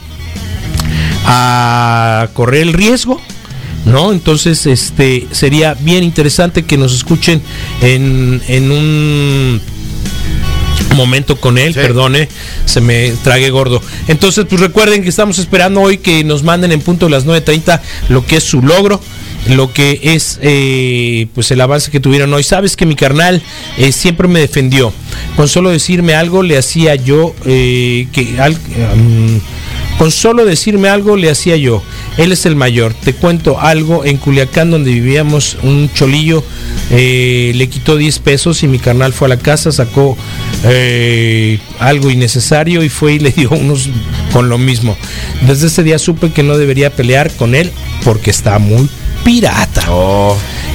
a 1.26 2.28
correr 2.34 2.62
el 2.64 2.74
riesgo. 2.74 3.22
¿No? 3.86 4.14
Entonces, 4.14 4.66
este 4.66 5.28
sería 5.32 5.74
bien 5.74 6.06
interesante 6.06 6.64
que 6.64 6.78
nos 6.78 6.96
escuchen 6.96 7.42
en, 7.82 8.42
en 8.48 8.72
un 8.72 9.62
momento 10.96 11.36
con 11.36 11.58
él, 11.58 11.74
perdone, 11.74 12.30
se 12.66 12.80
me 12.80 13.12
trague 13.26 13.50
gordo. 13.50 13.82
Entonces, 14.08 14.46
pues 14.48 14.62
recuerden 14.62 15.04
que 15.04 15.10
estamos 15.10 15.38
esperando 15.38 15.82
hoy 15.82 15.98
que 15.98 16.24
nos 16.24 16.44
manden 16.44 16.72
en 16.72 16.80
punto 16.80 17.08
de 17.08 17.12
las 17.12 17.26
9.30 17.26 17.82
lo 18.08 18.26
que 18.26 18.38
es 18.38 18.44
su 18.46 18.62
logro 18.62 19.02
lo 19.50 19.74
que 19.74 20.00
es 20.02 20.40
eh, 20.42 21.28
pues 21.36 21.52
el 21.52 21.60
avance 21.60 21.92
que 21.92 22.00
tuvieron 22.00 22.34
hoy. 22.34 22.44
Sabes 22.44 22.78
que 22.78 22.86
mi 22.86 22.96
carnal 22.96 23.42
eh, 23.78 23.92
siempre 23.92 24.30
me 24.30 24.40
defendió. 24.40 24.94
Con 25.36 25.50
solo 25.50 25.70
decirme 25.72 26.16
algo 26.16 26.44
le 26.44 26.58
hacía 26.58 26.96
yo 26.96 27.36
eh, 27.46 28.08
que 28.14 28.40
al- 28.40 28.58
con 29.98 30.12
solo 30.12 30.46
decirme 30.46 30.90
algo 30.90 31.16
le 31.16 31.30
hacía 31.30 31.56
yo. 31.56 31.84
Él 32.18 32.32
es 32.32 32.46
el 32.46 32.56
mayor. 32.56 32.94
Te 32.94 33.14
cuento 33.14 33.60
algo. 33.60 34.06
En 34.06 34.18
Culiacán, 34.18 34.72
donde 34.72 34.92
vivíamos, 34.92 35.58
un 35.64 35.90
cholillo 35.94 36.44
eh, 36.92 37.54
le 37.56 37.70
quitó 37.70 37.98
10 37.98 38.20
pesos 38.20 38.64
y 38.64 38.68
mi 38.68 38.80
carnal 38.80 39.14
fue 39.14 39.28
a 39.28 39.30
la 39.30 39.38
casa, 39.38 39.72
sacó 39.72 40.18
eh, 40.64 41.60
algo 41.80 42.12
innecesario 42.12 42.84
y 42.84 42.90
fue 42.90 43.14
y 43.14 43.20
le 43.20 43.32
dio 43.32 43.50
unos 43.52 43.90
con 44.32 44.50
lo 44.50 44.58
mismo. 44.58 44.98
Desde 45.48 45.68
ese 45.68 45.84
día 45.84 46.00
supe 46.00 46.32
que 46.32 46.44
no 46.44 46.58
debería 46.58 46.90
pelear 46.90 47.32
con 47.32 47.56
él 47.56 47.72
porque 48.04 48.32
está 48.32 48.60
muy 48.60 48.90
pirata. 49.24 49.86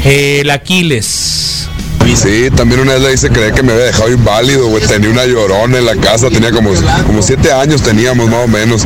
Eh, 0.04 0.40
el 0.40 0.50
Aquiles. 0.50 1.68
Sí, 2.16 2.50
también 2.50 2.80
una 2.80 2.94
vez 2.94 3.02
le 3.02 3.12
hice 3.14 3.30
creer 3.30 3.52
que 3.52 3.62
me 3.62 3.72
había 3.72 3.84
dejado 3.86 4.10
inválido, 4.10 4.66
güey. 4.68 4.84
Tenía 4.84 5.08
una 5.10 5.24
llorona 5.24 5.78
en 5.78 5.86
la 5.86 5.94
casa, 5.96 6.28
tenía 6.30 6.50
como, 6.50 6.70
como 7.06 7.22
siete 7.22 7.52
años 7.52 7.82
teníamos 7.82 8.28
más 8.28 8.44
o 8.44 8.48
menos. 8.48 8.82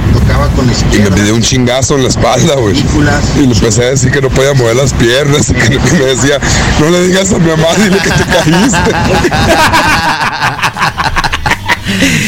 Y 0.92 0.98
me 0.98 1.10
pidió 1.10 1.34
un 1.34 1.40
chingazo 1.42 1.96
en 1.96 2.02
la 2.02 2.08
espalda, 2.10 2.54
güey. 2.56 2.76
Y 3.36 3.46
le 3.46 3.54
empecé 3.54 3.84
a 3.84 3.90
decir 3.90 4.10
que 4.10 4.20
no 4.20 4.28
podía 4.28 4.52
mover 4.54 4.76
las 4.76 4.92
piernas. 4.92 5.48
Y 5.50 5.54
que, 5.54 5.78
que 5.78 5.92
me 5.92 6.04
decía, 6.14 6.38
no 6.78 6.90
le 6.90 7.06
digas 7.08 7.32
a 7.32 7.38
mi 7.38 7.48
mamá, 7.48 7.68
dile 7.76 7.96
que 7.98 8.10
te 8.10 8.24
caíste. 8.24 8.92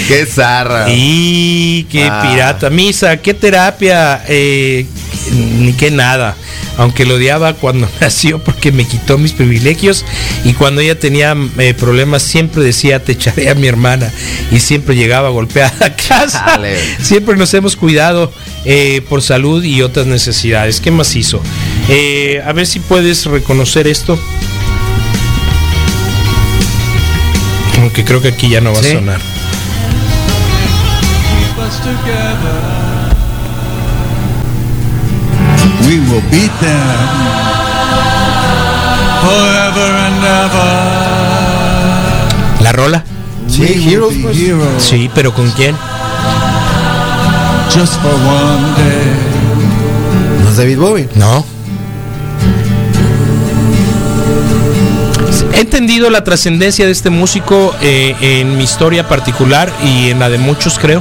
Qué 0.09 0.27
zarra. 0.27 0.87
Y 0.89 1.85
qué 1.91 2.09
Ah. 2.11 2.23
pirata. 2.23 2.71
Misa, 2.71 3.17
qué 3.19 3.35
terapia, 3.35 4.23
eh, 4.29 4.87
ni 5.33 5.73
qué 5.73 5.91
nada. 5.91 6.37
Aunque 6.77 7.05
lo 7.05 7.15
odiaba 7.15 7.55
cuando 7.55 7.89
nació 8.01 8.39
porque 8.39 8.73
me 8.73 8.87
quitó 8.87 9.17
mis 9.19 9.33
privilegios 9.33 10.05
y 10.45 10.55
cuando 10.55 10.81
ella 10.81 10.99
tenía 10.99 11.37
eh, 11.59 11.75
problemas 11.75 12.23
siempre 12.23 12.63
decía 12.65 13.03
te 13.05 13.13
echaré 13.13 13.49
a 13.51 13.55
mi 13.55 13.67
hermana 13.69 14.13
y 14.51 14.59
siempre 14.61 14.97
llegaba 14.97 15.29
golpeada 15.29 15.87
a 15.87 15.95
casa. 15.97 16.61
Siempre 17.01 17.37
nos 17.37 17.53
hemos 17.55 17.77
cuidado 17.77 18.33
eh, 18.65 19.03
por 19.09 19.23
salud 19.23 19.63
y 19.63 19.83
otras 19.83 20.07
necesidades. 20.07 20.81
¿Qué 20.81 20.91
más 20.91 21.15
hizo? 21.17 21.41
Eh, 21.89 22.43
a 22.45 22.53
ver 22.53 22.67
si 22.67 22.81
puedes 22.81 23.27
reconocer 23.27 23.87
esto. 23.87 24.19
Aunque 27.81 28.05
creo 28.05 28.21
que 28.23 28.29
aquí 28.29 28.49
ya 28.49 28.61
no 28.61 28.73
va 28.73 28.83
Sí. 28.83 28.91
a 28.91 28.95
sonar. 28.95 29.21
We 35.95 36.01
will 36.11 36.23
beat 36.29 36.51
them 36.61 36.99
forever 39.23 39.89
and 40.07 40.25
ever. 40.25 40.73
¿La 42.65 42.73
rola? 42.73 43.05
Sí, 43.47 43.63
Heroes, 43.89 44.15
pues. 44.21 44.37
heroes 44.37 44.83
Sí, 44.83 45.09
pero 45.15 45.33
¿con 45.33 45.49
quién? 45.53 45.77
just 47.73 47.95
for 48.03 48.13
one 48.13 48.75
day. 48.77 49.13
No 50.43 50.51
es 50.51 50.57
David 50.57 50.79
Bowie. 50.79 51.09
No. 51.15 51.45
He 55.55 55.61
entendido 55.61 56.11
la 56.11 56.25
trascendencia 56.25 56.87
de 56.87 56.91
este 56.91 57.11
músico 57.11 57.73
eh, 57.81 58.17
en 58.21 58.57
mi 58.57 58.65
historia 58.65 59.09
particular 59.09 59.73
y 59.85 60.11
en 60.11 60.19
la 60.19 60.29
de 60.29 60.39
muchos, 60.39 60.77
creo. 60.81 61.01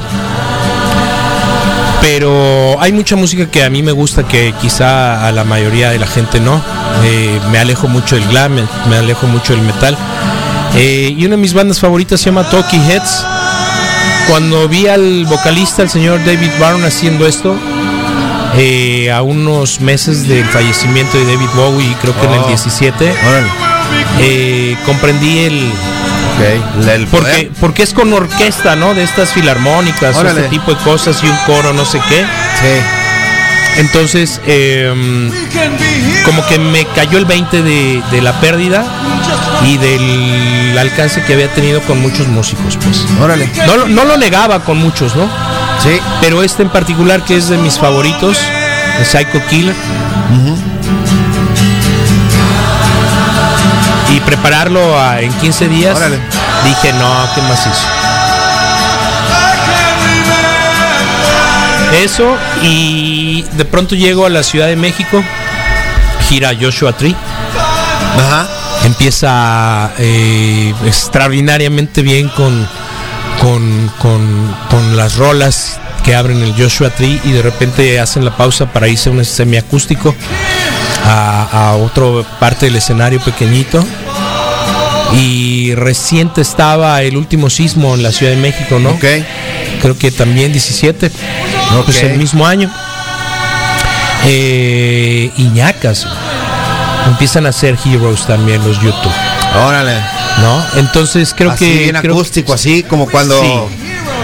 Pero 2.04 2.76
hay 2.82 2.92
mucha 2.92 3.16
música 3.16 3.50
que 3.50 3.64
a 3.64 3.70
mí 3.70 3.82
me 3.82 3.90
gusta 3.90 4.28
que 4.28 4.52
quizá 4.60 5.26
a 5.26 5.32
la 5.32 5.42
mayoría 5.42 5.88
de 5.88 5.98
la 5.98 6.06
gente 6.06 6.38
no. 6.38 6.60
Eh, 7.02 7.40
me 7.50 7.58
alejo 7.58 7.88
mucho 7.88 8.14
del 8.16 8.28
glam, 8.28 8.56
me, 8.90 8.96
alejo 8.96 9.26
mucho 9.26 9.54
del 9.54 9.62
metal. 9.62 9.96
Eh, 10.76 11.14
y 11.16 11.24
una 11.24 11.36
de 11.36 11.40
mis 11.40 11.54
bandas 11.54 11.80
favoritas 11.80 12.20
se 12.20 12.26
llama 12.26 12.44
Talking 12.50 12.82
Heads. 12.90 13.24
Cuando 14.28 14.68
vi 14.68 14.86
al 14.86 15.24
vocalista, 15.24 15.80
el 15.82 15.88
señor 15.88 16.18
David 16.26 16.50
Byrne, 16.58 16.86
haciendo 16.86 17.26
esto, 17.26 17.56
eh, 18.58 19.10
a 19.10 19.22
unos 19.22 19.80
meses 19.80 20.28
del 20.28 20.44
fallecimiento 20.44 21.16
de 21.16 21.24
David 21.24 21.48
Bowie, 21.56 21.96
creo 22.02 22.14
que 22.20 22.26
en 22.26 22.32
el 22.34 22.40
Oh. 22.40 22.48
17, 22.48 23.14
Órale. 23.26 23.48
eh, 24.20 24.76
comprendí 24.84 25.38
el, 25.44 25.72
Ok. 26.36 26.86
El 26.88 27.06
porque, 27.06 27.50
porque 27.60 27.82
es 27.82 27.92
con 27.94 28.12
orquesta, 28.12 28.76
¿no? 28.76 28.94
De 28.94 29.02
estas 29.04 29.32
filarmónicas, 29.32 30.16
Órale. 30.16 30.40
este 30.42 30.50
tipo 30.50 30.72
de 30.74 30.80
cosas 30.82 31.22
y 31.22 31.26
un 31.26 31.36
coro, 31.46 31.72
no 31.72 31.84
sé 31.84 32.00
qué. 32.08 32.20
Sí. 32.20 33.80
Entonces, 33.80 34.40
eh, 34.46 34.92
como 36.24 36.46
que 36.46 36.58
me 36.58 36.86
cayó 36.94 37.18
el 37.18 37.24
20 37.24 37.62
de, 37.62 38.02
de 38.10 38.22
la 38.22 38.40
pérdida 38.40 38.84
y 39.66 39.76
del 39.78 40.76
alcance 40.78 41.22
que 41.22 41.32
había 41.34 41.52
tenido 41.52 41.80
con 41.82 42.00
muchos 42.00 42.28
músicos, 42.28 42.76
pues. 42.82 43.04
Órale. 43.20 43.50
No, 43.66 43.76
lo- 43.76 43.88
no 43.88 44.04
lo 44.04 44.16
negaba 44.16 44.60
con 44.64 44.76
muchos, 44.78 45.16
¿no? 45.16 45.24
Sí. 45.82 45.98
Pero 46.20 46.42
este 46.42 46.62
en 46.62 46.68
particular, 46.68 47.24
que 47.24 47.36
es 47.36 47.48
de 47.48 47.58
mis 47.58 47.78
favoritos, 47.78 48.38
el 48.98 49.04
Psycho 49.06 49.40
Killer. 49.50 49.74
Y 54.14 54.20
prepararlo 54.20 54.98
a- 54.98 55.20
en 55.20 55.32
15 55.34 55.68
días, 55.68 55.96
Órale. 55.96 56.18
dije, 56.64 56.92
no, 56.94 57.28
¿qué 57.34 57.42
más 57.42 57.60
hizo? 57.66 57.86
Eso, 62.02 62.36
y 62.62 63.42
de 63.52 63.64
pronto 63.64 63.94
llego 63.94 64.26
a 64.26 64.28
la 64.28 64.42
Ciudad 64.42 64.66
de 64.66 64.76
México, 64.76 65.22
gira 66.28 66.50
Joshua 66.60 66.92
Tree, 66.96 67.14
Ajá. 68.18 68.48
empieza 68.84 69.92
eh, 69.98 70.74
extraordinariamente 70.86 72.02
bien 72.02 72.28
con, 72.30 72.68
con, 73.40 73.90
con, 74.00 74.56
con 74.70 74.96
las 74.96 75.16
rolas 75.16 75.78
que 76.04 76.14
abren 76.16 76.42
el 76.42 76.52
Joshua 76.60 76.90
Tree 76.90 77.20
y 77.24 77.30
de 77.32 77.42
repente 77.42 77.98
hacen 78.00 78.24
la 78.24 78.36
pausa 78.36 78.66
para 78.72 78.88
irse 78.88 79.08
a 79.08 79.12
un 79.12 79.24
semiacústico 79.24 80.14
a, 81.06 81.46
a 81.70 81.72
otra 81.76 82.04
parte 82.40 82.66
del 82.66 82.76
escenario 82.76 83.20
pequeñito. 83.20 83.84
Y 85.12 85.74
reciente 85.74 86.40
estaba 86.40 87.02
el 87.02 87.16
último 87.16 87.48
sismo 87.50 87.94
en 87.94 88.02
la 88.02 88.10
Ciudad 88.10 88.32
de 88.32 88.38
México, 88.38 88.78
¿no? 88.80 88.90
Ok. 88.90 89.04
Creo 89.80 89.96
que 89.98 90.10
también 90.10 90.50
17, 90.52 91.10
pues 91.84 91.96
Ok. 91.98 92.02
el 92.04 92.18
mismo 92.18 92.46
año. 92.46 92.70
Eh, 94.26 95.30
Iñacas, 95.36 96.06
empiezan 97.06 97.46
a 97.46 97.50
hacer 97.50 97.76
Heroes 97.84 98.26
también 98.26 98.64
los 98.66 98.80
YouTube, 98.80 99.12
Órale. 99.66 99.98
¿no? 100.40 100.64
Entonces 100.80 101.34
creo 101.36 101.50
así 101.50 101.64
que 101.66 101.78
bien 101.80 101.96
creo- 102.00 102.14
acústico, 102.14 102.54
así 102.54 102.82
como 102.84 103.06
cuando 103.08 103.38
Sí. 103.40 103.52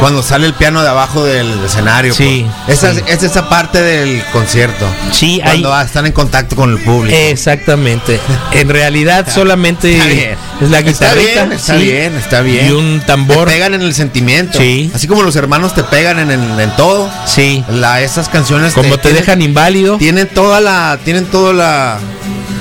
Cuando 0.00 0.22
sale 0.22 0.46
el 0.46 0.54
piano 0.54 0.82
de 0.82 0.88
abajo 0.88 1.24
del 1.24 1.62
escenario. 1.64 2.12
Sí, 2.14 2.46
pues. 2.66 2.78
Esa, 2.78 2.94
sí. 2.94 3.02
Es, 3.06 3.18
es 3.18 3.22
esa 3.30 3.48
parte 3.48 3.80
del 3.82 4.22
concierto. 4.32 4.86
Sí, 5.12 5.40
hay- 5.44 5.60
Cuando 5.62 5.80
están 5.80 6.06
en 6.06 6.12
contacto 6.12 6.56
con 6.56 6.70
el 6.70 6.78
público. 6.82 7.16
Exactamente. 7.16 8.18
En 8.52 8.68
realidad 8.68 9.26
solamente 9.32 9.92
Está 9.92 10.06
bien. 10.06 10.36
es 10.60 10.70
la 10.70 10.78
Está 10.80 10.90
guitarrita, 11.14 11.44
bien, 11.44 11.52
está 11.52 11.76
sí, 11.78 11.82
bien, 11.84 12.16
está 12.16 12.40
bien. 12.40 12.66
y 12.66 12.70
un 12.70 13.00
tambor. 13.06 13.46
Te 13.48 13.54
pegan 13.54 13.74
en 13.74 13.82
el 13.82 13.94
sentimiento. 13.94 14.58
Sí. 14.58 14.90
Así 14.94 15.06
como 15.06 15.22
los 15.22 15.36
hermanos 15.36 15.74
te 15.74 15.84
pegan 15.84 16.18
en, 16.18 16.30
en- 16.30 16.58
en 16.60 16.76
todo. 16.76 17.10
Sí. 17.26 17.64
La, 17.68 18.00
esas 18.00 18.28
canciones 18.28 18.72
Como 18.74 18.96
te 18.96 19.02
tienen- 19.10 19.20
dejan 19.20 19.42
inválido. 19.42 19.98
tienen 19.98 20.26
toda 20.28 20.60
la 20.60 20.98
tienen 21.04 21.26
toda 21.26 21.52
la 21.52 21.98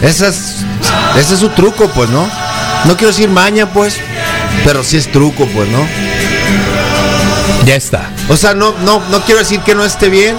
esas 0.02 0.56
ese 1.18 1.34
es 1.34 1.40
su 1.40 1.50
truco 1.50 1.90
pues 1.94 2.10
no 2.10 2.30
no 2.86 2.96
quiero 2.96 3.08
decir 3.12 3.30
maña 3.30 3.68
pues 3.74 3.98
pero 4.64 4.84
sí 4.84 4.98
es 4.98 5.12
truco 5.12 5.46
pues 5.48 5.68
no 5.70 5.86
Ya 7.66 7.76
está. 7.76 8.10
o 8.30 8.38
sea 8.38 8.54
no 8.54 8.74
no 8.84 9.02
no 9.10 9.22
quiero 9.22 9.40
decir 9.40 9.60
que 9.62 9.76
no 9.76 9.84
esté 9.86 10.10
bien 10.10 10.36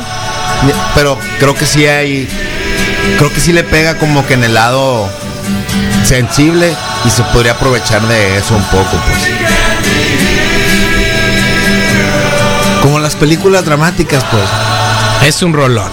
pero 0.94 1.18
creo 1.38 1.54
que 1.54 1.66
sí 1.66 1.86
hay 1.86 2.28
creo 3.18 3.32
que 3.32 3.40
sí 3.40 3.52
le 3.52 3.62
pega 3.64 3.98
como 3.98 4.26
que 4.26 4.34
en 4.34 4.44
el 4.44 4.54
lado 4.54 5.08
sensible 6.04 6.74
y 7.04 7.10
se 7.10 7.22
podría 7.24 7.52
aprovechar 7.52 8.02
de 8.08 8.38
eso 8.38 8.56
un 8.56 8.64
poco 8.64 8.90
pues 9.06 9.18
como 12.82 12.98
las 12.98 13.14
películas 13.14 13.64
dramáticas 13.64 14.24
pues 14.30 14.44
Es 15.22 15.42
un 15.42 15.52
rolón. 15.52 15.90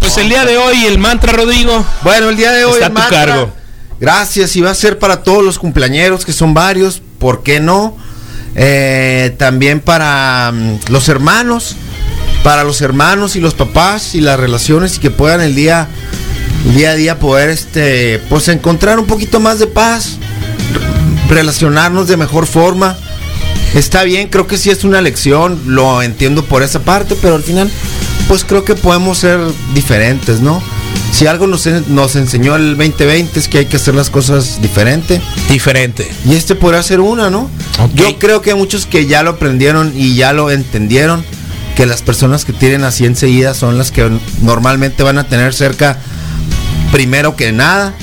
Pues 0.00 0.16
el 0.16 0.28
día 0.28 0.44
de 0.44 0.56
hoy 0.56 0.86
el 0.86 0.98
mantra 0.98 1.32
Rodrigo. 1.32 1.84
Bueno, 2.02 2.30
el 2.30 2.36
día 2.36 2.50
de 2.52 2.64
hoy 2.64 2.72
Está 2.72 2.86
el 2.86 2.92
a 2.92 2.94
tu 2.94 3.00
mantra, 3.00 3.26
cargo. 3.26 3.52
Gracias, 4.00 4.56
y 4.56 4.62
va 4.62 4.70
a 4.70 4.74
ser 4.74 4.98
para 4.98 5.22
todos 5.22 5.44
los 5.44 5.58
cumpleañeros, 5.58 6.24
que 6.24 6.32
son 6.32 6.54
varios, 6.54 7.02
¿por 7.18 7.42
qué 7.42 7.60
no? 7.60 7.96
Eh, 8.56 9.34
también 9.38 9.80
para 9.80 10.50
mm, 10.52 10.78
los 10.90 11.08
hermanos, 11.08 11.76
para 12.42 12.64
los 12.64 12.80
hermanos 12.80 13.36
y 13.36 13.40
los 13.40 13.54
papás 13.54 14.14
y 14.14 14.20
las 14.20 14.38
relaciones, 14.40 14.96
y 14.96 15.00
que 15.00 15.10
puedan 15.10 15.40
el 15.40 15.54
día, 15.54 15.88
día 16.74 16.90
a 16.90 16.94
día 16.94 17.18
poder 17.18 17.50
este, 17.50 18.20
pues 18.28 18.48
encontrar 18.48 18.98
un 18.98 19.06
poquito 19.06 19.40
más 19.40 19.58
de 19.58 19.66
paz, 19.66 20.16
re- 21.28 21.34
relacionarnos 21.36 22.08
de 22.08 22.16
mejor 22.16 22.46
forma. 22.46 22.96
Está 23.74 24.02
bien, 24.02 24.28
creo 24.28 24.48
que 24.48 24.58
sí 24.58 24.68
es 24.70 24.82
una 24.82 25.00
lección, 25.00 25.60
lo 25.66 26.02
entiendo 26.02 26.44
por 26.44 26.64
esa 26.64 26.80
parte, 26.80 27.14
pero 27.22 27.36
al 27.36 27.42
final, 27.44 27.70
pues 28.26 28.42
creo 28.44 28.64
que 28.64 28.74
podemos 28.74 29.18
ser 29.18 29.38
diferentes, 29.74 30.40
¿no? 30.40 30.60
Si 31.12 31.26
algo 31.26 31.46
nos, 31.46 31.66
nos 31.88 32.16
enseñó 32.16 32.56
el 32.56 32.76
2020 32.76 33.38
es 33.38 33.48
que 33.48 33.58
hay 33.58 33.66
que 33.66 33.76
hacer 33.76 33.94
las 33.94 34.10
cosas 34.10 34.62
diferente. 34.62 35.20
Diferente. 35.48 36.10
Y 36.24 36.34
este 36.34 36.54
podrá 36.54 36.82
ser 36.82 37.00
una, 37.00 37.30
¿no? 37.30 37.50
Yo 37.94 38.18
creo 38.18 38.40
que 38.42 38.50
hay 38.52 38.56
muchos 38.56 38.86
que 38.86 39.06
ya 39.06 39.22
lo 39.22 39.30
aprendieron 39.30 39.92
y 39.96 40.14
ya 40.14 40.32
lo 40.32 40.50
entendieron, 40.50 41.24
que 41.76 41.84
las 41.86 42.02
personas 42.02 42.44
que 42.44 42.52
tienen 42.52 42.84
así 42.84 43.04
enseguida 43.06 43.54
son 43.54 43.76
las 43.76 43.90
que 43.90 44.08
normalmente 44.42 45.02
van 45.02 45.18
a 45.18 45.24
tener 45.24 45.52
cerca 45.52 45.98
primero 46.92 47.36
que 47.36 47.52
nada, 47.52 47.94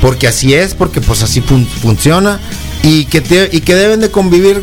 porque 0.00 0.28
así 0.28 0.54
es, 0.54 0.74
porque 0.74 1.00
pues 1.00 1.22
así 1.22 1.40
fun- 1.40 1.66
funciona 1.66 2.38
y 2.82 3.04
que, 3.06 3.20
te- 3.20 3.48
y 3.52 3.60
que 3.60 3.74
deben 3.74 4.00
de 4.00 4.10
convivir 4.10 4.62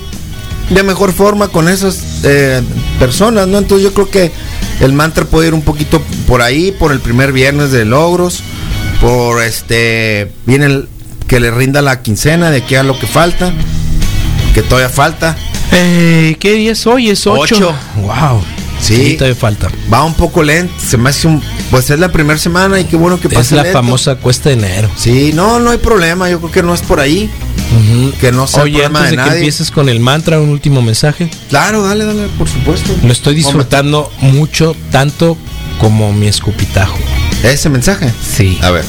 de 0.69 0.83
mejor 0.83 1.13
forma 1.13 1.47
con 1.47 1.67
esas 1.69 1.99
eh, 2.23 2.61
personas, 2.99 3.47
¿no? 3.47 3.57
Entonces 3.57 3.83
yo 3.83 3.93
creo 3.93 4.09
que 4.09 4.31
el 4.81 4.93
mantra 4.93 5.25
puede 5.25 5.47
ir 5.47 5.53
un 5.53 5.61
poquito 5.63 6.01
por 6.29 6.43
ahí, 6.43 6.71
por 6.71 6.91
el 6.91 6.99
primer 6.99 7.33
viernes 7.33 7.71
de 7.71 7.85
logros, 7.85 8.43
por 9.01 9.41
este, 9.41 10.31
viene 10.45 10.67
el, 10.67 10.87
que 11.27 11.39
le 11.39 11.49
rinda 11.49 11.81
la 11.81 12.03
quincena 12.03 12.51
de 12.51 12.63
que 12.63 12.77
haga 12.77 12.87
lo 12.87 12.99
que 12.99 13.07
falta, 13.07 13.51
que 14.53 14.61
todavía 14.61 14.89
falta. 14.89 15.35
Eh, 15.71 16.37
¿Qué 16.39 16.53
día 16.53 16.73
es 16.73 16.85
hoy? 16.85 17.09
Es 17.09 17.25
8. 17.25 17.41
Ocho. 17.41 17.75
Wow. 17.97 18.43
Sí. 18.79 19.15
todavía 19.17 19.35
falta. 19.35 19.69
Va 19.91 20.03
un 20.03 20.13
poco 20.13 20.43
lento, 20.43 20.71
se 20.79 20.97
me 20.97 21.09
hace 21.09 21.27
un, 21.27 21.41
pues 21.71 21.89
es 21.89 21.99
la 21.99 22.11
primera 22.11 22.37
semana 22.37 22.79
y 22.79 22.85
qué 22.85 22.95
bueno 22.95 23.19
que 23.19 23.27
pase 23.27 23.41
Es 23.41 23.51
la 23.51 23.63
lento. 23.63 23.79
famosa 23.79 24.15
cuesta 24.15 24.49
de 24.49 24.55
enero. 24.55 24.89
Sí, 24.95 25.31
no, 25.33 25.59
no 25.59 25.71
hay 25.71 25.79
problema, 25.79 26.29
yo 26.29 26.39
creo 26.39 26.51
que 26.51 26.63
no 26.63 26.75
es 26.75 26.81
por 26.81 26.99
ahí, 26.99 27.29
que 28.21 28.31
no 28.31 28.45
sea 28.45 28.63
Oye, 28.63 28.73
problema 28.73 28.99
antes 28.99 29.11
de 29.11 29.17
de, 29.17 29.23
que 29.23 29.27
nadie. 29.29 29.39
empieces 29.39 29.71
con 29.71 29.89
el 29.89 29.99
mantra, 29.99 30.39
un 30.39 30.49
último 30.49 30.83
mensaje. 30.83 31.29
Claro, 31.49 31.81
dale, 31.83 32.05
dale, 32.05 32.27
por 32.37 32.47
supuesto. 32.47 32.95
Lo 33.03 33.11
estoy 33.11 33.33
disfrutando 33.33 34.11
mucho, 34.21 34.75
tanto 34.91 35.35
como 35.79 36.11
mi 36.13 36.27
escupitajo. 36.27 36.97
¿Ese 37.43 37.69
mensaje? 37.69 38.11
Sí. 38.35 38.59
A 38.61 38.69
ver. 38.71 38.85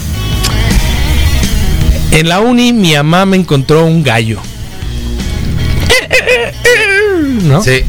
En 2.12 2.28
la 2.28 2.40
uni, 2.40 2.72
mi 2.72 2.94
mamá 2.94 3.24
me 3.26 3.36
encontró 3.36 3.84
un 3.86 4.02
gallo. 4.02 4.40
¿No? 7.42 7.62
Sí. 7.62 7.84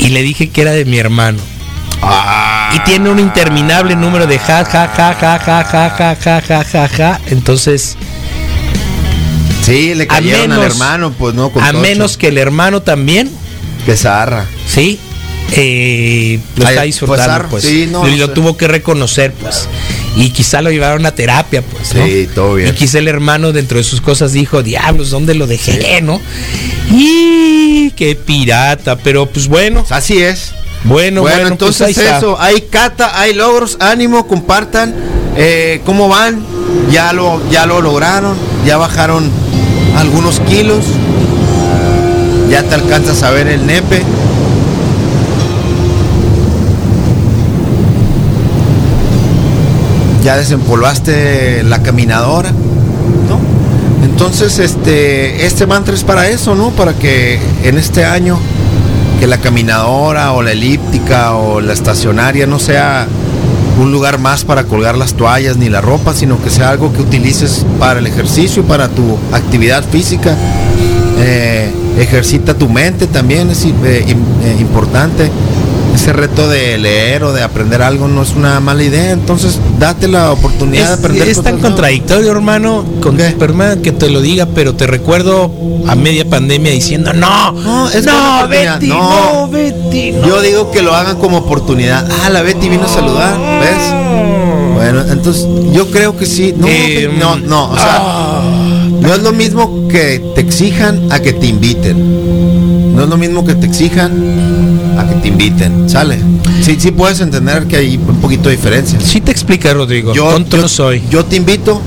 Y, 0.00 0.06
y 0.06 0.08
le 0.08 0.22
dije 0.22 0.48
que 0.50 0.62
era 0.62 0.72
de 0.72 0.84
mi 0.84 0.98
hermano. 0.98 1.38
Ah. 2.02 2.70
Y 2.74 2.80
tiene 2.80 3.10
un 3.10 3.18
interminable 3.18 3.94
número 3.96 4.26
de 4.26 4.38
ja, 4.38 4.64
ja, 4.64 4.88
ja, 4.88 5.14
ja, 5.14 5.38
ja, 5.38 5.64
ja, 5.64 5.90
ja, 5.90 6.16
ja, 6.16 6.40
ja, 6.40 6.64
ja, 6.64 6.88
ja. 6.88 7.20
Entonces, 7.26 7.96
Sí, 9.62 9.94
le 9.94 10.04
A 10.04 10.08
cayeron 10.08 10.52
al 10.52 10.58
menos- 10.58 10.64
hermano, 10.72 11.12
pues 11.12 11.34
no, 11.34 11.50
con 11.50 11.62
a 11.62 11.66
tocho. 11.68 11.80
menos 11.80 12.16
que 12.16 12.28
el 12.28 12.38
hermano 12.38 12.80
también, 12.80 13.30
que 13.84 13.94
zarra. 13.96 14.46
¿sí? 14.66 14.98
Eh, 15.56 16.38
lo 16.56 16.62
está 16.62 16.74
pues, 16.80 16.86
disfrutando, 16.86 17.48
pues. 17.48 17.64
sí, 17.64 17.88
no, 17.90 18.06
y 18.08 18.16
lo 18.16 18.26
sé. 18.26 18.32
tuvo 18.34 18.56
que 18.56 18.68
reconocer, 18.68 19.32
pues. 19.32 19.68
Y 20.16 20.30
quizá 20.30 20.62
lo 20.62 20.70
llevaron 20.70 21.04
a 21.06 21.12
terapia, 21.14 21.62
pues. 21.62 21.94
¿no? 21.94 22.04
Sí, 22.06 22.28
todo 22.34 22.54
bien. 22.54 22.68
Y 22.68 22.72
quizá 22.72 22.98
el 22.98 23.08
hermano 23.08 23.52
dentro 23.52 23.78
de 23.78 23.84
sus 23.84 24.00
cosas 24.00 24.32
dijo, 24.32 24.62
diablos, 24.62 25.10
¿dónde 25.10 25.34
lo 25.34 25.46
dejé, 25.46 26.00
no? 26.02 26.20
Y 26.90 27.90
qué 27.96 28.14
pirata, 28.14 28.96
pero 28.96 29.26
pues 29.26 29.48
bueno, 29.48 29.84
Así 29.90 30.18
es. 30.22 30.52
bueno, 30.84 31.22
Bueno, 31.22 31.22
bueno, 31.22 31.36
pues, 31.40 31.50
entonces 31.52 31.98
está. 31.98 32.18
eso, 32.18 32.40
hay 32.40 32.62
cata, 32.62 33.18
hay 33.20 33.34
logros, 33.34 33.76
ánimo, 33.80 34.26
compartan 34.26 34.94
eh, 35.36 35.80
cómo 35.84 36.08
van, 36.08 36.44
ya 36.90 37.12
lo, 37.12 37.40
ya 37.50 37.66
lo 37.66 37.80
lograron, 37.80 38.36
ya 38.64 38.76
bajaron 38.76 39.30
algunos 39.96 40.40
kilos, 40.40 40.84
ya 42.50 42.62
te 42.62 42.74
alcanzas 42.74 43.22
a 43.22 43.30
ver 43.30 43.48
el 43.48 43.66
nepe. 43.66 44.02
Ya 50.22 50.36
desempolvaste 50.36 51.62
la 51.62 51.82
caminadora, 51.82 52.50
¿no? 52.50 53.38
Entonces, 54.04 54.58
este, 54.58 55.46
este 55.46 55.66
mantra 55.66 55.94
es 55.94 56.04
para 56.04 56.28
eso, 56.28 56.54
¿no? 56.54 56.70
Para 56.70 56.94
que 56.94 57.38
en 57.64 57.78
este 57.78 58.04
año 58.04 58.38
que 59.18 59.26
la 59.26 59.38
caminadora 59.38 60.32
o 60.32 60.42
la 60.42 60.52
elíptica 60.52 61.34
o 61.34 61.60
la 61.60 61.74
estacionaria 61.74 62.46
no 62.46 62.58
sea 62.58 63.06
un 63.80 63.92
lugar 63.92 64.18
más 64.18 64.44
para 64.44 64.64
colgar 64.64 64.96
las 64.96 65.14
toallas 65.14 65.56
ni 65.56 65.68
la 65.68 65.80
ropa, 65.80 66.14
sino 66.14 66.42
que 66.42 66.50
sea 66.50 66.70
algo 66.70 66.92
que 66.92 67.00
utilices 67.00 67.64
para 67.78 68.00
el 68.00 68.06
ejercicio, 68.06 68.62
para 68.64 68.88
tu 68.88 69.18
actividad 69.32 69.84
física. 69.84 70.36
Eh, 71.18 71.70
ejercita 71.98 72.54
tu 72.54 72.68
mente 72.68 73.06
también, 73.06 73.50
es 73.50 73.64
eh, 73.64 73.72
eh, 73.84 74.56
importante. 74.58 75.30
Ese 75.94 76.12
reto 76.12 76.48
de 76.48 76.78
leer 76.78 77.24
o 77.24 77.32
de 77.32 77.42
aprender 77.42 77.82
algo 77.82 78.08
no 78.08 78.22
es 78.22 78.30
una 78.34 78.58
mala 78.60 78.82
idea, 78.82 79.10
entonces 79.10 79.58
date 79.78 80.08
la 80.08 80.30
oportunidad 80.32 80.86
de 80.86 80.92
Es, 80.94 80.98
aprender. 80.98 81.28
es 81.28 81.42
tan 81.42 81.54
nuevas. 81.54 81.62
contradictorio, 81.72 82.30
hermano, 82.30 82.84
con 83.02 83.16
¿Qué? 83.16 83.30
perdona 83.38 83.76
que 83.82 83.92
te 83.92 84.08
lo 84.08 84.20
diga, 84.20 84.46
pero 84.54 84.74
te 84.74 84.86
recuerdo 84.86 85.50
a 85.88 85.94
media 85.96 86.24
pandemia 86.24 86.70
diciendo, 86.72 87.12
no, 87.12 87.52
No, 87.52 87.90
es 87.90 88.06
no. 88.06 88.46
Betty, 88.48 88.86
No. 88.86 89.42
no, 89.46 89.48
Betty, 89.48 90.12
no". 90.12 90.26
Yo 90.26 90.40
digo 90.40 90.70
que 90.70 90.80
lo 90.82 90.94
hagan 90.94 91.18
como 91.18 91.38
oportunidad. 91.38 92.08
Ah, 92.24 92.30
la 92.30 92.42
Betty 92.42 92.68
vino 92.68 92.84
a 92.84 92.88
saludar, 92.88 93.36
¿ves? 93.60 94.74
Bueno, 94.74 95.02
entonces 95.12 95.46
yo 95.72 95.90
creo 95.90 96.16
que 96.16 96.24
sí. 96.24 96.54
No, 96.56 96.66
Eh, 96.68 97.10
no, 97.18 97.36
no, 97.36 97.70
o 97.70 97.74
sea, 97.76 97.98
ah, 98.00 98.42
no 99.00 99.12
es 99.12 99.22
lo 99.22 99.32
mismo 99.32 99.88
que 99.88 100.22
te 100.34 100.40
exijan 100.40 101.12
a 101.12 101.20
que 101.20 101.32
te 101.34 101.46
inviten. 101.46 102.79
No 103.00 103.04
es 103.04 103.10
lo 103.12 103.16
mismo 103.16 103.46
que 103.46 103.54
te 103.54 103.64
exijan 103.64 104.12
a 104.98 105.08
que 105.08 105.14
te 105.14 105.28
inviten, 105.28 105.88
¿sale? 105.88 106.18
Sí, 106.60 106.76
sí 106.78 106.90
puedes 106.90 107.18
entender 107.20 107.66
que 107.66 107.76
hay 107.76 107.96
un 107.96 108.20
poquito 108.20 108.50
de 108.50 108.56
diferencia. 108.56 109.00
sí 109.00 109.22
te 109.22 109.30
explica, 109.32 109.72
Rodrigo, 109.72 110.12
Yo, 110.12 110.28
tonto 110.28 110.58
yo- 110.58 110.62
no 110.64 110.68
soy. 110.68 111.02
yo 111.08 111.24
te 111.24 111.36
invito, 111.36 111.80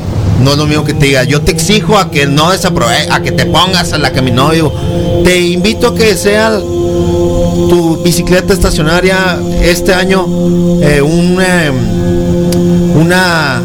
no 0.43 0.53
es 0.53 0.57
lo 0.57 0.65
mismo 0.65 0.83
que 0.83 0.95
te 0.95 1.05
diga, 1.05 1.23
yo 1.23 1.41
te 1.41 1.51
exijo 1.51 1.99
a 1.99 2.09
que 2.09 2.25
no 2.25 2.49
desaprove, 2.51 2.95
a 3.11 3.21
que 3.21 3.31
te 3.31 3.45
pongas 3.45 3.93
a 3.93 3.99
la 3.99 4.11
caminada. 4.11 4.53
Digo, 4.53 4.73
te 5.23 5.39
invito 5.39 5.89
a 5.89 5.95
que 5.95 6.17
sea 6.17 6.57
tu 6.59 8.01
bicicleta 8.03 8.51
estacionaria 8.51 9.37
este 9.61 9.93
año 9.93 10.25
eh, 10.81 10.99
un, 10.99 11.37
eh, 11.39 11.71
una 12.95 13.61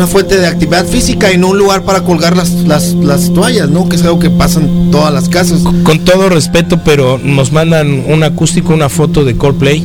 una 0.00 0.06
fuente 0.06 0.38
de 0.38 0.46
actividad 0.46 0.86
física 0.86 1.30
y 1.30 1.36
no 1.36 1.48
un 1.48 1.58
lugar 1.58 1.82
para 1.82 2.00
colgar 2.00 2.34
las, 2.34 2.52
las, 2.52 2.94
las 2.94 3.34
toallas, 3.34 3.68
¿no? 3.68 3.86
Que 3.86 3.96
es 3.96 4.02
algo 4.02 4.18
que 4.18 4.30
pasa 4.30 4.58
en 4.58 4.90
todas 4.90 5.12
las 5.12 5.28
casas. 5.28 5.60
Con 5.84 5.98
todo 6.06 6.30
respeto, 6.30 6.80
pero 6.82 7.18
nos 7.22 7.52
mandan 7.52 8.04
un 8.08 8.22
acústico, 8.22 8.72
una 8.72 8.88
foto 8.88 9.26
de 9.26 9.36
Coldplay. 9.36 9.84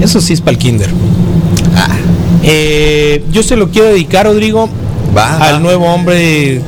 Eso 0.00 0.22
sí 0.22 0.32
es 0.32 0.40
para 0.40 0.52
el 0.52 0.56
kinder. 0.58 0.88
Ah, 1.76 1.94
Eh, 2.42 3.22
yo 3.30 3.42
se 3.42 3.54
lo 3.54 3.68
quiero 3.68 3.88
dedicar, 3.88 4.24
Rodrigo, 4.24 4.70
va, 5.16 5.36
al 5.38 5.54
va. 5.54 5.60
nuevo 5.60 5.86
hombre 5.86 6.60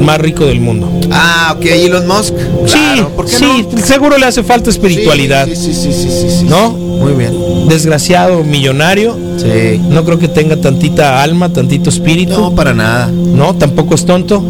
más 0.00 0.18
rico 0.20 0.46
del 0.46 0.60
mundo. 0.60 0.90
Ah, 1.10 1.54
ok, 1.56 1.64
Elon 1.66 2.06
Musk. 2.06 2.34
Claro, 2.66 3.08
¿por 3.10 3.26
qué 3.26 3.32
sí, 3.32 3.66
no? 3.70 3.78
seguro 3.78 4.18
le 4.18 4.26
hace 4.26 4.42
falta 4.42 4.70
espiritualidad. 4.70 5.46
Sí, 5.46 5.56
sí, 5.56 5.74
sí, 5.74 5.92
sí, 5.92 5.92
sí, 5.92 6.10
sí, 6.10 6.30
sí. 6.40 6.44
¿No? 6.44 6.70
Muy 6.70 7.12
bien. 7.12 7.68
Desgraciado 7.68 8.42
millonario. 8.44 9.16
Sí. 9.36 9.80
No 9.88 10.04
creo 10.04 10.18
que 10.18 10.28
tenga 10.28 10.56
tantita 10.56 11.22
alma, 11.22 11.52
tantito 11.52 11.90
espíritu. 11.90 12.32
No, 12.40 12.54
para 12.54 12.72
nada. 12.72 13.08
No, 13.08 13.54
tampoco 13.54 13.94
es 13.94 14.04
tonto, 14.06 14.42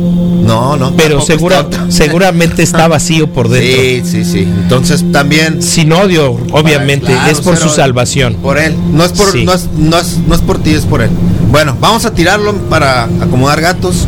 No, 0.46 0.76
no. 0.76 0.92
pero 0.96 1.20
segura- 1.20 1.66
seguramente 1.88 2.62
está 2.62 2.86
vacío 2.88 3.32
por 3.32 3.48
dentro. 3.48 3.82
Sí, 3.82 4.02
sí, 4.04 4.24
sí. 4.24 4.38
Entonces 4.40 5.04
también 5.12 5.62
Sin 5.62 5.92
odio, 5.92 6.36
obviamente, 6.52 7.06
Claro, 7.06 7.30
es 7.30 7.40
por 7.40 7.56
su 7.56 7.68
salvación. 7.68 8.34
por 8.42 8.58
él. 8.58 8.74
No 8.92 9.04
es 9.04 9.12
por, 9.12 9.30
Sí. 9.32 9.44
no, 9.44 9.52
es, 9.54 9.68
no, 9.76 9.98
es, 9.98 10.18
no 10.26 10.34
es 10.34 10.40
por 10.40 10.58
ti, 10.62 10.70
es 10.74 10.84
por 10.84 11.02
él. 11.02 11.10
Bueno, 11.50 11.76
vamos 11.80 12.04
a 12.04 12.12
tirarlo 12.12 12.52
para 12.68 13.04
acomodar 13.04 13.60
gatos 13.60 14.06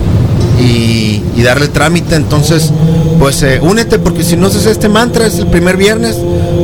y, 0.60 1.22
y 1.36 1.42
darle 1.42 1.68
trámite. 1.68 2.16
Entonces, 2.16 2.70
pues 3.18 3.42
eh, 3.42 3.60
únete 3.62 3.98
porque 3.98 4.24
si 4.24 4.36
no 4.36 4.48
haces 4.48 4.66
este 4.66 4.88
mantra 4.88 5.26
es 5.26 5.38
el 5.38 5.46
primer 5.46 5.76
viernes 5.76 6.16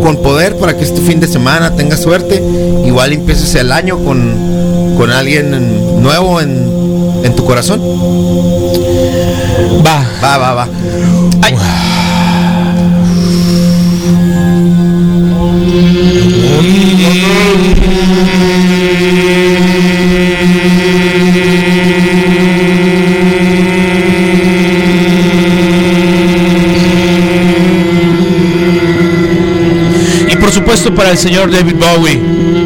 con 0.03 0.17
poder 0.23 0.57
para 0.57 0.77
que 0.77 0.85
este 0.85 1.01
fin 1.01 1.21
de 1.21 1.27
semana 1.29 1.75
tengas 1.77 2.01
suerte. 2.03 2.43
Igual 2.87 3.13
empieces 3.13 3.55
el 3.55 3.71
año 3.73 3.99
con, 4.05 4.95
con 4.97 5.11
alguien 5.11 5.55
en- 5.55 6.03
nuevo 6.03 6.41
en, 6.41 6.67
en 7.25 7.35
tu 7.37 7.45
corazón. 7.45 7.81
Va. 9.81 10.05
Va, 10.23 10.39
va, 10.39 10.55
va. 10.55 10.69
Ay. 11.43 11.55
Y 30.29 30.37
por 30.37 30.51
supuesto 30.51 30.95
para 30.95 31.11
el 31.11 31.19
señor 31.19 31.51
David 31.51 31.77
Bowie. 31.77 32.62